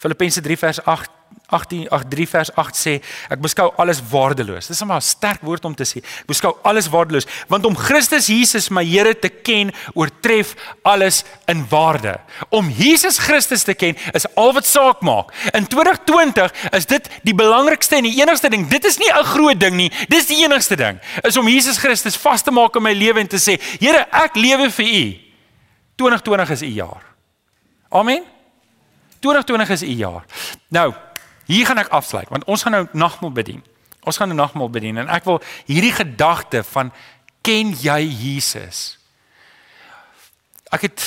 Filippense 0.00 0.40
3 0.40 0.56
vers 0.56 0.78
8 0.88 1.10
18 1.50 1.88
3 2.10 2.26
vers 2.28 2.50
8 2.54 2.78
sê 2.78 2.94
ek 3.30 3.40
beskou 3.42 3.70
alles 3.80 4.00
waardeloos. 4.10 4.68
Dis 4.70 4.82
'n 4.82 4.86
maar 4.86 5.02
sterk 5.02 5.42
woord 5.42 5.64
om 5.64 5.74
te 5.74 5.84
sê. 5.84 5.98
Ek 5.98 6.26
beskou 6.26 6.56
alles 6.62 6.88
waardeloos 6.88 7.26
want 7.48 7.64
om 7.64 7.76
Christus 7.76 8.26
Jesus 8.26 8.70
my 8.70 8.84
Here 8.84 9.14
te 9.14 9.28
ken 9.28 9.72
oortref 9.94 10.54
alles 10.82 11.24
in 11.46 11.66
waarde. 11.68 12.20
Om 12.50 12.70
Jesus 12.70 13.18
Christus 13.18 13.62
te 13.62 13.74
ken 13.74 13.96
is 14.12 14.26
al 14.34 14.52
wat 14.52 14.66
saak 14.66 15.00
maak. 15.00 15.32
In 15.54 15.66
2020 15.66 16.52
is 16.72 16.86
dit 16.86 17.08
die 17.22 17.34
belangrikste 17.34 17.96
en 17.96 18.02
die 18.02 18.20
enigste 18.20 18.48
ding. 18.48 18.68
Dit 18.68 18.84
is 18.84 18.98
nie 18.98 19.10
'n 19.10 19.24
groot 19.24 19.60
ding 19.60 19.76
nie. 19.76 19.92
Dis 20.08 20.26
die 20.26 20.44
enigste 20.44 20.76
ding. 20.76 20.98
Is 21.22 21.36
om 21.36 21.48
Jesus 21.48 21.78
Christus 21.78 22.16
vas 22.16 22.42
te 22.42 22.50
maak 22.50 22.76
in 22.76 22.82
my 22.82 22.92
lewe 22.92 23.20
en 23.20 23.28
te 23.28 23.38
sê, 23.38 23.60
Here, 23.80 24.06
ek 24.12 24.34
lewe 24.34 24.70
vir 24.70 24.86
U. 24.86 25.18
2020 25.96 26.50
is 26.50 26.62
U 26.62 26.66
jaar. 26.66 27.02
Amen. 27.90 28.22
2020 29.20 29.68
is 29.70 29.82
u 29.82 29.86
jaar. 29.86 30.24
Nou, 30.68 30.94
hier 31.50 31.66
gaan 31.66 31.82
ek 31.82 31.90
afsluit 31.94 32.30
want 32.30 32.46
ons 32.50 32.62
gaan 32.62 32.76
nou 32.78 32.86
nagmaal 32.92 33.34
bedien. 33.34 33.62
Ons 34.06 34.20
gaan 34.20 34.30
nou 34.30 34.38
nagmaal 34.38 34.70
bedien 34.72 35.02
en 35.02 35.10
ek 35.12 35.26
wil 35.28 35.40
hierdie 35.68 35.92
gedagte 35.92 36.62
van 36.70 36.92
ken 37.46 37.74
jy 37.74 38.00
Jesus? 38.06 38.96
Ek 40.70 40.86
het 40.86 41.04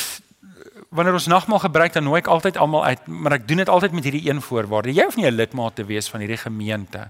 wanneer 0.94 1.18
ons 1.18 1.30
nagmaal 1.32 1.64
gebruik 1.64 1.96
dan 1.96 2.06
nooi 2.06 2.20
ek 2.22 2.30
altyd 2.30 2.58
almal 2.62 2.86
uit, 2.86 3.08
maar 3.08 3.40
ek 3.40 3.48
doen 3.50 3.64
dit 3.64 3.70
altyd 3.72 3.96
met 3.98 4.06
hierdie 4.06 4.28
een 4.28 4.42
voorwaarde. 4.46 4.94
Jy 4.94 5.08
hoef 5.08 5.18
nie 5.18 5.26
'n 5.26 5.36
lidmaat 5.36 5.76
te 5.76 5.86
wees 5.86 6.10
van 6.10 6.20
hierdie 6.22 6.38
gemeente 6.38 7.10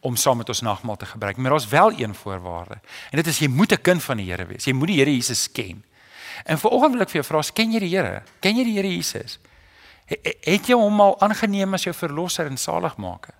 om 0.00 0.16
saam 0.16 0.36
met 0.36 0.48
ons 0.48 0.60
nagmaal 0.60 0.96
te 0.96 1.06
gebruik, 1.06 1.36
maar 1.36 1.50
daar's 1.50 1.68
wel 1.68 1.92
een 1.98 2.14
voorwaarde. 2.14 2.80
En 3.10 3.16
dit 3.16 3.26
is 3.26 3.38
jy 3.38 3.48
moet 3.48 3.72
'n 3.72 3.82
kind 3.82 4.02
van 4.02 4.16
die 4.16 4.30
Here 4.30 4.46
wees. 4.46 4.64
Jy 4.64 4.72
moet 4.72 4.88
die 4.88 4.96
Here 4.96 5.10
Jesus 5.10 5.52
ken. 5.52 5.84
En 6.44 6.58
vanoggend 6.58 6.92
wil 6.92 7.02
ek 7.02 7.10
vir 7.10 7.22
jou 7.22 7.24
vra, 7.24 7.52
ken 7.54 7.72
jy 7.72 7.78
die 7.78 7.96
Here? 7.96 8.22
Ken 8.40 8.56
jy 8.56 8.64
die 8.64 8.74
Here 8.74 8.88
Jesus? 8.88 9.38
Het 10.20 10.68
jy 10.68 10.76
hom 10.76 11.00
al 11.00 11.16
aangeneem 11.24 11.74
as 11.74 11.86
jou 11.86 11.94
verlosser 11.96 12.50
en 12.50 12.58
saligmaker? 12.60 13.34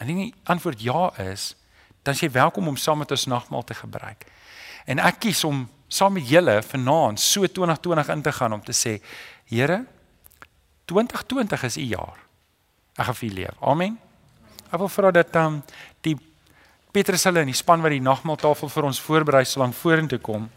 En 0.00 0.08
die 0.08 0.30
antwoord 0.50 0.82
ja 0.82 1.10
is, 1.22 1.54
dan 2.02 2.16
is 2.16 2.22
jy 2.24 2.30
welkom 2.34 2.68
om 2.68 2.78
saam 2.80 3.02
met 3.02 3.10
ons 3.10 3.26
nagmaal 3.30 3.64
te 3.68 3.76
gebruik. 3.76 4.24
En 4.88 4.98
ek 4.98 5.20
kies 5.26 5.44
om 5.44 5.66
saam 5.90 6.16
met 6.16 6.28
julle 6.28 6.60
vanaand 6.62 7.20
so 7.20 7.46
2020 7.46 8.12
in 8.14 8.22
te 8.22 8.32
gaan 8.32 8.56
om 8.56 8.62
te 8.64 8.74
sê, 8.76 8.98
Here, 9.50 9.82
2020 10.86 11.62
is 11.66 11.76
u 11.76 11.86
jaar. 11.90 12.18
Ek 12.94 13.08
gaan 13.08 13.18
vir 13.18 13.28
u 13.28 13.32
leef. 13.34 13.56
Amen. 13.66 13.96
Ek 14.70 14.78
wil 14.78 14.90
vra 14.90 15.10
dat 15.14 15.32
dan 15.34 15.58
um, 15.58 15.62
die 16.06 16.14
Petrus 16.94 17.24
hulle 17.26 17.42
in 17.42 17.50
die 17.50 17.58
span 17.58 17.82
wat 17.82 17.94
die 17.94 18.02
nagmaaltafel 18.02 18.70
vir 18.70 18.86
ons 18.86 19.00
voorberei 19.02 19.44
sal 19.46 19.64
lang 19.64 19.74
vorentoe 19.74 20.18
kom. 20.22 20.48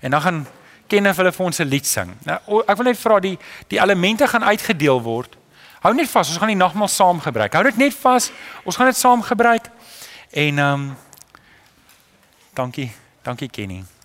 En 0.00 0.12
dan 0.12 0.24
gaan 0.24 0.42
ken 0.88 1.06
of 1.06 1.16
hulle 1.16 1.32
vir 1.32 1.46
ons 1.46 1.60
'n 1.60 1.68
lied 1.68 1.86
sing. 1.86 2.14
Nou 2.24 2.62
ek 2.66 2.76
wil 2.76 2.86
net 2.86 2.98
vra 2.98 3.20
die 3.20 3.38
die 3.68 3.80
elemente 3.80 4.26
gaan 4.26 4.44
uitgedeel 4.44 5.02
word. 5.02 5.36
Hou 5.80 5.94
net 5.94 6.10
vas, 6.10 6.28
ons 6.28 6.38
gaan 6.38 6.48
die 6.48 6.56
nagmaal 6.56 6.88
saam 6.88 7.20
gebruik. 7.20 7.52
Hou 7.52 7.62
dit 7.62 7.76
net 7.76 7.94
vas. 7.94 8.30
Ons 8.64 8.76
gaan 8.76 8.86
dit 8.86 8.96
saam 8.96 9.22
gebruik. 9.22 9.70
En 10.30 10.58
ehm 10.58 10.72
um, 10.72 10.96
dankie. 12.54 12.92
Dankie 13.22 13.48
Kenny. 13.48 13.95